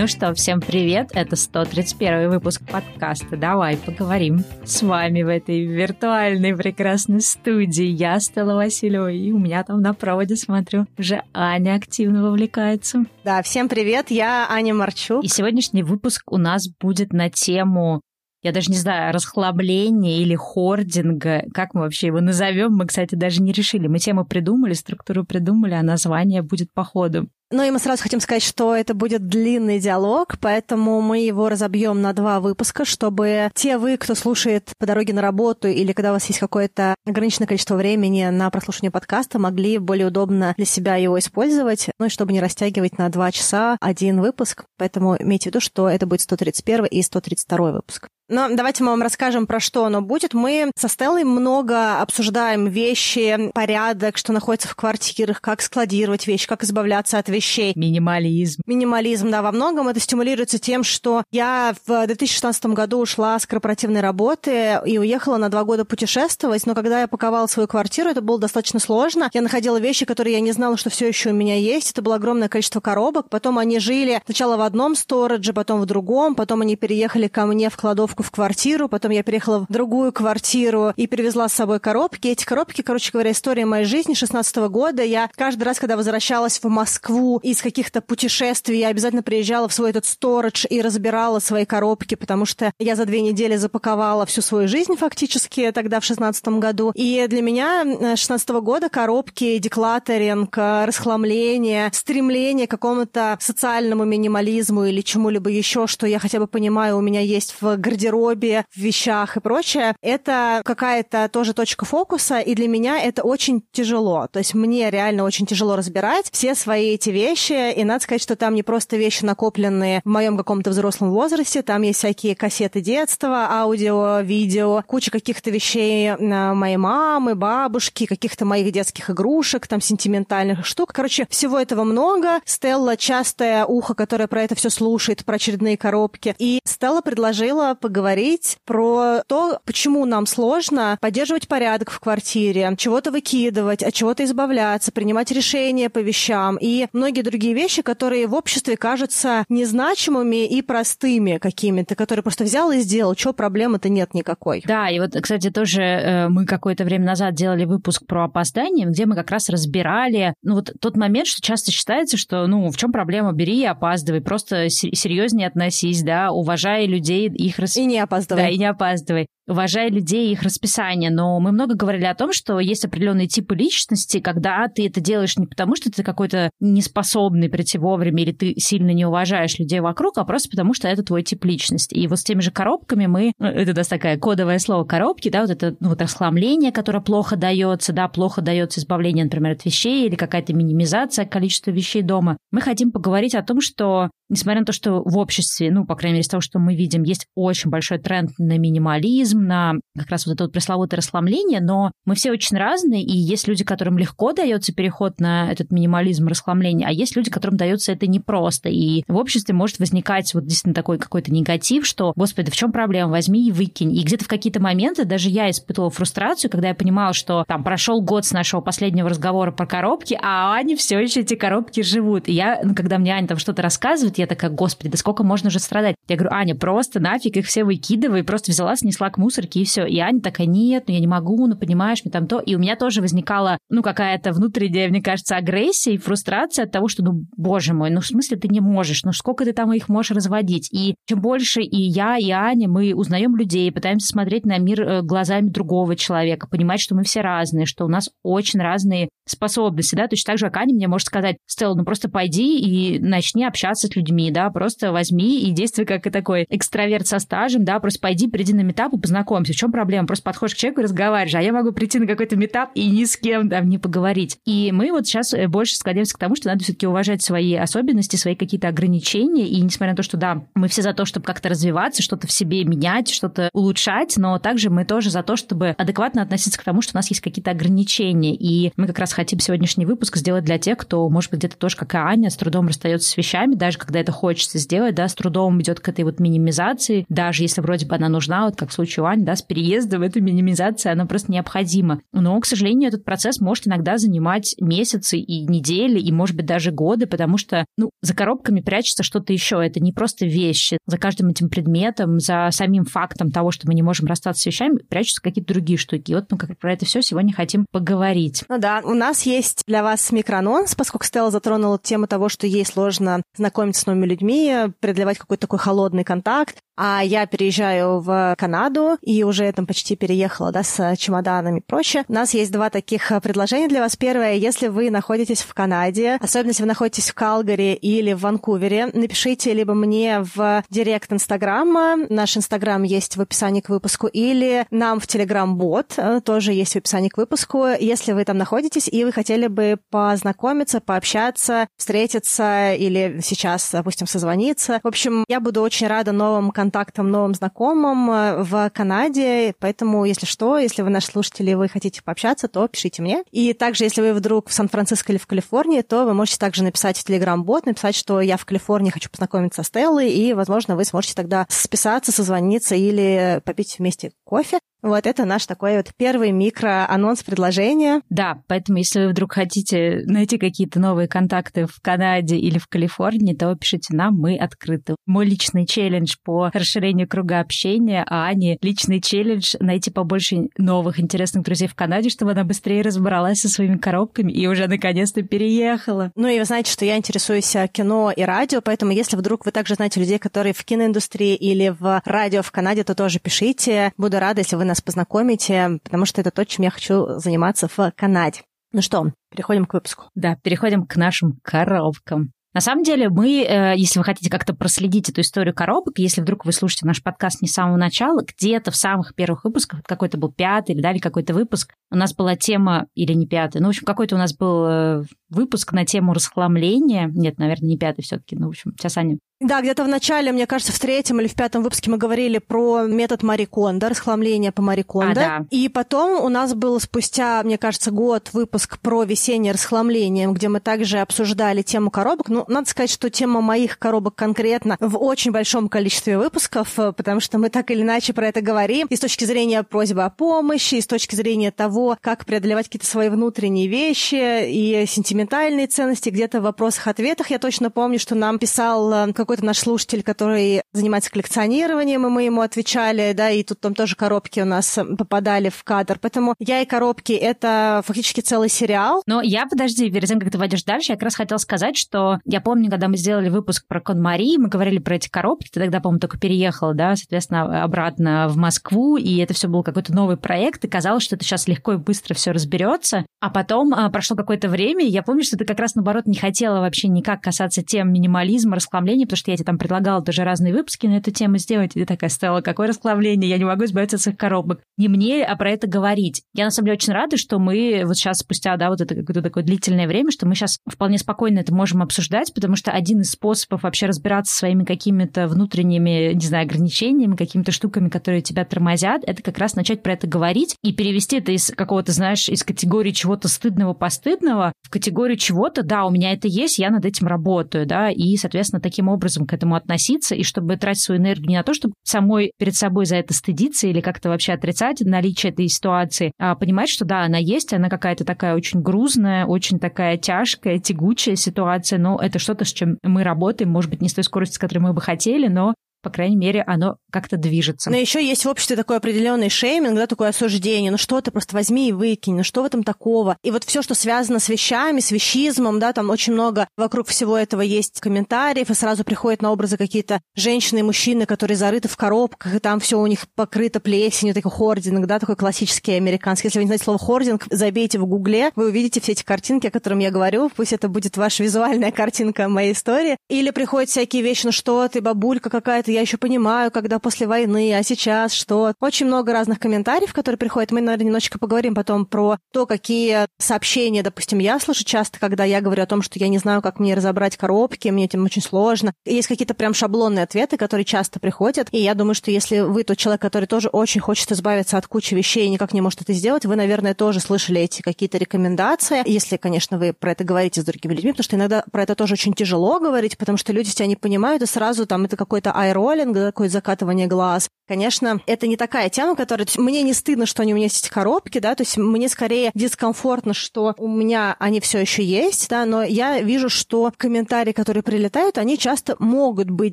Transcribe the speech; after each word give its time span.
Ну 0.00 0.06
что, 0.06 0.32
всем 0.32 0.62
привет! 0.62 1.10
Это 1.12 1.36
131 1.36 2.30
выпуск 2.30 2.62
подкаста 2.66 3.36
«Давай 3.36 3.76
поговорим». 3.76 4.44
С 4.64 4.82
вами 4.82 5.22
в 5.22 5.28
этой 5.28 5.66
виртуальной 5.66 6.56
прекрасной 6.56 7.20
студии 7.20 7.84
я, 7.84 8.18
Стелла 8.18 8.54
Васильева, 8.54 9.12
и 9.12 9.30
у 9.30 9.38
меня 9.38 9.62
там 9.62 9.82
на 9.82 9.92
проводе, 9.92 10.36
смотрю, 10.36 10.86
уже 10.96 11.22
Аня 11.34 11.74
активно 11.74 12.22
вовлекается. 12.22 13.04
Да, 13.24 13.42
всем 13.42 13.68
привет, 13.68 14.10
я 14.10 14.46
Аня 14.48 14.72
Марчук. 14.72 15.22
И 15.22 15.28
сегодняшний 15.28 15.82
выпуск 15.82 16.32
у 16.32 16.38
нас 16.38 16.66
будет 16.80 17.12
на 17.12 17.28
тему 17.28 18.00
я 18.42 18.52
даже 18.52 18.70
не 18.70 18.76
знаю, 18.76 19.12
расхлабления 19.12 20.18
или 20.18 20.34
хординга, 20.34 21.44
как 21.52 21.74
мы 21.74 21.82
вообще 21.82 22.08
его 22.08 22.20
назовем, 22.20 22.74
мы, 22.74 22.86
кстати, 22.86 23.14
даже 23.14 23.42
не 23.42 23.52
решили. 23.52 23.86
Мы 23.86 23.98
тему 23.98 24.24
придумали, 24.24 24.72
структуру 24.72 25.24
придумали, 25.24 25.74
а 25.74 25.82
название 25.82 26.42
будет 26.42 26.72
по 26.72 26.84
ходу. 26.84 27.28
Ну 27.52 27.64
и 27.64 27.70
мы 27.72 27.80
сразу 27.80 28.04
хотим 28.04 28.20
сказать, 28.20 28.44
что 28.44 28.76
это 28.76 28.94
будет 28.94 29.26
длинный 29.26 29.80
диалог, 29.80 30.38
поэтому 30.40 31.00
мы 31.00 31.18
его 31.18 31.48
разобьем 31.48 32.00
на 32.00 32.12
два 32.12 32.38
выпуска, 32.38 32.84
чтобы 32.84 33.50
те 33.54 33.76
вы, 33.76 33.96
кто 33.96 34.14
слушает 34.14 34.70
по 34.78 34.86
дороге 34.86 35.12
на 35.14 35.20
работу 35.20 35.66
или 35.66 35.92
когда 35.92 36.10
у 36.10 36.12
вас 36.12 36.26
есть 36.26 36.38
какое-то 36.38 36.94
ограниченное 37.04 37.48
количество 37.48 37.74
времени 37.74 38.24
на 38.28 38.48
прослушивание 38.50 38.92
подкаста, 38.92 39.40
могли 39.40 39.78
более 39.78 40.06
удобно 40.06 40.54
для 40.56 40.64
себя 40.64 40.94
его 40.94 41.18
использовать, 41.18 41.88
ну 41.98 42.06
и 42.06 42.08
чтобы 42.08 42.32
не 42.32 42.40
растягивать 42.40 42.98
на 42.98 43.08
два 43.08 43.32
часа 43.32 43.76
один 43.80 44.20
выпуск. 44.20 44.64
Поэтому 44.78 45.20
имейте 45.20 45.44
в 45.44 45.46
виду, 45.46 45.60
что 45.60 45.90
это 45.90 46.06
будет 46.06 46.20
131 46.20 46.84
и 46.84 47.02
132 47.02 47.72
выпуск. 47.72 48.06
Но 48.30 48.48
давайте 48.48 48.84
мы 48.84 48.90
вам 48.90 49.02
расскажем, 49.02 49.48
про 49.48 49.58
что 49.58 49.84
оно 49.84 50.02
будет. 50.02 50.34
Мы 50.34 50.70
со 50.76 50.88
Стеллой 50.88 51.24
много 51.24 52.00
обсуждаем 52.00 52.68
вещи, 52.68 53.50
порядок, 53.52 54.16
что 54.16 54.32
находится 54.32 54.68
в 54.68 54.76
квартирах, 54.76 55.40
как 55.40 55.60
складировать 55.60 56.28
вещи, 56.28 56.46
как 56.46 56.62
избавляться 56.62 57.18
от 57.18 57.28
вещей. 57.28 57.72
Минимализм. 57.74 58.62
Минимализм, 58.66 59.30
да, 59.30 59.42
во 59.42 59.50
многом 59.50 59.88
это 59.88 59.98
стимулируется 59.98 60.60
тем, 60.60 60.84
что 60.84 61.24
я 61.32 61.74
в 61.86 62.06
2016 62.06 62.66
году 62.66 63.00
ушла 63.00 63.36
с 63.36 63.46
корпоративной 63.46 64.00
работы 64.00 64.80
и 64.86 64.96
уехала 64.98 65.36
на 65.36 65.48
два 65.48 65.64
года 65.64 65.84
путешествовать, 65.84 66.66
но 66.66 66.76
когда 66.76 67.00
я 67.00 67.08
паковала 67.08 67.48
свою 67.48 67.66
квартиру, 67.66 68.10
это 68.10 68.20
было 68.20 68.38
достаточно 68.38 68.78
сложно. 68.78 69.28
Я 69.32 69.42
находила 69.42 69.80
вещи, 69.80 70.06
которые 70.06 70.34
я 70.34 70.40
не 70.40 70.52
знала, 70.52 70.76
что 70.76 70.88
все 70.88 71.08
еще 71.08 71.30
у 71.30 71.34
меня 71.34 71.56
есть. 71.56 71.90
Это 71.90 72.00
было 72.00 72.14
огромное 72.14 72.48
количество 72.48 72.78
коробок. 72.78 73.28
Потом 73.28 73.58
они 73.58 73.80
жили 73.80 74.22
сначала 74.24 74.56
в 74.56 74.60
одном 74.60 74.94
сторидже, 74.94 75.52
потом 75.52 75.80
в 75.80 75.86
другом, 75.86 76.36
потом 76.36 76.60
они 76.60 76.76
переехали 76.76 77.26
ко 77.26 77.44
мне 77.44 77.70
в 77.70 77.76
кладовку 77.76 78.19
в 78.22 78.30
квартиру, 78.30 78.88
потом 78.88 79.12
я 79.12 79.22
переехала 79.22 79.60
в 79.60 79.72
другую 79.72 80.12
квартиру 80.12 80.92
и 80.96 81.06
привезла 81.06 81.48
с 81.48 81.52
собой 81.52 81.80
коробки. 81.80 82.28
Эти 82.28 82.44
коробки, 82.44 82.82
короче 82.82 83.10
говоря, 83.12 83.32
история 83.32 83.66
моей 83.66 83.84
жизни 83.84 84.14
16 84.14 84.56
года. 84.68 85.02
Я 85.02 85.30
каждый 85.34 85.64
раз, 85.64 85.78
когда 85.78 85.96
возвращалась 85.96 86.58
в 86.62 86.68
Москву 86.68 87.38
из 87.42 87.62
каких-то 87.62 88.00
путешествий, 88.00 88.78
я 88.78 88.88
обязательно 88.88 89.22
приезжала 89.22 89.68
в 89.68 89.72
свой 89.72 89.90
этот 89.90 90.04
сторож 90.04 90.66
и 90.68 90.80
разбирала 90.82 91.38
свои 91.38 91.64
коробки, 91.64 92.14
потому 92.14 92.44
что 92.44 92.72
я 92.78 92.96
за 92.96 93.06
две 93.06 93.22
недели 93.22 93.56
запаковала 93.56 94.26
всю 94.26 94.42
свою 94.42 94.68
жизнь 94.68 94.96
фактически 94.96 95.70
тогда 95.72 96.00
в 96.00 96.04
16 96.04 96.60
году. 96.60 96.92
И 96.94 97.26
для 97.28 97.42
меня 97.42 98.16
16 98.16 98.50
-го 98.50 98.60
года 98.60 98.88
коробки, 98.88 99.58
деклаторинг, 99.58 100.56
расхламление, 100.56 101.90
стремление 101.92 102.66
к 102.66 102.70
какому-то 102.70 103.36
социальному 103.40 104.04
минимализму 104.04 104.84
или 104.84 105.00
чему-либо 105.00 105.50
еще, 105.50 105.86
что 105.86 106.06
я 106.06 106.18
хотя 106.18 106.38
бы 106.38 106.46
понимаю, 106.46 106.98
у 106.98 107.00
меня 107.00 107.20
есть 107.20 107.56
в 107.60 107.76
гардеробе 107.76 108.09
гардеробе, 108.10 108.64
в 108.74 108.78
вещах 108.78 109.36
и 109.36 109.40
прочее, 109.40 109.94
это 110.02 110.62
какая-то 110.64 111.28
тоже 111.28 111.54
точка 111.54 111.84
фокуса, 111.84 112.40
и 112.40 112.54
для 112.54 112.68
меня 112.68 113.00
это 113.00 113.22
очень 113.22 113.62
тяжело. 113.72 114.26
То 114.30 114.38
есть 114.38 114.54
мне 114.54 114.90
реально 114.90 115.24
очень 115.24 115.46
тяжело 115.46 115.76
разбирать 115.76 116.28
все 116.32 116.54
свои 116.54 116.94
эти 116.94 117.10
вещи, 117.10 117.72
и 117.72 117.84
надо 117.84 118.02
сказать, 118.02 118.22
что 118.22 118.36
там 118.36 118.54
не 118.54 118.62
просто 118.62 118.96
вещи, 118.96 119.24
накопленные 119.24 120.00
в 120.04 120.08
моем 120.08 120.36
каком-то 120.36 120.70
взрослом 120.70 121.10
возрасте, 121.10 121.62
там 121.62 121.82
есть 121.82 121.98
всякие 121.98 122.34
кассеты 122.34 122.80
детства, 122.80 123.48
аудио, 123.50 124.20
видео, 124.20 124.82
куча 124.86 125.10
каких-то 125.10 125.50
вещей 125.50 126.16
моей 126.16 126.76
мамы, 126.76 127.34
бабушки, 127.34 128.06
каких-то 128.06 128.44
моих 128.44 128.72
детских 128.72 129.10
игрушек, 129.10 129.66
там 129.66 129.80
сентиментальных 129.80 130.66
штук. 130.66 130.92
Короче, 130.92 131.26
всего 131.30 131.58
этого 131.58 131.84
много. 131.84 132.40
Стелла 132.44 132.96
частое 132.96 133.64
ухо, 133.64 133.94
которое 133.94 134.26
про 134.26 134.42
это 134.42 134.54
все 134.54 134.70
слушает, 134.70 135.24
про 135.24 135.36
очередные 135.36 135.76
коробки. 135.76 136.34
И 136.38 136.60
Стелла 136.64 137.00
предложила 137.00 137.74
поговорить 137.74 137.89
поговорить 137.90 138.58
про 138.64 139.22
то, 139.26 139.58
почему 139.64 140.04
нам 140.04 140.24
сложно 140.24 140.96
поддерживать 141.00 141.48
порядок 141.48 141.90
в 141.90 141.98
квартире, 141.98 142.72
чего-то 142.78 143.10
выкидывать, 143.10 143.82
от 143.82 143.92
чего-то 143.92 144.22
избавляться, 144.22 144.92
принимать 144.92 145.32
решения 145.32 145.90
по 145.90 145.98
вещам 145.98 146.56
и 146.60 146.86
многие 146.92 147.22
другие 147.22 147.52
вещи, 147.52 147.82
которые 147.82 148.28
в 148.28 148.34
обществе 148.34 148.76
кажутся 148.76 149.44
незначимыми 149.48 150.46
и 150.46 150.62
простыми 150.62 151.38
какими-то, 151.38 151.96
которые 151.96 152.22
просто 152.22 152.44
взял 152.44 152.70
и 152.70 152.78
сделал, 152.78 153.16
что 153.16 153.32
проблемы-то 153.32 153.88
нет 153.88 154.14
никакой. 154.14 154.62
Да, 154.64 154.88
и 154.88 155.00
вот, 155.00 155.16
кстати, 155.20 155.50
тоже 155.50 155.82
э, 155.82 156.28
мы 156.28 156.46
какое-то 156.46 156.84
время 156.84 157.06
назад 157.06 157.34
делали 157.34 157.64
выпуск 157.64 158.06
про 158.06 158.26
опоздание, 158.26 158.86
где 158.86 159.04
мы 159.04 159.16
как 159.16 159.32
раз 159.32 159.48
разбирали, 159.48 160.34
ну 160.44 160.54
вот 160.54 160.72
тот 160.80 160.96
момент, 160.96 161.26
что 161.26 161.42
часто 161.42 161.72
считается, 161.72 162.16
что, 162.16 162.46
ну, 162.46 162.70
в 162.70 162.76
чем 162.76 162.92
проблема, 162.92 163.32
бери 163.32 163.58
и 163.62 163.66
опаздывай, 163.66 164.20
просто 164.20 164.68
серьезнее 164.68 165.48
относись, 165.48 166.04
да, 166.04 166.30
уважай 166.30 166.86
людей, 166.86 167.28
их 167.28 167.58
рас... 167.58 167.79
И 167.80 167.86
не 167.86 167.98
опаздывай. 167.98 168.42
Да, 168.42 168.48
и 168.48 168.58
не 168.58 168.66
опаздывай 168.66 169.26
уважая 169.50 169.90
людей 169.90 170.28
и 170.28 170.32
их 170.32 170.42
расписание, 170.42 171.10
но 171.10 171.38
мы 171.40 171.52
много 171.52 171.74
говорили 171.74 172.04
о 172.04 172.14
том, 172.14 172.32
что 172.32 172.60
есть 172.60 172.84
определенные 172.84 173.26
типы 173.26 173.54
личности, 173.54 174.20
когда 174.20 174.66
ты 174.68 174.86
это 174.86 175.00
делаешь 175.00 175.36
не 175.36 175.46
потому, 175.46 175.76
что 175.76 175.90
ты 175.90 176.02
какой-то 176.02 176.50
неспособный 176.60 177.48
прийти 177.48 177.78
вовремя 177.78 178.22
или 178.22 178.32
ты 178.32 178.54
сильно 178.58 178.90
не 178.90 179.04
уважаешь 179.04 179.58
людей 179.58 179.80
вокруг, 179.80 180.18
а 180.18 180.24
просто 180.24 180.48
потому, 180.50 180.74
что 180.74 180.88
это 180.88 181.02
твой 181.02 181.22
тип 181.22 181.44
личности. 181.44 181.94
И 181.94 182.06
вот 182.06 182.18
с 182.18 182.24
теми 182.24 182.40
же 182.40 182.50
коробками 182.50 183.06
мы, 183.06 183.32
ну, 183.38 183.46
это 183.46 183.72
да, 183.74 183.82
такое 183.82 184.16
кодовое 184.18 184.58
слово 184.58 184.84
коробки, 184.84 185.28
да, 185.28 185.42
вот 185.42 185.50
это 185.50 185.76
ну, 185.80 185.90
вот 185.90 186.00
расхламление, 186.00 186.72
которое 186.72 187.00
плохо 187.00 187.36
дается, 187.36 187.92
да, 187.92 188.08
плохо 188.08 188.40
дается 188.42 188.80
избавление, 188.80 189.24
например, 189.24 189.52
от 189.52 189.64
вещей 189.64 190.06
или 190.06 190.14
какая-то 190.14 190.54
минимизация 190.54 191.24
количества 191.24 191.70
вещей 191.70 192.02
дома. 192.02 192.36
Мы 192.52 192.60
хотим 192.60 192.92
поговорить 192.92 193.34
о 193.34 193.42
том, 193.42 193.60
что 193.60 194.10
несмотря 194.28 194.60
на 194.60 194.66
то, 194.66 194.72
что 194.72 195.02
в 195.02 195.18
обществе, 195.18 195.70
ну, 195.70 195.84
по 195.84 195.96
крайней 195.96 196.14
мере, 196.14 196.22
из 196.22 196.28
того, 196.28 196.40
что 196.40 196.58
мы 196.58 196.74
видим, 196.74 197.02
есть 197.02 197.26
очень 197.34 197.70
большой 197.70 197.98
тренд 197.98 198.30
на 198.38 198.56
минимализм, 198.58 199.39
на 199.46 199.74
как 199.96 200.10
раз 200.10 200.26
вот 200.26 200.34
это 200.34 200.44
вот 200.44 200.52
пресловутое 200.52 200.98
расхламление, 200.98 201.60
но 201.60 201.92
мы 202.04 202.14
все 202.14 202.30
очень 202.30 202.56
разные, 202.56 203.02
и 203.02 203.16
есть 203.16 203.48
люди, 203.48 203.64
которым 203.64 203.98
легко 203.98 204.32
дается 204.32 204.72
переход 204.72 205.20
на 205.20 205.50
этот 205.50 205.70
минимализм, 205.70 206.26
расхламление, 206.26 206.88
а 206.88 206.92
есть 206.92 207.16
люди, 207.16 207.30
которым 207.30 207.56
дается 207.56 207.92
это 207.92 208.06
непросто. 208.06 208.68
И 208.68 209.04
в 209.08 209.16
обществе 209.16 209.54
может 209.54 209.78
возникать 209.78 210.32
вот 210.34 210.44
действительно 210.44 210.74
такой 210.74 210.98
какой-то 210.98 211.32
негатив, 211.32 211.86
что, 211.86 212.12
господи, 212.16 212.50
в 212.50 212.56
чем 212.56 212.72
проблема, 212.72 213.10
возьми 213.10 213.48
и 213.48 213.52
выкинь. 213.52 213.94
И 213.94 214.02
где-то 214.02 214.24
в 214.24 214.28
какие-то 214.28 214.60
моменты 214.60 215.04
даже 215.04 215.28
я 215.28 215.50
испытывала 215.50 215.90
фрустрацию, 215.90 216.50
когда 216.50 216.68
я 216.68 216.74
понимала, 216.74 217.12
что 217.12 217.44
там 217.46 217.64
прошел 217.64 218.00
год 218.00 218.24
с 218.24 218.32
нашего 218.32 218.60
последнего 218.60 219.08
разговора 219.08 219.50
про 219.52 219.66
коробки, 219.66 220.18
а 220.20 220.54
они 220.54 220.76
все 220.76 220.98
еще 220.98 221.20
эти 221.20 221.34
коробки 221.34 221.82
живут. 221.82 222.28
И 222.28 222.32
я, 222.32 222.60
ну, 222.64 222.74
когда 222.74 222.98
мне 222.98 223.12
Аня 223.12 223.28
там 223.28 223.38
что-то 223.38 223.62
рассказывает, 223.62 224.18
я 224.18 224.26
такая, 224.26 224.50
господи, 224.50 224.90
да 224.90 224.98
сколько 224.98 225.24
можно 225.24 225.48
уже 225.48 225.58
страдать? 225.58 225.96
Я 226.08 226.16
говорю, 226.16 226.34
Аня, 226.34 226.54
просто 226.54 227.00
нафиг 227.00 227.36
их 227.36 227.46
все 227.46 227.64
выкидывай, 227.64 228.22
просто 228.24 228.52
взяла, 228.52 228.76
снесла 228.76 229.10
к 229.10 229.18
мусорке, 229.20 229.60
и 229.60 229.64
все. 229.64 229.84
И 229.84 229.98
Аня 229.98 230.20
такая, 230.20 230.46
нет, 230.46 230.84
ну 230.86 230.94
я 230.94 231.00
не 231.00 231.06
могу, 231.06 231.46
ну 231.46 231.56
понимаешь, 231.56 232.00
мне 232.04 232.10
там 232.10 232.26
то. 232.26 232.40
И 232.40 232.54
у 232.54 232.58
меня 232.58 232.76
тоже 232.76 233.00
возникала, 233.00 233.58
ну, 233.68 233.82
какая-то 233.82 234.32
внутренняя, 234.32 234.88
мне 234.88 235.02
кажется, 235.02 235.36
агрессия 235.36 235.94
и 235.94 235.98
фрустрация 235.98 236.64
от 236.64 236.72
того, 236.72 236.88
что, 236.88 237.04
ну, 237.04 237.24
боже 237.36 237.74
мой, 237.74 237.90
ну, 237.90 238.00
в 238.00 238.06
смысле 238.06 238.36
ты 238.36 238.48
не 238.48 238.60
можешь, 238.60 239.04
ну, 239.04 239.12
сколько 239.12 239.44
ты 239.44 239.52
там 239.52 239.72
их 239.72 239.88
можешь 239.88 240.10
разводить? 240.10 240.68
И 240.72 240.94
чем 241.06 241.20
больше 241.20 241.62
и 241.62 241.76
я, 241.76 242.16
и 242.16 242.30
Аня, 242.30 242.68
мы 242.68 242.94
узнаем 242.94 243.36
людей, 243.36 243.70
пытаемся 243.72 244.08
смотреть 244.08 244.44
на 244.44 244.58
мир 244.58 244.82
э, 244.82 245.02
глазами 245.02 245.48
другого 245.48 245.96
человека, 245.96 246.48
понимать, 246.48 246.80
что 246.80 246.94
мы 246.94 247.04
все 247.04 247.20
разные, 247.20 247.66
что 247.66 247.84
у 247.84 247.88
нас 247.88 248.10
очень 248.22 248.60
разные 248.60 249.08
способности, 249.26 249.94
да, 249.94 250.08
точно 250.08 250.32
так 250.32 250.38
же, 250.38 250.46
как 250.46 250.56
Аня 250.56 250.74
мне 250.74 250.88
может 250.88 251.06
сказать, 251.06 251.36
Стелла, 251.46 251.74
ну 251.74 251.84
просто 251.84 252.10
пойди 252.10 252.58
и 252.58 252.98
начни 252.98 253.44
общаться 253.44 253.86
с 253.86 253.96
людьми, 253.96 254.30
да, 254.30 254.50
просто 254.50 254.92
возьми 254.92 255.40
и 255.40 255.52
действуй 255.52 255.86
как 255.86 256.06
и 256.06 256.10
такой 256.10 256.46
экстраверт 256.48 257.06
со 257.06 257.18
стажем, 257.18 257.64
да, 257.64 257.78
просто 257.78 258.00
пойди, 258.00 258.28
приди 258.28 258.52
на 258.52 258.60
метап 258.60 258.92
и 258.92 258.98
познакомься. 259.10 259.52
В 259.52 259.56
чем 259.56 259.72
проблема? 259.72 260.06
Просто 260.06 260.24
подходишь 260.24 260.54
к 260.54 260.58
человеку 260.58 260.80
и 260.80 260.84
разговариваешь, 260.84 261.34
а 261.34 261.42
я 261.42 261.52
могу 261.52 261.72
прийти 261.72 261.98
на 261.98 262.06
какой-то 262.06 262.36
метап 262.36 262.70
и 262.74 262.88
ни 262.88 263.04
с 263.04 263.16
кем 263.16 263.50
там 263.50 263.68
не 263.68 263.78
поговорить. 263.78 264.38
И 264.46 264.70
мы 264.72 264.92
вот 264.92 265.06
сейчас 265.06 265.34
э, 265.34 265.48
больше 265.48 265.74
склоняемся 265.74 266.14
к 266.14 266.18
тому, 266.18 266.36
что 266.36 266.48
надо 266.48 266.62
все-таки 266.62 266.86
уважать 266.86 267.22
свои 267.22 267.54
особенности, 267.54 268.16
свои 268.16 268.36
какие-то 268.36 268.68
ограничения, 268.68 269.48
и 269.48 269.60
несмотря 269.60 269.92
на 269.92 269.96
то, 269.96 270.02
что 270.02 270.16
да, 270.16 270.44
мы 270.54 270.68
все 270.68 270.82
за 270.82 270.92
то, 270.92 271.04
чтобы 271.04 271.26
как-то 271.26 271.48
развиваться, 271.48 272.02
что-то 272.02 272.28
в 272.28 272.32
себе 272.32 272.64
менять, 272.64 273.10
что-то 273.10 273.50
улучшать, 273.52 274.16
но 274.16 274.38
также 274.38 274.70
мы 274.70 274.84
тоже 274.84 275.10
за 275.10 275.22
то, 275.22 275.34
чтобы 275.36 275.70
адекватно 275.76 276.22
относиться 276.22 276.58
к 276.58 276.62
тому, 276.62 276.80
что 276.82 276.92
у 276.94 276.98
нас 276.98 277.08
есть 277.10 277.20
какие-то 277.20 277.50
ограничения. 277.50 278.34
И 278.36 278.72
мы 278.76 278.86
как 278.86 278.98
раз 279.00 279.12
хотим 279.12 279.40
сегодняшний 279.40 279.86
выпуск 279.86 280.16
сделать 280.16 280.44
для 280.44 280.58
тех, 280.58 280.78
кто, 280.78 281.08
может 281.08 281.30
быть, 281.30 281.40
где-то 281.40 281.56
тоже, 281.56 281.76
как 281.76 281.94
и 281.94 281.98
Аня, 281.98 282.30
с 282.30 282.36
трудом 282.36 282.68
расстается 282.68 283.10
с 283.10 283.16
вещами, 283.16 283.54
даже 283.54 283.78
когда 283.78 283.98
это 283.98 284.12
хочется 284.12 284.58
сделать, 284.58 284.94
да, 284.94 285.08
с 285.08 285.14
трудом 285.14 285.60
идет 285.60 285.80
к 285.80 285.88
этой 285.88 286.04
вот 286.04 286.20
минимизации, 286.20 287.04
даже 287.08 287.42
если 287.42 287.60
вроде 287.60 287.86
бы 287.86 287.96
она 287.96 288.08
нужна, 288.08 288.44
вот 288.44 288.56
как 288.56 288.70
в 288.70 288.72
случае 288.72 288.99
юань, 289.00 289.24
да, 289.24 289.36
с 289.36 289.42
переездом, 289.42 290.02
эта 290.02 290.20
минимизация, 290.20 290.92
она 290.92 291.06
просто 291.06 291.32
необходима. 291.32 292.00
Но, 292.12 292.38
к 292.40 292.46
сожалению, 292.46 292.88
этот 292.88 293.04
процесс 293.04 293.40
может 293.40 293.66
иногда 293.66 293.98
занимать 293.98 294.54
месяцы 294.60 295.18
и 295.18 295.46
недели, 295.46 295.98
и, 295.98 296.12
может 296.12 296.36
быть, 296.36 296.46
даже 296.46 296.70
годы, 296.70 297.06
потому 297.06 297.38
что, 297.38 297.64
ну, 297.76 297.90
за 298.02 298.14
коробками 298.14 298.60
прячется 298.60 299.02
что-то 299.02 299.32
еще. 299.32 299.64
Это 299.64 299.80
не 299.80 299.92
просто 299.92 300.26
вещи. 300.26 300.78
За 300.86 300.98
каждым 300.98 301.28
этим 301.28 301.48
предметом, 301.48 302.20
за 302.20 302.48
самим 302.52 302.84
фактом 302.84 303.30
того, 303.30 303.50
что 303.50 303.66
мы 303.66 303.74
не 303.74 303.82
можем 303.82 304.06
расстаться 304.06 304.42
с 304.42 304.46
вещами, 304.46 304.78
прячутся 304.88 305.22
какие-то 305.22 305.52
другие 305.52 305.78
штуки. 305.78 306.10
И 306.10 306.14
вот 306.14 306.30
мы 306.30 306.38
как 306.38 306.58
про 306.58 306.72
это 306.72 306.84
все 306.84 307.02
сегодня 307.02 307.32
хотим 307.32 307.66
поговорить. 307.70 308.44
Ну 308.48 308.58
да, 308.58 308.80
у 308.84 308.94
нас 308.94 309.22
есть 309.22 309.62
для 309.66 309.82
вас 309.82 310.12
микроанонс, 310.12 310.74
поскольку 310.74 311.06
Стелла 311.06 311.30
затронула 311.30 311.78
тему 311.78 312.06
того, 312.06 312.28
что 312.28 312.46
ей 312.46 312.64
сложно 312.64 313.22
знакомиться 313.36 313.82
с 313.82 313.86
новыми 313.86 314.06
людьми, 314.06 314.54
преодолевать 314.80 315.18
какой-то 315.18 315.42
такой 315.42 315.58
холодный 315.58 316.04
контакт. 316.04 316.56
А 316.76 317.02
я 317.04 317.26
переезжаю 317.26 318.00
в 318.00 318.34
Канаду 318.38 318.89
и 319.02 319.22
уже 319.24 319.50
там 319.52 319.66
почти 319.66 319.96
переехала, 319.96 320.52
да, 320.52 320.62
с 320.62 320.96
чемоданами 320.96 321.58
и 321.58 321.62
прочее. 321.62 322.04
У 322.08 322.12
нас 322.12 322.34
есть 322.34 322.52
два 322.52 322.70
таких 322.70 323.12
предложения 323.22 323.68
для 323.68 323.80
вас. 323.80 323.96
Первое, 323.96 324.34
если 324.34 324.68
вы 324.68 324.90
находитесь 324.90 325.42
в 325.42 325.54
Канаде, 325.54 326.18
особенно 326.20 326.50
если 326.50 326.62
вы 326.62 326.68
находитесь 326.68 327.10
в 327.10 327.14
Калгари 327.14 327.74
или 327.74 328.12
в 328.12 328.20
Ванкувере, 328.20 328.86
напишите 328.92 329.52
либо 329.52 329.74
мне 329.74 330.24
в 330.34 330.62
директ 330.70 331.12
Инстаграма, 331.12 331.96
наш 332.08 332.36
Инстаграм 332.36 332.82
есть 332.82 333.16
в 333.16 333.20
описании 333.20 333.60
к 333.60 333.68
выпуску, 333.68 334.06
или 334.06 334.66
нам 334.70 335.00
в 335.00 335.06
Телеграм-бот, 335.06 335.94
э, 335.96 336.20
тоже 336.24 336.52
есть 336.52 336.74
в 336.74 336.76
описании 336.76 337.08
к 337.08 337.18
выпуску. 337.18 337.66
Если 337.66 338.12
вы 338.12 338.24
там 338.24 338.38
находитесь 338.38 338.88
и 338.88 339.04
вы 339.04 339.12
хотели 339.12 339.46
бы 339.46 339.78
познакомиться, 339.90 340.80
пообщаться, 340.80 341.68
встретиться 341.76 342.72
или 342.74 343.20
сейчас, 343.22 343.70
допустим, 343.72 344.06
созвониться. 344.06 344.80
В 344.82 344.88
общем, 344.88 345.24
я 345.28 345.40
буду 345.40 345.62
очень 345.62 345.86
рада 345.86 346.12
новым 346.12 346.50
контактам 346.50 347.10
новым 347.10 347.34
знакомым 347.34 348.10
э, 348.10 348.42
в 348.42 348.70
Канаде. 348.80 349.54
Поэтому, 349.58 350.06
если 350.06 350.24
что, 350.24 350.56
если 350.56 350.80
вы 350.80 350.88
наш 350.88 351.04
слушатель 351.04 351.50
и 351.50 351.54
вы 351.54 351.68
хотите 351.68 352.02
пообщаться, 352.02 352.48
то 352.48 352.66
пишите 352.66 353.02
мне. 353.02 353.24
И 353.30 353.52
также, 353.52 353.84
если 353.84 354.00
вы 354.00 354.14
вдруг 354.14 354.48
в 354.48 354.54
Сан-Франциско 354.54 355.12
или 355.12 355.18
в 355.18 355.26
Калифорнии, 355.26 355.82
то 355.82 356.06
вы 356.06 356.14
можете 356.14 356.38
также 356.38 356.64
написать 356.64 356.96
в 356.96 357.04
Телеграм-бот, 357.04 357.66
написать, 357.66 357.94
что 357.94 358.22
я 358.22 358.38
в 358.38 358.46
Калифорнии 358.46 358.88
хочу 358.88 359.10
познакомиться 359.10 359.62
с 359.62 359.66
Стеллой, 359.66 360.10
и, 360.10 360.32
возможно, 360.32 360.76
вы 360.76 360.86
сможете 360.86 361.14
тогда 361.14 361.44
списаться, 361.50 362.10
созвониться 362.10 362.74
или 362.74 363.42
попить 363.44 363.78
вместе 363.78 364.12
кофе. 364.24 364.60
Вот 364.82 365.06
это 365.06 365.24
наш 365.24 365.46
такой 365.46 365.76
вот 365.76 365.90
первый 365.96 366.32
микро-анонс 366.32 367.22
предложения. 367.22 368.00
Да, 368.08 368.42
поэтому 368.46 368.78
если 368.78 369.00
вы 369.00 369.08
вдруг 369.08 369.34
хотите 369.34 370.02
найти 370.06 370.38
какие-то 370.38 370.80
новые 370.80 371.08
контакты 371.08 371.66
в 371.66 371.80
Канаде 371.82 372.36
или 372.36 372.58
в 372.58 372.66
Калифорнии, 372.66 373.34
то 373.34 373.54
пишите 373.54 373.94
нам, 373.94 374.14
мы 374.14 374.36
открыты. 374.36 374.96
Мой 375.06 375.26
личный 375.26 375.66
челлендж 375.66 376.14
по 376.24 376.50
расширению 376.52 377.08
круга 377.08 377.40
общения, 377.40 378.04
а 378.08 378.26
Ани 378.26 378.58
личный 378.62 379.00
челлендж 379.00 379.54
найти 379.60 379.90
побольше 379.90 380.48
новых 380.56 380.98
интересных 381.00 381.44
друзей 381.44 381.68
в 381.68 381.74
Канаде, 381.74 382.08
чтобы 382.08 382.32
она 382.32 382.44
быстрее 382.44 382.82
разобралась 382.82 383.40
со 383.40 383.48
своими 383.48 383.76
коробками 383.76 384.32
и 384.32 384.46
уже 384.46 384.66
наконец-то 384.66 385.22
переехала. 385.22 386.12
Ну 386.16 386.28
и 386.28 386.38
вы 386.38 386.44
знаете, 386.44 386.72
что 386.72 386.84
я 386.84 386.96
интересуюсь 386.96 387.54
э, 387.56 387.68
кино 387.68 388.12
и 388.14 388.22
радио, 388.22 388.60
поэтому 388.60 388.92
если 388.92 389.16
вдруг 389.16 389.44
вы 389.44 389.52
также 389.52 389.74
знаете 389.74 390.00
людей, 390.00 390.18
которые 390.18 390.54
в 390.54 390.64
киноиндустрии 390.64 391.34
или 391.34 391.74
в 391.78 392.02
радио 392.04 392.42
в 392.42 392.50
Канаде, 392.50 392.84
то 392.84 392.94
тоже 392.94 393.18
пишите. 393.18 393.92
Буду 393.96 394.18
рада, 394.18 394.40
если 394.40 394.56
вы 394.56 394.64
нас 394.70 394.80
познакомите, 394.80 395.78
потому 395.82 396.06
что 396.06 396.20
это 396.20 396.30
то, 396.30 396.44
чем 396.44 396.64
я 396.64 396.70
хочу 396.70 397.18
заниматься 397.18 397.68
в 397.68 397.92
Канаде. 397.96 398.42
Ну 398.72 398.82
что, 398.82 399.12
переходим 399.30 399.66
к 399.66 399.74
выпуску. 399.74 400.04
Да, 400.14 400.36
переходим 400.42 400.86
к 400.86 400.96
нашим 400.96 401.38
коробкам. 401.42 402.32
На 402.52 402.60
самом 402.60 402.82
деле 402.82 403.08
мы, 403.08 403.44
э, 403.44 403.74
если 403.76 404.00
вы 404.00 404.04
хотите 404.04 404.28
как-то 404.28 404.54
проследить 404.54 405.08
эту 405.08 405.20
историю 405.20 405.54
коробок, 405.54 405.98
если 405.98 406.20
вдруг 406.20 406.44
вы 406.44 406.52
слушаете 406.52 406.84
наш 406.84 407.00
подкаст 407.00 407.42
не 407.42 407.48
с 407.48 407.52
самого 407.52 407.76
начала, 407.76 408.22
где-то 408.22 408.72
в 408.72 408.76
самых 408.76 409.14
первых 409.14 409.44
выпусках, 409.44 409.82
какой-то 409.84 410.18
был 410.18 410.32
пятый 410.32 410.72
или 410.72 410.82
дали 410.82 410.98
какой-то 410.98 411.32
выпуск, 411.32 411.74
у 411.92 411.96
нас 411.96 412.12
была 412.12 412.34
тема, 412.34 412.86
или 412.94 413.12
не 413.12 413.28
пятый, 413.28 413.60
ну, 413.60 413.66
в 413.66 413.70
общем, 413.70 413.84
какой-то 413.84 414.16
у 414.16 414.18
нас 414.18 414.34
был 414.34 414.66
э, 414.66 415.04
выпуск 415.28 415.72
на 415.72 415.86
тему 415.86 416.12
расхламления. 416.12 417.06
Нет, 417.06 417.38
наверное, 417.38 417.68
не 417.68 417.78
пятый 417.78 418.02
все-таки, 418.02 418.34
ну, 418.34 418.46
в 418.46 418.50
общем, 418.50 418.72
сейчас 418.76 418.96
Аня 418.96 419.18
да, 419.40 419.62
где-то 419.62 419.84
в 419.84 419.88
начале, 419.88 420.32
мне 420.32 420.46
кажется, 420.46 420.70
в 420.70 420.78
третьем 420.78 421.18
или 421.18 421.26
в 421.26 421.34
пятом 421.34 421.62
выпуске 421.62 421.90
мы 421.90 421.96
говорили 421.96 422.36
про 422.36 422.82
метод 422.82 423.22
Мариконда, 423.22 423.88
расхламление 423.88 424.52
по 424.52 424.60
Мариконда. 424.60 425.10
А, 425.10 425.38
да. 425.40 425.46
И 425.50 425.70
потом 425.70 426.22
у 426.22 426.28
нас 426.28 426.52
был 426.52 426.78
спустя, 426.78 427.42
мне 427.42 427.56
кажется, 427.56 427.90
год 427.90 428.28
выпуск 428.34 428.78
про 428.80 429.04
весеннее 429.04 429.54
расхламление, 429.54 430.30
где 430.30 430.48
мы 430.48 430.60
также 430.60 430.98
обсуждали 430.98 431.62
тему 431.62 431.90
коробок. 431.90 432.28
Ну, 432.28 432.44
надо 432.48 432.68
сказать, 432.68 432.90
что 432.90 433.08
тема 433.08 433.40
моих 433.40 433.78
коробок 433.78 434.14
конкретно 434.14 434.76
в 434.78 434.98
очень 434.98 435.30
большом 435.30 435.70
количестве 435.70 436.18
выпусков, 436.18 436.78
э, 436.78 436.92
потому 436.92 437.20
что 437.20 437.38
мы 437.38 437.48
так 437.48 437.70
или 437.70 437.80
иначе 437.80 438.12
про 438.12 438.28
это 438.28 438.42
говорим. 438.42 438.88
И 438.90 438.96
с 438.96 439.00
точки 439.00 439.24
зрения 439.24 439.62
просьбы 439.62 440.02
о 440.02 440.10
помощи, 440.10 440.74
и 440.74 440.80
с 440.82 440.86
точки 440.86 441.14
зрения 441.14 441.50
того, 441.50 441.96
как 442.02 442.26
преодолевать 442.26 442.66
какие-то 442.66 442.86
свои 442.86 443.08
внутренние 443.08 443.68
вещи 443.68 444.50
и 444.50 444.84
сентиментальные 444.86 445.66
ценности, 445.66 446.10
где-то 446.10 446.40
в 446.40 446.44
вопросах-ответах 446.44 447.30
я 447.30 447.38
точно 447.38 447.70
помню, 447.70 447.98
что 447.98 448.14
нам 448.14 448.38
писал 448.38 448.92
э, 448.92 449.12
какой-то 449.30 449.46
наш 449.46 449.58
слушатель, 449.58 450.02
который 450.02 450.62
занимается 450.72 451.08
коллекционированием, 451.08 452.04
и 452.04 452.10
мы 452.10 452.24
ему 452.24 452.40
отвечали, 452.40 453.12
да, 453.12 453.30
и 453.30 453.44
тут 453.44 453.60
там 453.60 453.76
тоже 453.76 453.94
коробки 453.94 454.40
у 454.40 454.44
нас 454.44 454.76
попадали 454.98 455.50
в 455.50 455.62
кадр. 455.62 456.00
Поэтому 456.02 456.34
«Я 456.40 456.62
и 456.62 456.66
коробки»— 456.66 457.12
это 457.14 457.80
фактически 457.86 458.22
целый 458.22 458.48
сериал. 458.48 459.04
Но 459.06 459.22
я, 459.22 459.46
подожди, 459.46 459.88
перед 459.88 460.08
тем, 460.08 460.18
как 460.18 460.32
ты 460.32 460.38
войдешь 460.38 460.64
дальше, 460.64 460.90
я 460.90 460.96
как 460.96 461.04
раз 461.04 461.14
хотела 461.14 461.38
сказать, 461.38 461.76
что 461.76 462.18
я 462.24 462.40
помню, 462.40 462.70
когда 462.70 462.88
мы 462.88 462.96
сделали 462.96 463.28
выпуск 463.28 463.68
про 463.68 463.80
Кон 463.80 464.02
Мари, 464.02 464.36
мы 464.36 464.48
говорили 464.48 464.78
про 464.78 464.96
эти 464.96 465.08
коробки, 465.08 465.48
ты 465.48 465.60
тогда, 465.60 465.78
по-моему, 465.78 466.00
только 466.00 466.18
переехала, 466.18 466.74
да, 466.74 466.96
соответственно, 466.96 467.62
обратно 467.62 468.26
в 468.26 468.36
Москву, 468.36 468.96
и 468.96 469.18
это 469.18 469.32
все 469.32 469.46
был 469.46 469.62
какой-то 469.62 469.94
новый 469.94 470.16
проект, 470.16 470.64
и 470.64 470.68
казалось, 470.68 471.04
что 471.04 471.14
это 471.14 471.24
сейчас 471.24 471.46
легко 471.46 471.74
и 471.74 471.76
быстро 471.76 472.14
все 472.14 472.32
разберется. 472.32 473.06
А 473.20 473.30
потом 473.30 473.74
а, 473.74 473.90
прошло 473.90 474.16
какое-то 474.16 474.48
время, 474.48 474.84
и 474.84 474.90
я 474.90 475.04
помню, 475.04 475.22
что 475.22 475.36
ты 475.36 475.44
как 475.44 475.60
раз, 475.60 475.76
наоборот, 475.76 476.06
не 476.06 476.16
хотела 476.16 476.58
вообще 476.58 476.88
никак 476.88 477.20
касаться 477.20 477.62
тем 477.62 477.92
минимализма, 477.92 478.56
расхламления, 478.56 479.06
потому 479.06 479.19
что 479.20 479.30
я 479.30 479.36
тебе 479.36 479.44
там 479.44 479.58
предлагала 479.58 480.02
тоже 480.02 480.24
разные 480.24 480.52
выпуски 480.52 480.86
на 480.86 480.96
эту 480.96 481.10
тему 481.10 481.38
сделать, 481.38 481.72
и 481.76 481.80
ты 481.80 481.86
такая 481.86 482.10
стала, 482.10 482.40
какое 482.40 482.68
расхламление, 482.68 483.30
я 483.30 483.38
не 483.38 483.44
могу 483.44 483.64
избавиться 483.64 483.96
от 483.96 484.02
своих 484.02 484.18
коробок. 484.18 484.60
Не 484.76 484.88
мне, 484.88 485.24
а 485.24 485.36
про 485.36 485.50
это 485.50 485.68
говорить. 485.68 486.22
Я, 486.34 486.44
на 486.44 486.50
самом 486.50 486.66
деле, 486.66 486.76
очень 486.76 486.92
рада, 486.92 487.16
что 487.16 487.38
мы 487.38 487.82
вот 487.84 487.96
сейчас, 487.96 488.18
спустя, 488.18 488.56
да, 488.56 488.70
вот 488.70 488.80
это 488.80 488.94
какое-то 488.94 489.22
такое 489.22 489.44
длительное 489.44 489.86
время, 489.86 490.10
что 490.10 490.26
мы 490.26 490.34
сейчас 490.34 490.58
вполне 490.66 490.98
спокойно 490.98 491.40
это 491.40 491.54
можем 491.54 491.82
обсуждать, 491.82 492.32
потому 492.34 492.56
что 492.56 492.70
один 492.70 493.00
из 493.00 493.10
способов 493.10 493.62
вообще 493.62 493.86
разбираться 493.86 494.36
своими 494.36 494.64
какими-то 494.64 495.28
внутренними, 495.28 496.14
не 496.14 496.26
знаю, 496.26 496.46
ограничениями, 496.46 497.16
какими-то 497.16 497.52
штуками, 497.52 497.88
которые 497.88 498.22
тебя 498.22 498.44
тормозят, 498.44 499.02
это 499.06 499.22
как 499.22 499.38
раз 499.38 499.54
начать 499.54 499.82
про 499.82 499.92
это 499.92 500.06
говорить 500.06 500.56
и 500.62 500.72
перевести 500.72 501.18
это 501.18 501.32
из 501.32 501.52
какого-то, 501.54 501.92
знаешь, 501.92 502.28
из 502.28 502.42
категории 502.42 502.90
чего-то 502.90 503.28
стыдного, 503.28 503.74
постыдного 503.74 504.52
в 504.62 504.70
категорию 504.70 505.16
чего-то, 505.16 505.62
да, 505.62 505.84
у 505.84 505.90
меня 505.90 506.12
это 506.12 506.28
есть, 506.28 506.58
я 506.58 506.70
над 506.70 506.84
этим 506.84 507.06
работаю, 507.06 507.66
да, 507.66 507.90
и, 507.90 508.16
соответственно, 508.16 508.60
таким 508.60 508.88
образом 508.88 509.09
к 509.26 509.32
этому 509.32 509.54
относиться, 509.54 510.14
и 510.14 510.22
чтобы 510.22 510.56
тратить 510.56 510.82
свою 510.82 511.00
энергию 511.00 511.28
не 511.28 511.36
на 511.36 511.42
то, 511.42 511.54
чтобы 511.54 511.74
самой 511.82 512.32
перед 512.38 512.54
собой 512.54 512.86
за 512.86 512.96
это 512.96 513.14
стыдиться 513.14 513.66
или 513.66 513.80
как-то 513.80 514.08
вообще 514.08 514.32
отрицать 514.32 514.80
наличие 514.80 515.32
этой 515.32 515.48
ситуации, 515.48 516.12
а 516.18 516.34
понимать, 516.34 516.68
что 516.68 516.84
да, 516.84 517.02
она 517.02 517.18
есть, 517.18 517.52
она 517.52 517.68
какая-то 517.68 518.04
такая 518.04 518.34
очень 518.34 518.60
грузная, 518.60 519.26
очень 519.26 519.58
такая 519.58 519.96
тяжкая, 519.96 520.58
тягучая 520.58 521.16
ситуация, 521.16 521.78
но 521.78 521.98
это 522.00 522.18
что-то, 522.18 522.44
с 522.44 522.52
чем 522.52 522.78
мы 522.82 523.02
работаем, 523.02 523.50
может 523.50 523.70
быть, 523.70 523.80
не 523.80 523.88
с 523.88 523.94
той 523.94 524.04
скоростью, 524.04 524.36
с 524.36 524.38
которой 524.38 524.60
мы 524.60 524.72
бы 524.72 524.80
хотели, 524.80 525.28
но 525.28 525.54
по 525.82 525.90
крайней 525.90 526.16
мере, 526.16 526.42
оно 526.46 526.76
как-то 526.92 527.16
движется. 527.16 527.70
Но 527.70 527.76
еще 527.76 528.04
есть 528.04 528.24
в 528.24 528.28
обществе 528.28 528.56
такой 528.56 528.76
определенный 528.76 529.28
шейминг, 529.28 529.76
да, 529.76 529.86
такое 529.86 530.10
осуждение. 530.10 530.70
Ну 530.70 530.78
что 530.78 531.00
ты 531.00 531.10
просто 531.10 531.34
возьми 531.34 531.68
и 531.68 531.72
выкинь, 531.72 532.16
ну 532.16 532.24
что 532.24 532.42
в 532.42 532.46
этом 532.46 532.62
такого? 532.62 533.16
И 533.22 533.30
вот 533.30 533.44
все, 533.44 533.62
что 533.62 533.74
связано 533.74 534.18
с 534.18 534.28
вещами, 534.28 534.80
с 534.80 534.90
вещизмом, 534.90 535.58
да, 535.58 535.72
там 535.72 535.90
очень 535.90 536.12
много 536.12 536.48
вокруг 536.56 536.88
всего 536.88 537.16
этого 537.16 537.40
есть 537.40 537.80
комментариев, 537.80 538.50
и 538.50 538.54
сразу 538.54 538.84
приходят 538.84 539.22
на 539.22 539.32
образы 539.32 539.56
какие-то 539.56 540.00
женщины 540.14 540.60
и 540.60 540.62
мужчины, 540.62 541.06
которые 541.06 541.36
зарыты 541.36 541.68
в 541.68 541.76
коробках, 541.76 542.34
и 542.34 542.38
там 542.38 542.60
все 542.60 542.78
у 542.78 542.86
них 542.86 543.06
покрыто 543.14 543.60
плесенью, 543.60 544.14
такой 544.14 544.30
хординг, 544.30 544.86
да, 544.86 544.98
такой 544.98 545.16
классический 545.16 545.72
американский. 545.72 546.28
Если 546.28 546.38
вы 546.38 546.44
не 546.44 546.48
знаете 546.48 546.64
слово 546.64 546.78
хординг, 546.78 547.26
забейте 547.30 547.78
в 547.78 547.86
гугле, 547.86 548.30
вы 548.36 548.48
увидите 548.48 548.80
все 548.80 548.92
эти 548.92 549.04
картинки, 549.04 549.46
о 549.46 549.50
которых 549.50 549.80
я 549.80 549.90
говорю, 549.90 550.30
пусть 550.34 550.52
это 550.52 550.68
будет 550.68 550.96
ваша 550.96 551.22
визуальная 551.22 551.70
картинка 551.70 552.28
моей 552.28 552.52
истории. 552.52 552.96
Или 553.08 553.30
приходят 553.30 553.70
всякие 553.70 554.02
вещи, 554.02 554.26
ну 554.26 554.32
что 554.32 554.66
ты, 554.68 554.80
бабулька 554.80 555.30
какая-то, 555.30 555.69
я 555.70 555.80
еще 555.80 555.96
понимаю, 555.96 556.50
когда 556.50 556.78
после 556.78 557.06
войны, 557.06 557.54
а 557.54 557.62
сейчас 557.62 558.12
что. 558.12 558.54
Очень 558.60 558.86
много 558.86 559.12
разных 559.12 559.38
комментариев, 559.38 559.92
которые 559.92 560.18
приходят. 560.18 560.50
Мы, 560.50 560.60
наверное, 560.60 560.86
немножечко 560.86 561.18
поговорим 561.18 561.54
потом 561.54 561.86
про 561.86 562.18
то, 562.32 562.46
какие 562.46 563.06
сообщения, 563.18 563.82
допустим, 563.82 564.18
я 564.18 564.38
слышу 564.40 564.64
часто, 564.64 564.98
когда 564.98 565.24
я 565.24 565.40
говорю 565.40 565.62
о 565.62 565.66
том, 565.66 565.82
что 565.82 565.98
я 565.98 566.08
не 566.08 566.18
знаю, 566.18 566.42
как 566.42 566.58
мне 566.58 566.74
разобрать 566.74 567.16
коробки, 567.16 567.68
мне 567.68 567.84
этим 567.84 568.04
очень 568.04 568.22
сложно. 568.22 568.72
Есть 568.84 569.08
какие-то 569.08 569.34
прям 569.34 569.54
шаблонные 569.54 570.04
ответы, 570.04 570.36
которые 570.36 570.64
часто 570.64 571.00
приходят. 571.00 571.48
И 571.52 571.58
я 571.58 571.74
думаю, 571.74 571.94
что 571.94 572.10
если 572.10 572.40
вы 572.40 572.64
тот 572.64 572.76
человек, 572.76 573.00
который 573.00 573.26
тоже 573.26 573.48
очень 573.48 573.80
хочет 573.80 574.10
избавиться 574.12 574.58
от 574.58 574.66
кучи 574.66 574.94
вещей 574.94 575.26
и 575.26 575.30
никак 575.30 575.52
не 575.52 575.60
может 575.60 575.82
это 575.82 575.92
сделать, 575.92 576.24
вы, 576.24 576.36
наверное, 576.36 576.74
тоже 576.74 577.00
слышали 577.00 577.40
эти 577.40 577.62
какие-то 577.62 577.98
рекомендации. 577.98 578.82
Если, 578.86 579.16
конечно, 579.16 579.58
вы 579.58 579.72
про 579.72 579.92
это 579.92 580.04
говорите 580.04 580.40
с 580.40 580.44
другими 580.44 580.74
людьми, 580.74 580.92
потому 580.92 581.04
что 581.04 581.16
иногда 581.16 581.44
про 581.50 581.62
это 581.62 581.74
тоже 581.74 581.94
очень 581.94 582.14
тяжело 582.14 582.58
говорить, 582.60 582.96
потому 582.98 583.18
что 583.18 583.32
люди 583.32 583.50
тебя 583.50 583.66
не 583.66 583.76
понимают, 583.76 584.22
и 584.22 584.26
сразу 584.26 584.66
там 584.66 584.84
это 584.84 584.96
какой-то 584.96 585.32
аэро 585.32 585.59
скроллинг, 585.60 585.96
такое 585.96 586.28
закатывание 586.28 586.86
глаз. 586.86 587.28
Конечно, 587.46 588.00
это 588.06 588.28
не 588.28 588.36
такая 588.36 588.68
тема, 588.68 588.94
которая... 588.94 589.26
Мне 589.36 589.62
не 589.62 589.72
стыдно, 589.72 590.06
что 590.06 590.22
они 590.22 590.32
у 590.32 590.36
меня 590.36 590.46
есть 590.46 590.64
эти 590.64 590.72
коробки, 590.72 591.18
да, 591.18 591.34
то 591.34 591.42
есть 591.42 591.56
мне 591.56 591.88
скорее 591.88 592.30
дискомфортно, 592.34 593.12
что 593.12 593.54
у 593.58 593.66
меня 593.66 594.14
они 594.20 594.38
все 594.38 594.60
еще 594.60 594.84
есть, 594.84 595.28
да, 595.28 595.44
но 595.44 595.64
я 595.64 596.00
вижу, 596.00 596.28
что 596.28 596.72
комментарии, 596.76 597.32
которые 597.32 597.64
прилетают, 597.64 598.18
они 598.18 598.38
часто 598.38 598.76
могут 598.78 599.30
быть 599.30 599.52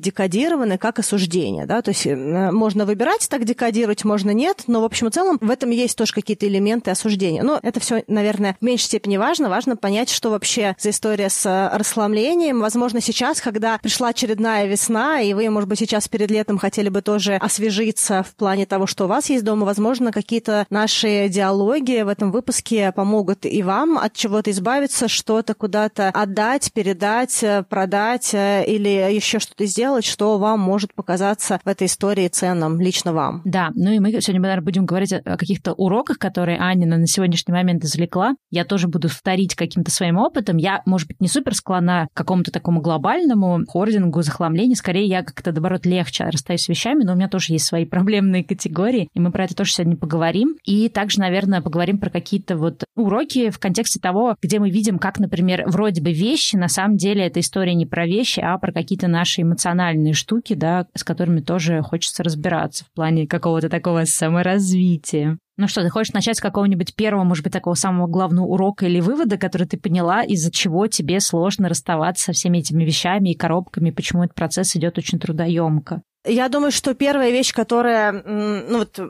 декодированы 0.00 0.78
как 0.78 1.00
осуждение, 1.00 1.66
да, 1.66 1.82
то 1.82 1.90
есть 1.90 2.06
э, 2.06 2.52
можно 2.52 2.86
выбирать 2.86 3.28
так 3.28 3.44
декодировать, 3.44 4.04
можно 4.04 4.30
нет, 4.30 4.62
но 4.68 4.80
в 4.80 4.84
общем 4.84 5.08
и 5.08 5.10
целом 5.10 5.38
в 5.40 5.50
этом 5.50 5.70
есть 5.70 5.98
тоже 5.98 6.12
какие-то 6.12 6.46
элементы 6.46 6.92
осуждения. 6.92 7.42
Но 7.42 7.58
это 7.60 7.80
все, 7.80 8.04
наверное, 8.06 8.56
в 8.60 8.64
меньшей 8.64 8.84
степени 8.84 9.16
важно. 9.16 9.48
Важно 9.48 9.76
понять, 9.76 10.08
что 10.08 10.30
вообще 10.30 10.76
за 10.78 10.90
история 10.90 11.30
с 11.30 11.44
э, 11.44 11.76
расслаблением. 11.76 12.60
Возможно, 12.60 13.00
сейчас, 13.00 13.40
когда 13.40 13.78
пришла 13.78 14.08
очередная 14.08 14.66
весна, 14.66 15.20
и 15.20 15.34
вы, 15.34 15.50
может 15.50 15.68
быть, 15.68 15.80
сейчас 15.80 15.97
перед 16.06 16.30
летом 16.30 16.58
хотели 16.58 16.90
бы 16.90 17.02
тоже 17.02 17.34
освежить 17.34 17.88
говорится 17.88 18.22
в 18.22 18.36
плане 18.36 18.66
того, 18.66 18.86
что 18.86 19.04
у 19.04 19.08
вас 19.08 19.30
есть 19.30 19.44
дома. 19.44 19.64
Возможно, 19.64 20.12
какие-то 20.12 20.66
наши 20.70 21.28
диалоги 21.28 22.02
в 22.02 22.08
этом 22.08 22.30
выпуске 22.30 22.92
помогут 22.92 23.46
и 23.46 23.62
вам 23.62 23.98
от 23.98 24.12
чего-то 24.12 24.50
избавиться, 24.50 25.08
что-то 25.08 25.54
куда-то 25.54 26.10
отдать, 26.10 26.72
передать, 26.72 27.44
продать 27.68 28.34
э, 28.34 28.64
или 28.66 29.14
еще 29.14 29.38
что-то 29.38 29.66
сделать, 29.66 30.04
что 30.04 30.38
вам 30.38 30.60
может 30.60 30.94
показаться 30.94 31.60
в 31.64 31.68
этой 31.68 31.86
истории 31.86 32.28
ценным 32.28 32.80
лично 32.80 33.12
вам. 33.12 33.42
Да, 33.44 33.70
ну 33.74 33.90
и 33.90 33.98
мы 33.98 34.10
сегодня, 34.20 34.40
наверное, 34.40 34.64
будем 34.64 34.86
говорить 34.86 35.12
о 35.12 35.36
каких-то 35.36 35.72
уроках, 35.72 36.18
которые 36.18 36.58
Анина 36.58 36.98
на 36.98 37.06
сегодняшний 37.06 37.54
момент 37.54 37.84
извлекла. 37.84 38.34
Я 38.50 38.64
тоже 38.64 38.88
буду 38.88 39.08
вторить 39.08 39.54
каким-то 39.54 39.90
своим 39.90 40.18
опытом. 40.18 40.56
Я, 40.58 40.82
может 40.86 41.08
быть, 41.08 41.20
не 41.20 41.28
супер 41.28 41.54
склонна 41.54 42.08
к 42.12 42.16
какому-то 42.16 42.50
такому 42.50 42.80
глобальному 42.80 43.64
хордингу, 43.66 44.22
захламлению. 44.22 44.76
Скорее, 44.76 45.06
я 45.06 45.22
как-то, 45.22 45.52
наоборот, 45.52 45.86
легче 45.88 46.24
расстаюсь 46.24 46.62
с 46.62 46.68
вещами, 46.68 47.04
но 47.04 47.12
у 47.12 47.16
меня 47.16 47.28
тоже 47.28 47.52
есть 47.52 47.66
свои 47.66 47.84
проблемные 47.84 48.44
категории, 48.44 49.08
и 49.14 49.20
мы 49.20 49.32
про 49.32 49.44
это 49.44 49.54
тоже 49.54 49.72
сегодня 49.72 49.96
поговорим. 49.96 50.56
И 50.64 50.88
также, 50.88 51.20
наверное, 51.20 51.60
поговорим 51.60 51.98
про 51.98 52.10
какие-то 52.10 52.56
вот 52.56 52.84
уроки 52.96 53.50
в 53.50 53.58
контексте 53.58 54.00
того, 54.00 54.36
где 54.42 54.58
мы 54.58 54.70
видим, 54.70 54.98
как, 54.98 55.18
например, 55.18 55.64
вроде 55.66 56.02
бы 56.02 56.12
вещи, 56.12 56.56
на 56.56 56.68
самом 56.68 56.96
деле 56.96 57.26
эта 57.26 57.40
история 57.40 57.74
не 57.74 57.86
про 57.86 58.06
вещи, 58.06 58.40
а 58.40 58.58
про 58.58 58.72
какие-то 58.72 59.08
наши 59.08 59.42
эмоциональные 59.42 60.12
штуки, 60.12 60.54
да, 60.54 60.86
с 60.94 61.04
которыми 61.04 61.40
тоже 61.40 61.82
хочется 61.82 62.22
разбираться 62.22 62.84
в 62.84 62.92
плане 62.92 63.26
какого-то 63.26 63.68
такого 63.68 64.04
саморазвития. 64.04 65.38
Ну 65.60 65.66
что, 65.66 65.82
ты 65.82 65.90
хочешь 65.90 66.12
начать 66.12 66.36
с 66.36 66.40
какого-нибудь 66.40 66.94
первого, 66.94 67.24
может 67.24 67.42
быть, 67.42 67.52
такого 67.52 67.74
самого 67.74 68.06
главного 68.06 68.46
урока 68.46 68.86
или 68.86 69.00
вывода, 69.00 69.38
который 69.38 69.66
ты 69.66 69.76
поняла, 69.76 70.22
из-за 70.22 70.52
чего 70.52 70.86
тебе 70.86 71.18
сложно 71.18 71.68
расставаться 71.68 72.26
со 72.26 72.32
всеми 72.32 72.58
этими 72.58 72.84
вещами 72.84 73.30
и 73.30 73.36
коробками, 73.36 73.90
почему 73.90 74.22
этот 74.22 74.36
процесс 74.36 74.76
идет 74.76 74.98
очень 74.98 75.18
трудоемко? 75.18 76.02
Я 76.28 76.48
думаю, 76.48 76.70
что 76.70 76.94
первая 76.94 77.30
вещь, 77.30 77.52
которая, 77.52 78.12
ну 78.12 78.78
вот, 78.78 79.00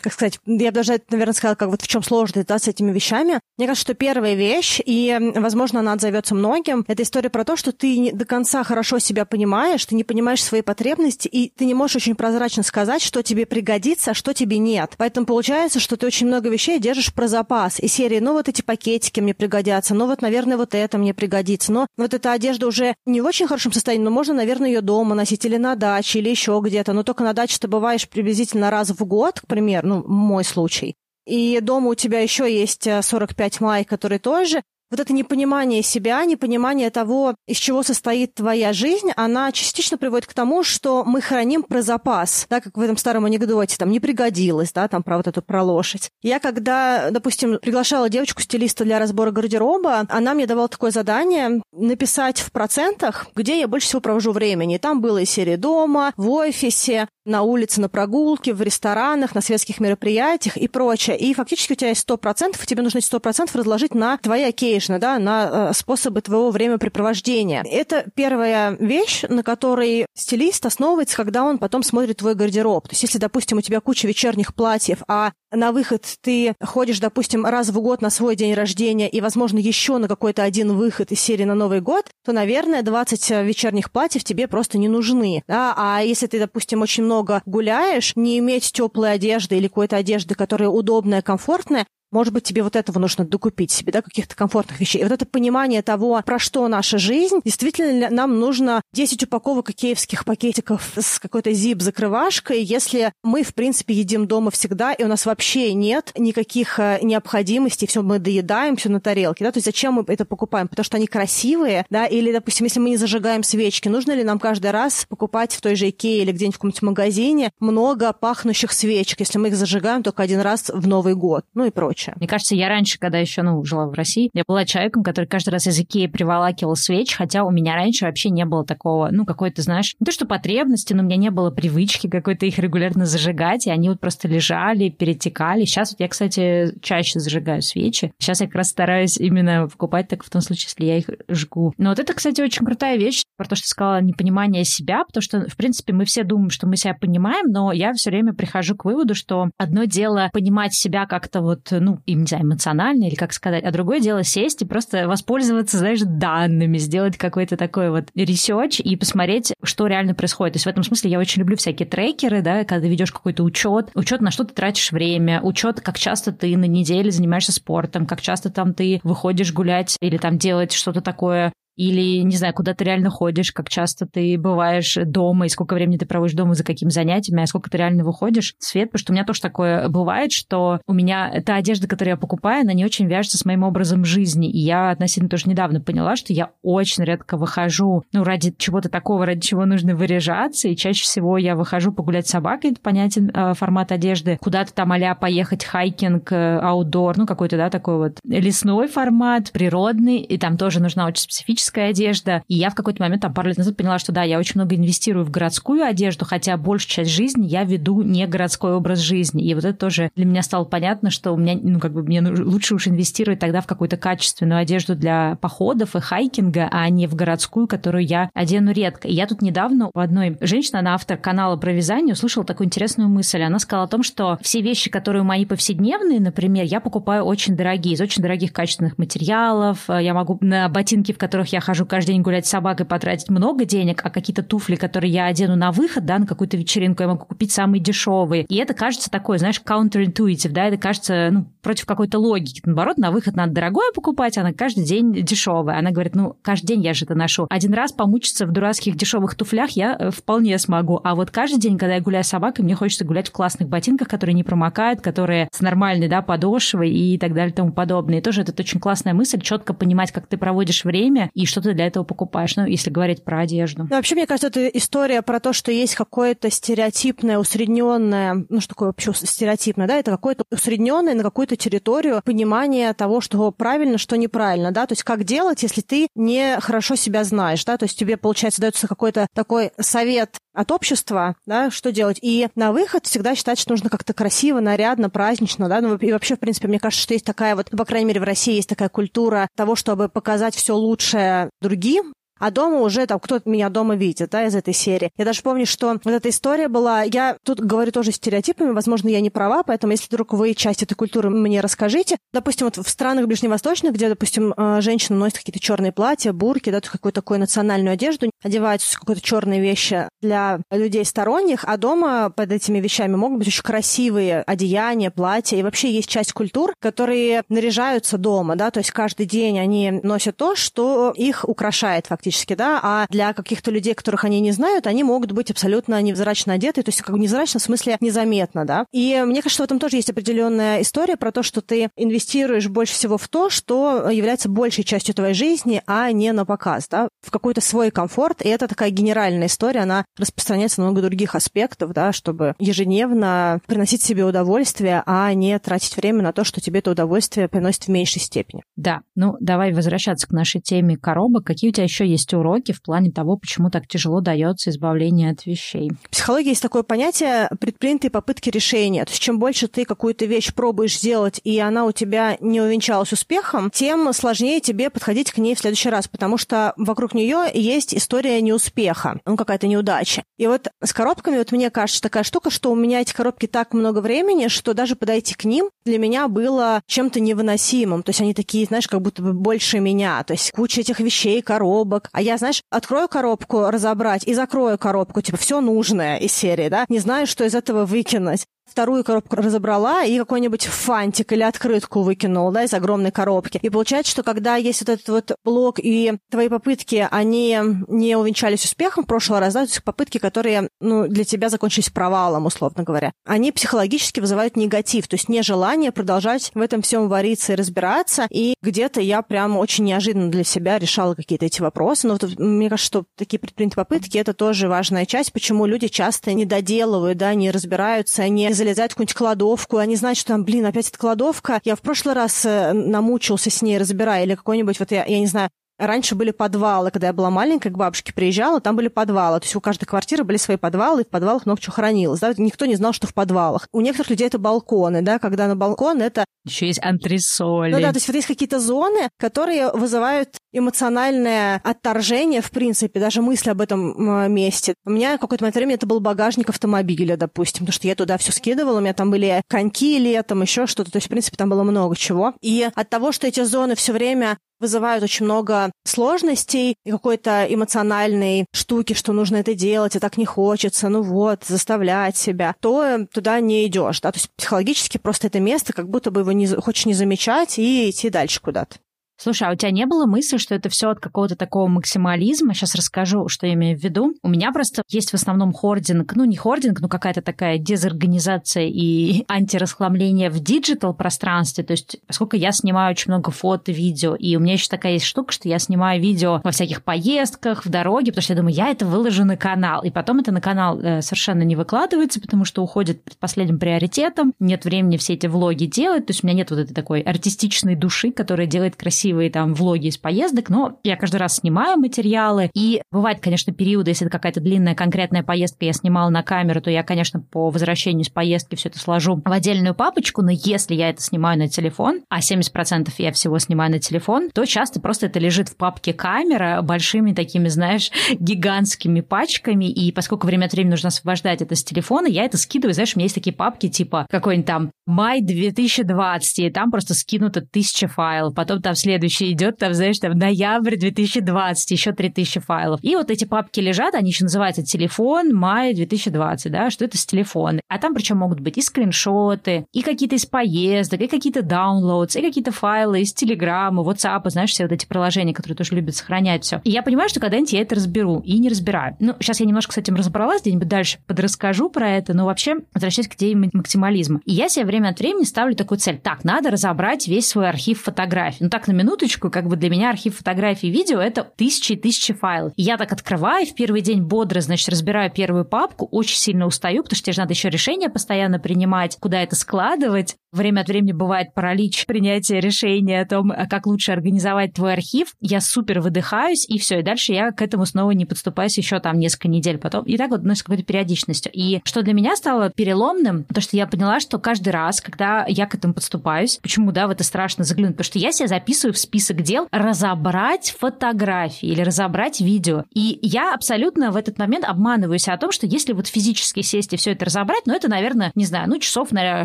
как 0.00 0.12
сказать, 0.12 0.40
я 0.44 0.70
бы 0.70 0.74
даже, 0.74 1.00
наверное, 1.10 1.34
сказала, 1.34 1.54
как 1.54 1.68
вот 1.68 1.82
в 1.82 1.86
чем 1.88 2.02
сложность 2.02 2.48
да, 2.48 2.58
с 2.58 2.68
этими 2.68 2.92
вещами. 2.92 3.40
Мне 3.56 3.66
кажется, 3.66 3.86
что 3.86 3.94
первая 3.94 4.34
вещь, 4.34 4.80
и, 4.84 5.16
возможно, 5.36 5.80
она 5.80 5.92
отзовется 5.92 6.34
многим, 6.34 6.84
это 6.88 7.02
история 7.02 7.30
про 7.30 7.44
то, 7.44 7.56
что 7.56 7.72
ты 7.72 7.98
не 7.98 8.12
до 8.12 8.24
конца 8.24 8.64
хорошо 8.64 8.98
себя 8.98 9.24
понимаешь, 9.24 9.84
ты 9.86 9.94
не 9.94 10.04
понимаешь 10.04 10.42
свои 10.42 10.62
потребности, 10.62 11.28
и 11.28 11.52
ты 11.56 11.64
не 11.64 11.74
можешь 11.74 11.96
очень 11.96 12.14
прозрачно 12.14 12.62
сказать, 12.62 13.02
что 13.02 13.22
тебе 13.22 13.46
пригодится, 13.46 14.10
а 14.10 14.14
что 14.14 14.34
тебе 14.34 14.58
нет. 14.58 14.94
Поэтому 14.98 15.26
получается, 15.26 15.80
что 15.80 15.96
ты 15.96 16.06
очень 16.06 16.26
много 16.26 16.48
вещей 16.48 16.80
держишь 16.80 17.14
про 17.14 17.28
запас. 17.28 17.78
И 17.80 17.88
серии, 17.88 18.18
ну 18.18 18.32
вот 18.32 18.48
эти 18.48 18.62
пакетики 18.62 19.20
мне 19.20 19.34
пригодятся, 19.34 19.94
ну 19.94 20.06
вот, 20.06 20.22
наверное, 20.22 20.56
вот 20.56 20.74
это 20.74 20.98
мне 20.98 21.14
пригодится. 21.14 21.72
Но 21.72 21.86
вот 21.96 22.14
эта 22.14 22.32
одежда 22.32 22.66
уже 22.66 22.94
не 23.06 23.20
в 23.20 23.26
очень 23.26 23.46
хорошем 23.46 23.72
состоянии, 23.72 24.04
но 24.04 24.10
можно, 24.10 24.34
наверное, 24.34 24.68
ее 24.68 24.80
дома 24.80 25.14
носить 25.14 25.44
или 25.44 25.56
на 25.56 25.74
даче, 25.74 26.18
или 26.18 26.30
еще 26.30 26.47
еще 26.48 26.60
где-то, 26.60 26.92
но 26.92 27.02
только 27.02 27.24
на 27.24 27.32
даче 27.32 27.58
ты 27.60 27.68
бываешь 27.68 28.08
приблизительно 28.08 28.70
раз 28.70 28.90
в 28.90 29.04
год, 29.04 29.40
к 29.40 29.46
примеру, 29.46 29.88
ну, 29.88 30.04
мой 30.06 30.44
случай. 30.44 30.94
И 31.26 31.60
дома 31.60 31.90
у 31.90 31.94
тебя 31.94 32.20
еще 32.20 32.50
есть 32.50 32.88
45 33.02 33.60
э, 33.60 33.64
май, 33.64 33.84
который 33.84 34.18
тоже 34.18 34.62
вот 34.90 35.00
это 35.00 35.12
непонимание 35.12 35.82
себя, 35.82 36.24
непонимание 36.24 36.90
того, 36.90 37.34
из 37.46 37.56
чего 37.58 37.82
состоит 37.82 38.34
твоя 38.34 38.72
жизнь, 38.72 39.10
она 39.16 39.52
частично 39.52 39.98
приводит 39.98 40.26
к 40.26 40.34
тому, 40.34 40.62
что 40.62 41.04
мы 41.04 41.20
храним 41.20 41.62
про 41.62 41.82
запас, 41.82 42.46
да, 42.48 42.60
как 42.60 42.76
в 42.76 42.80
этом 42.80 42.96
старом 42.96 43.24
анекдоте, 43.24 43.76
там, 43.76 43.90
не 43.90 44.00
пригодилось, 44.00 44.72
да, 44.72 44.88
там, 44.88 45.02
про 45.02 45.16
вот 45.16 45.26
эту, 45.26 45.42
про 45.42 45.62
лошадь. 45.62 46.10
Я 46.22 46.40
когда, 46.40 47.10
допустим, 47.10 47.58
приглашала 47.60 48.08
девочку-стилиста 48.08 48.84
для 48.84 48.98
разбора 48.98 49.30
гардероба, 49.30 50.04
она 50.08 50.34
мне 50.34 50.46
давала 50.46 50.68
такое 50.68 50.90
задание 50.90 51.62
написать 51.72 52.40
в 52.40 52.50
процентах, 52.52 53.26
где 53.34 53.60
я 53.60 53.68
больше 53.68 53.88
всего 53.88 54.00
провожу 54.00 54.32
времени. 54.32 54.76
И 54.76 54.78
там 54.78 55.00
было 55.00 55.18
и 55.18 55.24
серия 55.24 55.56
дома, 55.56 56.12
в 56.16 56.30
офисе, 56.30 57.08
на 57.28 57.42
улице, 57.42 57.80
на 57.80 57.88
прогулке, 57.88 58.54
в 58.54 58.62
ресторанах, 58.62 59.34
на 59.34 59.40
светских 59.40 59.80
мероприятиях 59.80 60.56
и 60.56 60.66
прочее. 60.66 61.18
И 61.18 61.34
фактически 61.34 61.74
у 61.74 61.76
тебя 61.76 61.90
есть 61.90 62.08
100%, 62.08 62.56
и 62.60 62.66
тебе 62.66 62.82
нужно 62.82 62.98
эти 62.98 63.08
100% 63.12 63.50
разложить 63.54 63.94
на 63.94 64.16
твои 64.16 64.44
окейшны, 64.78 64.98
да, 64.98 65.18
на 65.18 65.70
э, 65.70 65.72
способы 65.74 66.20
твоего 66.20 66.50
времяпрепровождения. 66.50 67.64
Это 67.68 68.04
первая 68.14 68.76
вещь, 68.78 69.24
на 69.28 69.42
которой 69.42 70.06
стилист 70.14 70.64
основывается, 70.66 71.16
когда 71.16 71.44
он 71.44 71.58
потом 71.58 71.82
смотрит 71.82 72.18
твой 72.18 72.34
гардероб. 72.34 72.84
То 72.88 72.92
есть 72.92 73.02
если, 73.02 73.18
допустим, 73.18 73.58
у 73.58 73.60
тебя 73.60 73.80
куча 73.80 74.06
вечерних 74.06 74.54
платьев, 74.54 75.02
а 75.08 75.32
на 75.52 75.72
выход 75.72 76.04
ты 76.20 76.54
ходишь, 76.62 77.00
допустим, 77.00 77.46
раз 77.46 77.68
в 77.68 77.80
год 77.80 78.02
на 78.02 78.10
свой 78.10 78.36
день 78.36 78.54
рождения 78.54 79.08
и, 79.08 79.20
возможно, 79.20 79.58
еще 79.58 79.98
на 79.98 80.08
какой-то 80.08 80.42
один 80.42 80.72
выход 80.76 81.12
из 81.12 81.20
серии 81.20 81.44
на 81.44 81.54
Новый 81.54 81.80
год, 81.80 82.06
то, 82.24 82.32
наверное, 82.32 82.82
20 82.82 83.30
вечерних 83.44 83.90
платьев 83.90 84.24
тебе 84.24 84.48
просто 84.48 84.78
не 84.78 84.88
нужны. 84.88 85.42
Да? 85.46 85.74
А 85.76 86.00
если 86.02 86.26
ты, 86.26 86.38
допустим, 86.38 86.82
очень 86.82 87.04
много 87.04 87.42
гуляешь, 87.46 88.12
не 88.16 88.38
иметь 88.38 88.72
теплой 88.72 89.12
одежды 89.12 89.56
или 89.56 89.68
какой-то 89.68 89.96
одежды, 89.96 90.34
которая 90.34 90.68
удобная, 90.68 91.22
комфортная, 91.22 91.86
может 92.10 92.32
быть, 92.32 92.44
тебе 92.44 92.62
вот 92.62 92.74
этого 92.74 92.98
нужно 92.98 93.26
докупить 93.26 93.70
себе, 93.70 93.92
да, 93.92 94.00
каких-то 94.00 94.34
комфортных 94.34 94.80
вещей. 94.80 95.00
И 95.00 95.02
вот 95.02 95.12
это 95.12 95.26
понимание 95.26 95.82
того, 95.82 96.20
про 96.24 96.38
что 96.38 96.66
наша 96.68 96.96
жизнь, 96.98 97.40
действительно 97.44 98.08
нам 98.10 98.38
нужно 98.38 98.80
10 98.94 99.24
упаковок 99.24 99.70
икеевских 99.70 100.24
пакетиков 100.24 100.92
с 100.96 101.18
какой-то 101.18 101.52
зип-закрывашкой, 101.52 102.62
если 102.62 103.12
мы, 103.22 103.42
в 103.42 103.54
принципе, 103.54 103.94
едим 103.94 104.26
дома 104.26 104.50
всегда, 104.50 104.94
и 104.94 105.04
у 105.04 105.08
нас 105.08 105.26
вообще 105.26 105.37
нет 105.74 106.12
никаких 106.16 106.78
э, 106.78 106.98
необходимостей, 107.02 107.86
все 107.86 108.02
мы 108.02 108.18
доедаем, 108.18 108.76
все 108.76 108.88
на 108.88 109.00
тарелке, 109.00 109.44
да, 109.44 109.52
то 109.52 109.58
есть 109.58 109.66
зачем 109.66 109.94
мы 109.94 110.04
это 110.06 110.24
покупаем? 110.24 110.68
Потому 110.68 110.84
что 110.84 110.96
они 110.96 111.06
красивые, 111.06 111.86
да, 111.90 112.06
или, 112.06 112.32
допустим, 112.32 112.64
если 112.64 112.80
мы 112.80 112.90
не 112.90 112.96
зажигаем 112.96 113.42
свечки, 113.42 113.88
нужно 113.88 114.12
ли 114.12 114.24
нам 114.24 114.38
каждый 114.38 114.70
раз 114.70 115.06
покупать 115.08 115.54
в 115.54 115.60
той 115.60 115.76
же 115.76 115.88
Икее 115.88 116.22
или 116.22 116.32
где-нибудь 116.32 116.56
в 116.56 116.58
каком-нибудь 116.58 116.82
магазине 116.82 117.50
много 117.60 118.12
пахнущих 118.12 118.72
свечек, 118.72 119.20
если 119.20 119.38
мы 119.38 119.48
их 119.48 119.56
зажигаем 119.56 120.02
только 120.02 120.22
один 120.22 120.40
раз 120.40 120.70
в 120.72 120.86
Новый 120.86 121.14
год, 121.14 121.44
ну 121.54 121.64
и 121.64 121.70
прочее. 121.70 122.14
Мне 122.16 122.26
кажется, 122.26 122.54
я 122.54 122.68
раньше, 122.68 122.98
когда 122.98 123.18
еще, 123.18 123.42
ну, 123.42 123.64
жила 123.64 123.86
в 123.86 123.92
России, 123.92 124.30
я 124.34 124.42
была 124.46 124.64
человеком, 124.64 125.02
который 125.02 125.26
каждый 125.26 125.50
раз 125.50 125.66
из 125.66 125.78
Икеи 125.78 126.06
приволакивал 126.06 126.76
свеч, 126.76 127.14
хотя 127.14 127.44
у 127.44 127.50
меня 127.50 127.74
раньше 127.74 128.04
вообще 128.04 128.30
не 128.30 128.44
было 128.44 128.64
такого, 128.64 129.08
ну, 129.12 129.24
какой-то, 129.24 129.62
знаешь, 129.62 129.94
не 130.00 130.04
то 130.04 130.12
что 130.12 130.26
потребности, 130.26 130.92
но 130.92 131.02
у 131.02 131.06
меня 131.06 131.16
не 131.16 131.30
было 131.30 131.50
привычки 131.50 132.08
какой-то 132.08 132.46
их 132.46 132.58
регулярно 132.58 133.06
зажигать, 133.06 133.66
и 133.66 133.70
они 133.70 133.88
вот 133.88 134.00
просто 134.00 134.28
лежали, 134.28 134.88
перетекали. 135.28 135.64
Сейчас 135.64 135.92
вот 135.92 136.00
я, 136.00 136.08
кстати, 136.08 136.74
чаще 136.80 137.20
зажигаю 137.20 137.62
свечи. 137.62 138.12
Сейчас 138.18 138.40
я 138.40 138.46
как 138.46 138.56
раз 138.56 138.68
стараюсь 138.68 139.16
именно 139.18 139.68
покупать 139.68 140.08
так 140.08 140.24
в 140.24 140.30
том 140.30 140.40
случае, 140.40 140.66
если 140.68 140.84
я 140.84 140.98
их 140.98 141.10
жгу. 141.28 141.72
Но 141.78 141.90
вот 141.90 141.98
это, 141.98 142.14
кстати, 142.14 142.40
очень 142.40 142.64
крутая 142.64 142.96
вещь, 142.98 143.22
про 143.36 143.46
то, 143.46 143.54
что 143.54 143.64
ты 143.64 143.68
сказала, 143.68 144.00
непонимание 144.00 144.64
себя, 144.64 145.04
потому 145.04 145.22
что, 145.22 145.48
в 145.48 145.56
принципе, 145.56 145.92
мы 145.92 146.04
все 146.04 146.24
думаем, 146.24 146.50
что 146.50 146.66
мы 146.66 146.76
себя 146.76 146.94
понимаем, 146.94 147.46
но 147.50 147.72
я 147.72 147.92
все 147.92 148.10
время 148.10 148.34
прихожу 148.34 148.76
к 148.76 148.84
выводу, 148.84 149.14
что 149.14 149.50
одно 149.56 149.84
дело 149.84 150.28
понимать 150.32 150.74
себя 150.74 151.06
как-то 151.06 151.40
вот, 151.40 151.68
ну, 151.70 152.00
им, 152.06 152.20
не 152.20 152.26
знаю, 152.26 152.44
эмоционально 152.44 153.04
или 153.04 153.14
как 153.14 153.32
сказать, 153.32 153.64
а 153.64 153.70
другое 153.70 154.00
дело 154.00 154.24
сесть 154.24 154.62
и 154.62 154.66
просто 154.66 155.06
воспользоваться, 155.06 155.78
знаешь, 155.78 156.00
данными, 156.02 156.78
сделать 156.78 157.16
какой-то 157.16 157.56
такой 157.56 157.90
вот 157.90 158.08
research 158.14 158.80
и 158.80 158.96
посмотреть, 158.96 159.52
что 159.62 159.86
реально 159.86 160.14
происходит. 160.14 160.54
То 160.54 160.56
есть 160.56 160.66
в 160.66 160.68
этом 160.68 160.82
смысле 160.82 161.10
я 161.10 161.18
очень 161.18 161.40
люблю 161.40 161.56
всякие 161.56 161.86
трекеры, 161.86 162.42
да, 162.42 162.64
когда 162.64 162.88
ведешь 162.88 163.12
какой-то 163.12 163.44
учет, 163.44 163.90
учет, 163.94 164.20
на 164.20 164.30
что 164.30 164.44
ты 164.44 164.54
тратишь 164.54 164.90
время, 164.90 165.17
учет, 165.42 165.80
как 165.80 165.98
часто 165.98 166.32
ты 166.32 166.56
на 166.56 166.66
неделе 166.66 167.10
занимаешься 167.10 167.52
спортом, 167.52 168.06
как 168.06 168.20
часто 168.20 168.50
там 168.50 168.74
ты 168.74 169.00
выходишь 169.02 169.52
гулять 169.52 169.96
или 170.00 170.16
там 170.16 170.38
делать 170.38 170.72
что-то 170.72 171.00
такое 171.00 171.52
или, 171.78 172.22
не 172.22 172.36
знаю, 172.36 172.52
куда 172.52 172.74
ты 172.74 172.84
реально 172.84 173.08
ходишь, 173.08 173.52
как 173.52 173.68
часто 173.68 174.04
ты 174.04 174.36
бываешь 174.36 174.98
дома, 175.06 175.46
и 175.46 175.48
сколько 175.48 175.74
времени 175.74 175.96
ты 175.96 176.06
проводишь 176.06 176.34
дома, 176.34 176.54
за 176.54 176.64
какими 176.64 176.90
занятиями, 176.90 177.42
а 177.42 177.46
сколько 177.46 177.70
ты 177.70 177.78
реально 177.78 178.04
выходишь. 178.04 178.54
В 178.58 178.64
свет, 178.64 178.90
потому 178.90 179.00
что 179.00 179.12
у 179.12 179.14
меня 179.14 179.24
тоже 179.24 179.40
такое 179.40 179.88
бывает, 179.88 180.32
что 180.32 180.80
у 180.88 180.92
меня 180.92 181.40
та 181.46 181.54
одежда, 181.54 181.86
которую 181.86 182.14
я 182.14 182.16
покупаю, 182.16 182.62
она 182.62 182.72
не 182.72 182.84
очень 182.84 183.06
вяжется 183.06 183.38
с 183.38 183.44
моим 183.44 183.62
образом 183.62 184.04
жизни, 184.04 184.50
и 184.50 184.58
я 184.58 184.90
относительно 184.90 185.28
тоже 185.28 185.48
недавно 185.48 185.80
поняла, 185.80 186.16
что 186.16 186.32
я 186.32 186.50
очень 186.62 187.04
редко 187.04 187.36
выхожу, 187.36 188.02
ну, 188.12 188.24
ради 188.24 188.52
чего-то 188.58 188.88
такого, 188.88 189.24
ради 189.24 189.40
чего 189.40 189.64
нужно 189.64 189.94
выряжаться, 189.94 190.66
и 190.66 190.76
чаще 190.76 191.04
всего 191.04 191.38
я 191.38 191.54
выхожу 191.54 191.92
погулять 191.92 192.26
с 192.26 192.30
собакой, 192.30 192.72
это 192.72 192.80
понятен 192.80 193.30
э, 193.32 193.54
формат 193.54 193.92
одежды, 193.92 194.36
куда-то 194.40 194.74
там 194.74 194.90
а 194.90 195.14
поехать 195.14 195.64
хайкинг, 195.64 196.32
э, 196.32 196.58
аутдор, 196.58 197.16
ну, 197.16 197.26
какой-то, 197.26 197.56
да, 197.56 197.70
такой 197.70 197.98
вот 197.98 198.18
лесной 198.24 198.88
формат, 198.88 199.52
природный, 199.52 200.18
и 200.18 200.38
там 200.38 200.56
тоже 200.56 200.82
нужна 200.82 201.06
очень 201.06 201.22
специфическая 201.22 201.67
туристическая 201.68 201.90
одежда. 201.90 202.42
И 202.48 202.54
я 202.54 202.70
в 202.70 202.74
какой-то 202.74 203.02
момент, 203.02 203.22
там, 203.22 203.34
пару 203.34 203.48
лет 203.48 203.58
назад 203.58 203.76
поняла, 203.76 203.98
что 203.98 204.12
да, 204.12 204.22
я 204.22 204.38
очень 204.38 204.52
много 204.56 204.76
инвестирую 204.76 205.24
в 205.24 205.30
городскую 205.30 205.84
одежду, 205.84 206.24
хотя 206.24 206.56
большую 206.56 206.90
часть 206.90 207.10
жизни 207.10 207.46
я 207.46 207.64
веду 207.64 208.02
не 208.02 208.26
городской 208.26 208.74
образ 208.74 208.98
жизни. 208.98 209.44
И 209.44 209.54
вот 209.54 209.64
это 209.64 209.76
тоже 209.76 210.10
для 210.16 210.24
меня 210.24 210.42
стало 210.42 210.64
понятно, 210.64 211.10
что 211.10 211.32
у 211.32 211.36
меня, 211.36 211.58
ну, 211.60 211.80
как 211.80 211.92
бы 211.92 212.02
мне 212.02 212.20
лучше 212.22 212.74
уж 212.74 212.88
инвестировать 212.88 213.38
тогда 213.38 213.60
в 213.60 213.66
какую-то 213.66 213.96
качественную 213.96 214.60
одежду 214.60 214.94
для 214.94 215.36
походов 215.40 215.96
и 215.96 216.00
хайкинга, 216.00 216.68
а 216.70 216.88
не 216.88 217.06
в 217.06 217.14
городскую, 217.14 217.66
которую 217.66 218.04
я 218.04 218.30
одену 218.34 218.72
редко. 218.72 219.08
И 219.08 219.12
я 219.12 219.26
тут 219.26 219.42
недавно 219.42 219.90
у 219.92 219.98
одной 219.98 220.36
женщины, 220.40 220.76
она 220.76 220.94
автор 220.94 221.16
канала 221.16 221.56
про 221.56 221.72
вязание, 221.72 222.12
услышала 222.14 222.44
такую 222.44 222.66
интересную 222.66 223.08
мысль. 223.08 223.42
Она 223.42 223.58
сказала 223.58 223.86
о 223.86 223.88
том, 223.88 224.02
что 224.02 224.38
все 224.42 224.60
вещи, 224.60 224.90
которые 224.90 225.22
мои 225.22 225.44
повседневные, 225.44 226.20
например, 226.20 226.64
я 226.64 226.80
покупаю 226.80 227.24
очень 227.24 227.56
дорогие, 227.56 227.94
из 227.94 228.00
очень 228.00 228.22
дорогих 228.22 228.52
качественных 228.52 228.98
материалов. 228.98 229.84
Я 229.88 230.14
могу 230.14 230.38
на 230.40 230.68
ботинки, 230.68 231.12
в 231.12 231.18
которых 231.18 231.52
я 231.52 231.57
хожу 231.60 231.86
каждый 231.86 232.12
день 232.12 232.22
гулять 232.22 232.46
с 232.46 232.50
собакой, 232.50 232.86
потратить 232.86 233.28
много 233.30 233.64
денег, 233.64 234.00
а 234.04 234.10
какие-то 234.10 234.42
туфли, 234.42 234.76
которые 234.76 235.12
я 235.12 235.26
одену 235.26 235.56
на 235.56 235.72
выход, 235.72 236.04
да, 236.04 236.18
на 236.18 236.26
какую-то 236.26 236.56
вечеринку, 236.56 237.02
я 237.02 237.08
могу 237.08 237.26
купить 237.26 237.52
самые 237.52 237.80
дешевые. 237.80 238.44
И 238.44 238.56
это 238.56 238.74
кажется 238.74 239.10
такое, 239.10 239.38
знаешь, 239.38 239.60
counterintuitive, 239.64 240.50
да, 240.50 240.66
это 240.66 240.76
кажется, 240.76 241.28
ну, 241.30 241.46
против 241.62 241.86
какой-то 241.86 242.18
логики. 242.18 242.62
Наоборот, 242.64 242.98
на 242.98 243.10
выход 243.10 243.36
надо 243.36 243.52
дорогое 243.52 243.92
покупать, 243.92 244.38
а 244.38 244.42
на 244.42 244.52
каждый 244.52 244.84
день 244.84 245.12
дешевое. 245.12 245.78
Она 245.78 245.90
говорит, 245.90 246.14
ну, 246.14 246.36
каждый 246.42 246.66
день 246.66 246.82
я 246.82 246.94
же 246.94 247.04
это 247.04 247.14
ношу. 247.14 247.46
Один 247.50 247.74
раз 247.74 247.92
помучиться 247.92 248.46
в 248.46 248.52
дурацких 248.52 248.96
дешевых 248.96 249.34
туфлях 249.34 249.70
я 249.70 249.96
э, 249.98 250.10
вполне 250.10 250.58
смогу. 250.58 251.00
А 251.04 251.14
вот 251.14 251.30
каждый 251.30 251.58
день, 251.58 251.78
когда 251.78 251.96
я 251.96 252.00
гуляю 252.00 252.24
с 252.24 252.28
собакой, 252.28 252.64
мне 252.64 252.74
хочется 252.74 253.04
гулять 253.04 253.28
в 253.28 253.32
классных 253.32 253.68
ботинках, 253.68 254.08
которые 254.08 254.34
не 254.34 254.44
промокают, 254.44 255.00
которые 255.00 255.48
с 255.52 255.60
нормальной, 255.60 256.08
да, 256.08 256.22
подошвой 256.22 256.90
и 256.90 257.18
так 257.18 257.34
далее 257.34 257.50
и 257.50 257.54
тому 257.54 257.72
подобное. 257.72 258.18
И 258.18 258.22
тоже 258.22 258.42
это 258.42 258.54
очень 258.58 258.80
классная 258.80 259.14
мысль, 259.14 259.40
четко 259.40 259.74
понимать, 259.74 260.12
как 260.12 260.26
ты 260.26 260.36
проводишь 260.36 260.84
время 260.84 261.30
и 261.34 261.46
что 261.48 261.60
ты 261.60 261.74
для 261.74 261.86
этого 261.86 262.04
покупаешь, 262.04 262.56
ну, 262.56 262.66
если 262.66 262.90
говорить 262.90 263.24
про 263.24 263.40
одежду. 263.40 263.84
Ну, 263.84 263.96
вообще, 263.96 264.14
мне 264.14 264.26
кажется, 264.26 264.48
это 264.48 264.66
история 264.68 265.22
про 265.22 265.40
то, 265.40 265.52
что 265.52 265.72
есть 265.72 265.94
какое-то 265.94 266.50
стереотипное, 266.50 267.38
усредненное, 267.38 268.46
ну, 268.48 268.60
что 268.60 268.70
такое 268.70 268.88
вообще 268.88 269.12
стереотипное, 269.14 269.86
да, 269.86 269.96
это 269.96 270.10
какое-то 270.10 270.44
усредненное 270.50 271.14
на 271.14 271.22
какую-то 271.22 271.56
территорию 271.56 272.22
понимание 272.24 272.92
того, 272.92 273.20
что 273.20 273.50
правильно, 273.50 273.98
что 273.98 274.16
неправильно, 274.16 274.70
да, 274.70 274.86
то 274.86 274.92
есть 274.92 275.02
как 275.02 275.24
делать, 275.24 275.62
если 275.62 275.80
ты 275.80 276.08
не 276.14 276.58
хорошо 276.60 276.96
себя 276.96 277.24
знаешь, 277.24 277.64
да, 277.64 277.76
то 277.76 277.84
есть 277.84 277.98
тебе, 277.98 278.16
получается, 278.16 278.60
дается 278.60 278.88
какой-то 278.88 279.26
такой 279.34 279.72
совет 279.80 280.38
от 280.58 280.72
общества, 280.72 281.36
да, 281.46 281.70
что 281.70 281.92
делать. 281.92 282.18
И 282.20 282.48
на 282.56 282.72
выход 282.72 283.06
всегда 283.06 283.36
считать, 283.36 283.60
что 283.60 283.70
нужно 283.70 283.88
как-то 283.90 284.12
красиво, 284.12 284.58
нарядно, 284.58 285.08
празднично, 285.08 285.68
да, 285.68 285.80
ну 285.80 285.94
и 285.96 286.12
вообще, 286.12 286.34
в 286.34 286.40
принципе, 286.40 286.66
мне 286.66 286.80
кажется, 286.80 287.02
что 287.02 287.14
есть 287.14 287.24
такая 287.24 287.54
вот, 287.54 287.68
ну, 287.70 287.78
по 287.78 287.84
крайней 287.84 288.06
мере, 288.06 288.20
в 288.20 288.24
России 288.24 288.54
есть 288.54 288.68
такая 288.68 288.88
культура 288.88 289.48
того, 289.56 289.76
чтобы 289.76 290.08
показать 290.08 290.56
все 290.56 290.74
лучшее 290.74 291.50
другим, 291.62 292.12
а 292.38 292.50
дома 292.50 292.80
уже 292.80 293.06
там 293.06 293.18
кто-то 293.18 293.48
меня 293.48 293.68
дома 293.68 293.96
видит, 293.96 294.30
да, 294.30 294.46
из 294.46 294.54
этой 294.54 294.74
серии. 294.74 295.10
Я 295.16 295.24
даже 295.24 295.42
помню, 295.42 295.66
что 295.66 295.98
вот 296.04 296.06
эта 296.06 296.28
история 296.28 296.68
была, 296.68 297.02
я 297.02 297.36
тут 297.42 297.60
говорю 297.60 297.92
тоже 297.92 298.12
стереотипами, 298.12 298.70
возможно, 298.70 299.08
я 299.08 299.20
не 299.20 299.30
права, 299.30 299.62
поэтому 299.62 299.92
если 299.92 300.06
вдруг 300.06 300.32
вы 300.32 300.54
часть 300.54 300.82
этой 300.82 300.94
культуры, 300.94 301.30
мне 301.30 301.60
расскажите. 301.60 302.16
Допустим, 302.32 302.66
вот 302.66 302.76
в 302.76 302.88
странах 302.88 303.26
ближневосточных, 303.26 303.92
где, 303.92 304.08
допустим, 304.08 304.54
э, 304.56 304.80
женщины 304.80 305.18
носят 305.18 305.38
какие-то 305.38 305.60
черные 305.60 305.92
платья, 305.92 306.32
бурки, 306.32 306.70
да, 306.70 306.80
какую-то 306.80 307.20
такую 307.20 307.40
национальную 307.40 307.94
одежду, 307.94 308.30
одеваются 308.42 308.96
в 308.96 309.00
какие-то 309.00 309.20
черные 309.20 309.60
вещи 309.60 310.08
для 310.22 310.60
людей 310.70 311.04
сторонних, 311.04 311.64
а 311.66 311.76
дома 311.76 312.30
под 312.30 312.52
этими 312.52 312.78
вещами 312.78 313.16
могут 313.16 313.38
быть 313.38 313.48
очень 313.48 313.62
красивые 313.62 314.42
одеяния, 314.42 315.10
платья, 315.10 315.56
и 315.56 315.62
вообще 315.62 315.90
есть 315.90 316.08
часть 316.08 316.32
культур, 316.32 316.74
которые 316.80 317.42
наряжаются 317.48 318.18
дома, 318.18 318.56
да, 318.56 318.70
то 318.70 318.78
есть 318.78 318.90
каждый 318.90 319.26
день 319.26 319.58
они 319.58 320.00
носят 320.02 320.36
то, 320.36 320.54
что 320.54 321.12
их 321.16 321.48
украшает 321.48 322.06
фактически 322.06 322.27
фактически, 322.28 322.54
да, 322.54 322.80
а 322.82 323.06
для 323.08 323.32
каких-то 323.32 323.70
людей, 323.70 323.94
которых 323.94 324.24
они 324.24 324.40
не 324.40 324.52
знают, 324.52 324.86
они 324.86 325.02
могут 325.02 325.32
быть 325.32 325.50
абсолютно 325.50 326.00
невзрачно 326.02 326.52
одеты, 326.52 326.82
то 326.82 326.90
есть 326.90 327.00
как 327.00 327.14
бы 327.14 327.18
невзрачно 327.18 327.58
в 327.58 327.62
смысле 327.62 327.96
незаметно, 328.00 328.64
да. 328.64 328.84
И 328.92 329.22
мне 329.24 329.42
кажется, 329.42 329.62
в 329.62 329.64
этом 329.64 329.78
тоже 329.78 329.96
есть 329.96 330.10
определенная 330.10 330.82
история 330.82 331.16
про 331.16 331.32
то, 331.32 331.42
что 331.42 331.60
ты 331.62 331.88
инвестируешь 331.96 332.68
больше 332.68 332.92
всего 332.92 333.16
в 333.16 333.28
то, 333.28 333.48
что 333.50 334.10
является 334.10 334.48
большей 334.48 334.84
частью 334.84 335.14
твоей 335.14 335.34
жизни, 335.34 335.82
а 335.86 336.12
не 336.12 336.32
на 336.32 336.44
показ, 336.44 336.86
да, 336.88 337.08
в 337.22 337.30
какой-то 337.30 337.60
свой 337.60 337.90
комфорт. 337.90 338.42
И 338.42 338.48
это 338.48 338.68
такая 338.68 338.90
генеральная 338.90 339.46
история, 339.46 339.80
она 339.80 340.04
распространяется 340.18 340.80
на 340.80 340.88
много 340.88 341.02
других 341.02 341.34
аспектов, 341.34 341.92
да, 341.92 342.12
чтобы 342.12 342.54
ежедневно 342.58 343.60
приносить 343.66 344.02
себе 344.02 344.24
удовольствие, 344.24 345.02
а 345.06 345.32
не 345.32 345.58
тратить 345.58 345.96
время 345.96 346.22
на 346.22 346.32
то, 346.32 346.44
что 346.44 346.60
тебе 346.60 346.80
это 346.80 346.90
удовольствие 346.90 347.48
приносит 347.48 347.84
в 347.84 347.88
меньшей 347.88 348.20
степени. 348.20 348.62
Да, 348.76 349.00
ну 349.14 349.36
давай 349.40 349.72
возвращаться 349.72 350.26
к 350.26 350.32
нашей 350.32 350.60
теме 350.60 350.96
коробок. 350.96 351.44
Какие 351.44 351.70
у 351.70 351.72
тебя 351.72 351.84
еще 351.84 352.06
есть 352.06 352.17
есть 352.18 352.34
уроки 352.34 352.72
в 352.72 352.82
плане 352.82 353.10
того, 353.10 353.36
почему 353.36 353.70
так 353.70 353.86
тяжело 353.86 354.20
дается 354.20 354.70
избавление 354.70 355.30
от 355.30 355.46
вещей. 355.46 355.90
В 356.04 356.10
психологии 356.10 356.50
есть 356.50 356.62
такое 356.62 356.82
понятие 356.82 357.48
предпринятые 357.60 358.10
попытки 358.10 358.50
решения. 358.50 359.04
То 359.04 359.10
есть 359.10 359.22
чем 359.22 359.38
больше 359.38 359.68
ты 359.68 359.84
какую-то 359.84 360.26
вещь 360.26 360.52
пробуешь 360.52 360.98
сделать, 360.98 361.40
и 361.44 361.58
она 361.58 361.84
у 361.84 361.92
тебя 361.92 362.36
не 362.40 362.60
увенчалась 362.60 363.12
успехом, 363.12 363.70
тем 363.70 364.12
сложнее 364.12 364.60
тебе 364.60 364.90
подходить 364.90 365.32
к 365.32 365.38
ней 365.38 365.54
в 365.54 365.58
следующий 365.60 365.88
раз, 365.88 366.08
потому 366.08 366.36
что 366.36 366.74
вокруг 366.76 367.14
нее 367.14 367.46
есть 367.54 367.94
история 367.94 368.40
неуспеха, 368.42 369.20
ну 369.24 369.36
какая-то 369.36 369.66
неудача. 369.66 370.24
И 370.36 370.46
вот 370.46 370.68
с 370.82 370.92
коробками, 370.92 371.38
вот 371.38 371.52
мне 371.52 371.70
кажется, 371.70 372.02
такая 372.02 372.24
штука, 372.24 372.50
что 372.50 372.70
у 372.72 372.76
меня 372.76 373.00
эти 373.00 373.12
коробки 373.12 373.46
так 373.46 373.72
много 373.72 374.00
времени, 374.00 374.48
что 374.48 374.74
даже 374.74 374.96
подойти 374.96 375.34
к 375.34 375.44
ним 375.44 375.70
для 375.84 375.98
меня 375.98 376.28
было 376.28 376.82
чем-то 376.86 377.20
невыносимым. 377.20 378.02
То 378.02 378.10
есть 378.10 378.20
они 378.20 378.34
такие, 378.34 378.66
знаешь, 378.66 378.88
как 378.88 379.00
будто 379.00 379.22
бы 379.22 379.32
больше 379.32 379.78
меня. 379.80 380.22
То 380.24 380.34
есть 380.34 380.50
куча 380.52 380.80
этих 380.80 381.00
вещей, 381.00 381.40
коробок, 381.42 382.07
а 382.12 382.20
я, 382.20 382.36
знаешь, 382.36 382.62
открою 382.70 383.08
коробку 383.08 383.70
разобрать 383.70 384.26
и 384.26 384.34
закрою 384.34 384.78
коробку, 384.78 385.20
типа, 385.20 385.38
все 385.38 385.60
нужное 385.60 386.18
из 386.18 386.32
серии, 386.32 386.68
да, 386.68 386.84
не 386.88 386.98
знаю, 386.98 387.26
что 387.26 387.44
из 387.44 387.54
этого 387.54 387.84
выкинуть 387.84 388.46
вторую 388.70 389.04
коробку 389.04 389.36
разобрала 389.36 390.04
и 390.04 390.18
какой-нибудь 390.18 390.66
фантик 390.66 391.32
или 391.32 391.42
открытку 391.42 392.02
выкинул, 392.02 392.50
да, 392.50 392.64
из 392.64 392.74
огромной 392.74 393.10
коробки. 393.10 393.58
И 393.62 393.70
получается, 393.70 394.12
что 394.12 394.22
когда 394.22 394.56
есть 394.56 394.80
вот 394.80 394.88
этот 394.88 395.08
вот 395.08 395.36
блок 395.44 395.78
и 395.78 396.14
твои 396.30 396.48
попытки, 396.48 397.06
они 397.10 397.58
не 397.88 398.16
увенчались 398.16 398.64
успехом 398.64 399.04
в 399.04 399.06
прошлый 399.06 399.40
раз, 399.40 399.54
да, 399.54 399.60
то 399.60 399.70
есть 399.70 399.82
попытки, 399.82 400.18
которые, 400.18 400.68
ну, 400.80 401.08
для 401.08 401.24
тебя 401.24 401.48
закончились 401.48 401.90
провалом, 401.90 402.46
условно 402.46 402.84
говоря, 402.84 403.12
они 403.26 403.52
психологически 403.52 404.20
вызывают 404.20 404.56
негатив, 404.56 405.08
то 405.08 405.14
есть 405.14 405.28
нежелание 405.28 405.92
продолжать 405.92 406.50
в 406.54 406.60
этом 406.60 406.82
всем 406.82 407.08
вариться 407.08 407.52
и 407.52 407.56
разбираться. 407.56 408.26
И 408.30 408.54
где-то 408.62 409.00
я 409.00 409.22
прям 409.22 409.56
очень 409.56 409.84
неожиданно 409.84 410.30
для 410.30 410.44
себя 410.44 410.78
решала 410.78 411.14
какие-то 411.14 411.46
эти 411.46 411.60
вопросы. 411.60 412.06
Но 412.06 412.18
вот 412.20 412.38
мне 412.38 412.68
кажется, 412.68 412.86
что 412.86 413.04
такие 413.16 413.38
предпринятые 413.38 413.76
попытки— 413.76 414.18
это 414.18 414.34
тоже 414.34 414.68
важная 414.68 415.06
часть, 415.06 415.32
почему 415.32 415.66
люди 415.66 415.88
часто 415.88 416.32
не 416.32 416.44
доделывают, 416.44 417.18
да, 417.18 417.34
не 417.34 417.50
разбираются, 417.50 418.28
не 418.28 418.52
залезают 418.58 418.92
в 418.92 418.94
какую-нибудь 418.96 419.14
кладовку, 419.14 419.78
они 419.78 419.96
знают, 419.96 420.18
что 420.18 420.28
там, 420.28 420.44
блин, 420.44 420.66
опять 420.66 420.88
эта 420.88 420.98
кладовка. 420.98 421.60
Я 421.64 421.76
в 421.76 421.80
прошлый 421.80 422.14
раз 422.14 422.44
э, 422.44 422.72
намучился 422.72 423.50
с 423.50 423.62
ней, 423.62 423.78
разбирая, 423.78 424.24
или 424.24 424.34
какой-нибудь, 424.34 424.78
вот 424.78 424.90
я, 424.90 425.04
я 425.04 425.18
не 425.18 425.26
знаю, 425.26 425.50
Раньше 425.78 426.14
были 426.14 426.32
подвалы, 426.32 426.90
когда 426.90 427.08
я 427.08 427.12
была 427.12 427.30
маленькая, 427.30 427.70
к 427.70 427.76
бабушке 427.76 428.12
приезжала, 428.12 428.60
там 428.60 428.76
были 428.76 428.88
подвалы. 428.88 429.38
То 429.40 429.44
есть 429.44 429.56
у 429.56 429.60
каждой 429.60 429.86
квартиры 429.86 430.24
были 430.24 430.36
свои 430.36 430.56
подвалы, 430.56 431.02
и 431.02 431.04
в 431.04 431.08
подвалах 431.08 431.46
много 431.46 431.60
чего 431.60 431.72
хранилось. 431.72 432.20
Да? 432.20 432.34
Никто 432.36 432.66
не 432.66 432.76
знал, 432.76 432.92
что 432.92 433.06
в 433.06 433.14
подвалах. 433.14 433.68
У 433.72 433.80
некоторых 433.80 434.10
людей 434.10 434.26
это 434.26 434.38
балконы, 434.38 435.02
да, 435.02 435.18
когда 435.18 435.46
на 435.46 435.56
балкон 435.56 436.02
это... 436.02 436.24
Еще 436.44 436.66
есть 436.66 436.82
антресоли. 436.82 437.72
Ну 437.72 437.80
да, 437.80 437.90
то 437.90 437.96
есть 437.96 438.08
вот 438.08 438.14
есть 438.14 438.26
какие-то 438.26 438.58
зоны, 438.58 439.08
которые 439.18 439.70
вызывают 439.72 440.30
эмоциональное 440.52 441.60
отторжение, 441.62 442.40
в 442.40 442.50
принципе, 442.50 442.98
даже 442.98 443.22
мысли 443.22 443.50
об 443.50 443.60
этом 443.60 444.32
месте. 444.32 444.74
У 444.84 444.90
меня 444.90 445.18
какое-то 445.18 445.44
момент 445.44 445.56
времени 445.56 445.74
это 445.74 445.86
был 445.86 446.00
багажник 446.00 446.48
автомобиля, 446.48 447.16
допустим, 447.16 447.60
потому 447.60 447.72
что 447.72 447.86
я 447.86 447.94
туда 447.94 448.18
все 448.18 448.32
скидывала, 448.32 448.78
у 448.78 448.80
меня 448.80 448.94
там 448.94 449.10
были 449.10 449.42
коньки 449.48 449.98
летом, 449.98 450.42
еще 450.42 450.66
что-то, 450.66 450.90
то 450.90 450.96
есть, 450.96 451.06
в 451.06 451.10
принципе, 451.10 451.36
там 451.36 451.50
было 451.50 451.62
много 451.62 451.94
чего. 451.96 452.32
И 452.40 452.68
от 452.74 452.88
того, 452.88 453.12
что 453.12 453.26
эти 453.26 453.44
зоны 453.44 453.74
все 453.74 453.92
время 453.92 454.38
вызывают 454.60 455.04
очень 455.04 455.24
много 455.24 455.72
сложностей 455.84 456.76
и 456.84 456.90
какой-то 456.90 457.46
эмоциональной 457.48 458.46
штуки, 458.52 458.92
что 458.92 459.12
нужно 459.12 459.36
это 459.36 459.54
делать, 459.54 459.96
а 459.96 460.00
так 460.00 460.16
не 460.16 460.24
хочется, 460.24 460.88
ну 460.88 461.02
вот, 461.02 461.44
заставлять 461.44 462.16
себя, 462.16 462.54
то 462.60 463.06
туда 463.12 463.40
не 463.40 463.66
идешь, 463.66 464.00
да, 464.00 464.12
то 464.12 464.16
есть 464.16 464.30
психологически 464.36 464.98
просто 464.98 465.26
это 465.28 465.40
место, 465.40 465.72
как 465.72 465.88
будто 465.88 466.10
бы 466.10 466.20
его 466.20 466.32
не, 466.32 466.46
хочешь 466.46 466.86
не 466.86 466.94
замечать 466.94 467.58
и 467.58 467.90
идти 467.90 468.10
дальше 468.10 468.40
куда-то. 468.40 468.76
Слушай, 469.20 469.48
а 469.48 469.52
у 469.52 469.56
тебя 469.56 469.72
не 469.72 469.84
было 469.84 470.06
мысли, 470.06 470.36
что 470.36 470.54
это 470.54 470.68
все 470.68 470.90
от 470.90 471.00
какого-то 471.00 471.34
такого 471.34 471.66
максимализма? 471.66 472.54
Сейчас 472.54 472.76
расскажу, 472.76 473.28
что 473.28 473.48
я 473.48 473.54
имею 473.54 473.76
в 473.76 473.82
виду. 473.82 474.14
У 474.22 474.28
меня 474.28 474.52
просто 474.52 474.82
есть 474.88 475.10
в 475.10 475.14
основном 475.14 475.52
hoarding, 475.52 476.14
ну 476.14 476.24
не 476.24 476.36
hoarding, 476.36 476.80
но 476.80 476.88
какая-то 476.88 477.20
такая 477.20 477.58
дезорганизация 477.58 478.68
и 478.68 479.24
антирасхламление 479.28 480.30
в 480.30 480.38
digital 480.38 480.94
пространстве. 480.94 481.64
То 481.64 481.72
есть, 481.72 481.96
поскольку 482.06 482.36
я 482.36 482.52
снимаю 482.52 482.92
очень 482.92 483.10
много 483.10 483.32
фото, 483.32 483.72
видео, 483.72 484.14
и 484.14 484.36
у 484.36 484.40
меня 484.40 484.52
еще 484.52 484.68
такая 484.68 484.92
есть 484.92 485.04
штука, 485.04 485.32
что 485.32 485.48
я 485.48 485.58
снимаю 485.58 486.00
видео 486.00 486.40
во 486.44 486.52
всяких 486.52 486.84
поездках, 486.84 487.66
в 487.66 487.68
дороге, 487.68 488.12
потому 488.12 488.22
что 488.22 488.34
я 488.34 488.36
думаю, 488.36 488.54
я 488.54 488.68
это 488.68 488.86
выложу 488.86 489.24
на 489.24 489.36
канал. 489.36 489.82
И 489.82 489.90
потом 489.90 490.20
это 490.20 490.30
на 490.30 490.40
канал 490.40 490.78
э, 490.78 491.02
совершенно 491.02 491.42
не 491.42 491.56
выкладывается, 491.56 492.20
потому 492.20 492.44
что 492.44 492.62
уходит 492.62 493.02
последним 493.18 493.58
приоритетом, 493.58 494.32
нет 494.38 494.64
времени 494.64 494.96
все 494.96 495.14
эти 495.14 495.26
влоги 495.26 495.64
делать. 495.64 496.06
То 496.06 496.12
есть 496.12 496.22
у 496.22 496.26
меня 496.28 496.36
нет 496.36 496.50
вот 496.50 496.60
этой 496.60 496.72
такой 496.72 497.00
артистичной 497.00 497.74
души, 497.74 498.12
которая 498.12 498.46
делает 498.46 498.76
красивые 498.76 499.07
красивые 499.08 499.30
там 499.30 499.54
влоги 499.54 499.86
из 499.86 499.96
поездок, 499.96 500.50
но 500.50 500.78
я 500.84 500.96
каждый 500.96 501.16
раз 501.16 501.36
снимаю 501.36 501.78
материалы, 501.78 502.50
и 502.54 502.82
бывает, 502.90 503.20
конечно, 503.20 503.52
периоды, 503.52 503.90
если 503.90 504.06
это 504.06 504.16
какая-то 504.16 504.40
длинная 504.40 504.74
конкретная 504.74 505.22
поездка, 505.22 505.64
я 505.64 505.72
снимала 505.72 506.10
на 506.10 506.22
камеру, 506.22 506.60
то 506.60 506.70
я, 506.70 506.82
конечно, 506.82 507.20
по 507.20 507.50
возвращению 507.50 508.04
с 508.04 508.10
поездки 508.10 508.54
все 508.54 508.68
это 508.68 508.78
сложу 508.78 509.22
в 509.24 509.32
отдельную 509.32 509.74
папочку, 509.74 510.22
но 510.22 510.30
если 510.30 510.74
я 510.74 510.90
это 510.90 511.00
снимаю 511.00 511.38
на 511.38 511.48
телефон, 511.48 512.00
а 512.10 512.20
70% 512.20 512.90
я 512.98 513.12
всего 513.12 513.38
снимаю 513.38 513.70
на 513.70 513.78
телефон, 513.78 514.30
то 514.32 514.44
часто 514.44 514.80
просто 514.80 515.06
это 515.06 515.18
лежит 515.18 515.48
в 515.48 515.56
папке 515.56 515.94
камера 515.94 516.60
большими 516.62 517.14
такими, 517.14 517.48
знаешь, 517.48 517.90
гигантскими 518.18 519.00
пачками, 519.00 519.70
и 519.70 519.90
поскольку 519.92 520.26
время 520.26 520.46
от 520.46 520.52
времени 520.52 520.72
нужно 520.72 520.88
освобождать 520.88 521.40
это 521.40 521.54
с 521.54 521.64
телефона, 521.64 522.06
я 522.06 522.24
это 522.24 522.36
скидываю, 522.36 522.74
знаешь, 522.74 522.94
у 522.94 522.98
меня 522.98 523.04
есть 523.04 523.14
такие 523.14 523.34
папки 523.34 523.68
типа 523.68 524.06
какой-нибудь 524.10 524.46
там 524.46 524.70
май 524.86 525.22
2020, 525.22 526.38
и 526.40 526.50
там 526.50 526.70
просто 526.70 526.94
скинуто 526.94 527.40
тысяча 527.40 527.88
файлов, 527.88 528.34
потом 528.34 528.60
там 528.60 528.74
следующий 528.74 528.97
идет, 529.06 529.58
там, 529.58 529.74
знаешь, 529.74 529.98
там 529.98 530.12
ноябрь 530.12 530.76
2020, 530.76 531.70
еще 531.70 531.92
3000 531.92 532.40
файлов. 532.40 532.80
И 532.82 532.96
вот 532.96 533.10
эти 533.10 533.24
папки 533.24 533.60
лежат, 533.60 533.94
они 533.94 534.10
еще 534.10 534.24
называются 534.24 534.62
телефон, 534.62 535.34
май 535.34 535.74
2020, 535.74 536.52
да, 536.52 536.70
что 536.70 536.84
это 536.84 536.98
с 536.98 537.06
телефона. 537.06 537.60
А 537.68 537.78
там 537.78 537.94
причем 537.94 538.18
могут 538.18 538.40
быть 538.40 538.58
и 538.58 538.62
скриншоты, 538.62 539.66
и 539.72 539.82
какие-то 539.82 540.16
из 540.16 540.26
поездок, 540.26 541.00
и 541.00 541.08
какие-то 541.08 541.40
downloads, 541.40 542.18
и 542.18 542.22
какие-то 542.22 542.52
файлы 542.52 543.02
из 543.02 543.12
Телеграма, 543.12 543.82
WhatsApp, 543.82 544.28
знаешь, 544.30 544.50
все 544.50 544.64
вот 544.64 544.72
эти 544.72 544.86
приложения, 544.86 545.34
которые 545.34 545.56
тоже 545.56 545.74
любят 545.74 545.94
сохранять 545.94 546.44
все. 546.44 546.60
И 546.64 546.70
я 546.70 546.82
понимаю, 546.82 547.08
что 547.08 547.20
когда-нибудь 547.20 547.52
я 547.52 547.62
это 547.62 547.74
разберу, 547.74 548.20
и 548.24 548.38
не 548.38 548.48
разбираю. 548.48 548.96
Ну, 549.00 549.14
сейчас 549.20 549.40
я 549.40 549.46
немножко 549.46 549.72
с 549.72 549.78
этим 549.78 549.94
разобралась, 549.94 550.42
где-нибудь 550.42 550.68
дальше 550.68 550.98
подрасскажу 551.06 551.70
про 551.70 551.90
это, 551.90 552.14
но 552.14 552.26
вообще 552.26 552.56
возвращаясь 552.74 553.08
к 553.08 553.14
идее 553.14 553.36
максимализма. 553.52 554.20
И 554.24 554.32
я 554.32 554.48
себе 554.48 554.64
время 554.64 554.88
от 554.88 554.98
времени 554.98 555.24
ставлю 555.24 555.54
такую 555.54 555.78
цель. 555.78 555.98
Так, 555.98 556.24
надо 556.24 556.50
разобрать 556.50 557.08
весь 557.08 557.28
свой 557.28 557.48
архив 557.48 557.82
фотографий. 557.82 558.38
Ну 558.40 558.50
так, 558.50 558.68
на 558.68 558.72
минуточку, 558.88 559.30
как 559.30 559.46
бы 559.46 559.56
для 559.56 559.68
меня 559.68 559.90
архив 559.90 560.16
фотографий 560.16 560.68
и 560.68 560.70
видео— 560.70 561.00
это 561.00 561.22
тысячи 561.22 561.72
и 561.72 561.76
тысячи 561.76 562.14
файлов. 562.14 562.52
Я 562.56 562.78
так 562.78 562.90
открываю, 562.90 563.46
в 563.46 563.54
первый 563.54 563.82
день 563.82 564.02
бодро, 564.02 564.40
значит, 564.40 564.68
разбираю 564.68 565.10
первую 565.10 565.44
папку, 565.44 565.86
очень 565.90 566.16
сильно 566.16 566.46
устаю, 566.46 566.82
потому 566.82 566.96
что 566.96 567.04
тебе 567.04 567.12
же 567.12 567.20
надо 567.20 567.34
еще 567.34 567.50
решения 567.50 567.90
постоянно 567.90 568.38
принимать, 568.38 568.96
куда 568.98 569.22
это 569.22 569.36
складывать. 569.36 570.16
Время 570.30 570.60
от 570.60 570.68
времени 570.68 570.92
бывает 570.92 571.32
паралич 571.32 571.86
принятия 571.86 572.38
решения 572.40 573.00
о 573.00 573.06
том, 573.06 573.32
а 573.32 573.46
как 573.46 573.66
лучше 573.66 573.92
организовать 573.92 574.52
твой 574.52 574.74
архив. 574.74 575.14
Я 575.20 575.40
супер 575.40 575.80
выдыхаюсь, 575.80 576.46
и 576.48 576.58
все. 576.58 576.80
И 576.80 576.82
дальше 576.82 577.12
я 577.12 577.30
к 577.32 577.40
этому 577.40 577.64
снова 577.64 577.92
не 577.92 578.04
подступаюсь 578.04 578.58
еще 578.58 578.78
там 578.78 578.98
несколько 578.98 579.28
недель 579.28 579.56
потом. 579.56 579.84
И 579.84 579.96
так 579.96 580.10
вот, 580.10 580.24
ну, 580.24 580.34
с 580.34 580.42
какой-то 580.42 580.64
периодичностью. 580.64 581.32
И 581.34 581.60
что 581.64 581.82
для 581.82 581.94
меня 581.94 582.14
стало 582.14 582.50
переломным, 582.50 583.24
то, 583.24 583.40
что 583.40 583.56
я 583.56 583.66
поняла, 583.66 584.00
что 584.00 584.18
каждый 584.18 584.50
раз, 584.50 584.82
когда 584.82 585.24
я 585.26 585.46
к 585.46 585.54
этому 585.54 585.72
подступаюсь, 585.72 586.38
почему, 586.42 586.72
да, 586.72 586.88
в 586.88 586.90
это 586.90 587.04
страшно 587.04 587.44
заглянуть, 587.44 587.76
потому 587.76 587.84
что 587.86 587.98
я 587.98 588.12
себя 588.12 588.28
записываю 588.28 588.74
в 588.74 588.78
список 588.78 589.22
дел 589.22 589.48
разобрать 589.50 590.54
фотографии 590.58 591.48
или 591.48 591.62
разобрать 591.62 592.20
видео. 592.20 592.64
И 592.74 592.98
я 593.00 593.32
абсолютно 593.32 593.90
в 593.92 593.96
этот 593.96 594.18
момент 594.18 594.44
обманываюсь 594.44 595.08
о 595.08 595.16
том, 595.16 595.32
что 595.32 595.46
если 595.46 595.72
вот 595.72 595.86
физически 595.86 596.42
сесть 596.42 596.74
и 596.74 596.76
все 596.76 596.92
это 596.92 597.06
разобрать, 597.06 597.46
ну, 597.46 597.54
это, 597.54 597.68
наверное, 597.68 598.12
не 598.14 598.26
знаю, 598.26 598.48
ну, 598.48 598.58
часов, 598.58 598.92
наверное, 598.92 599.24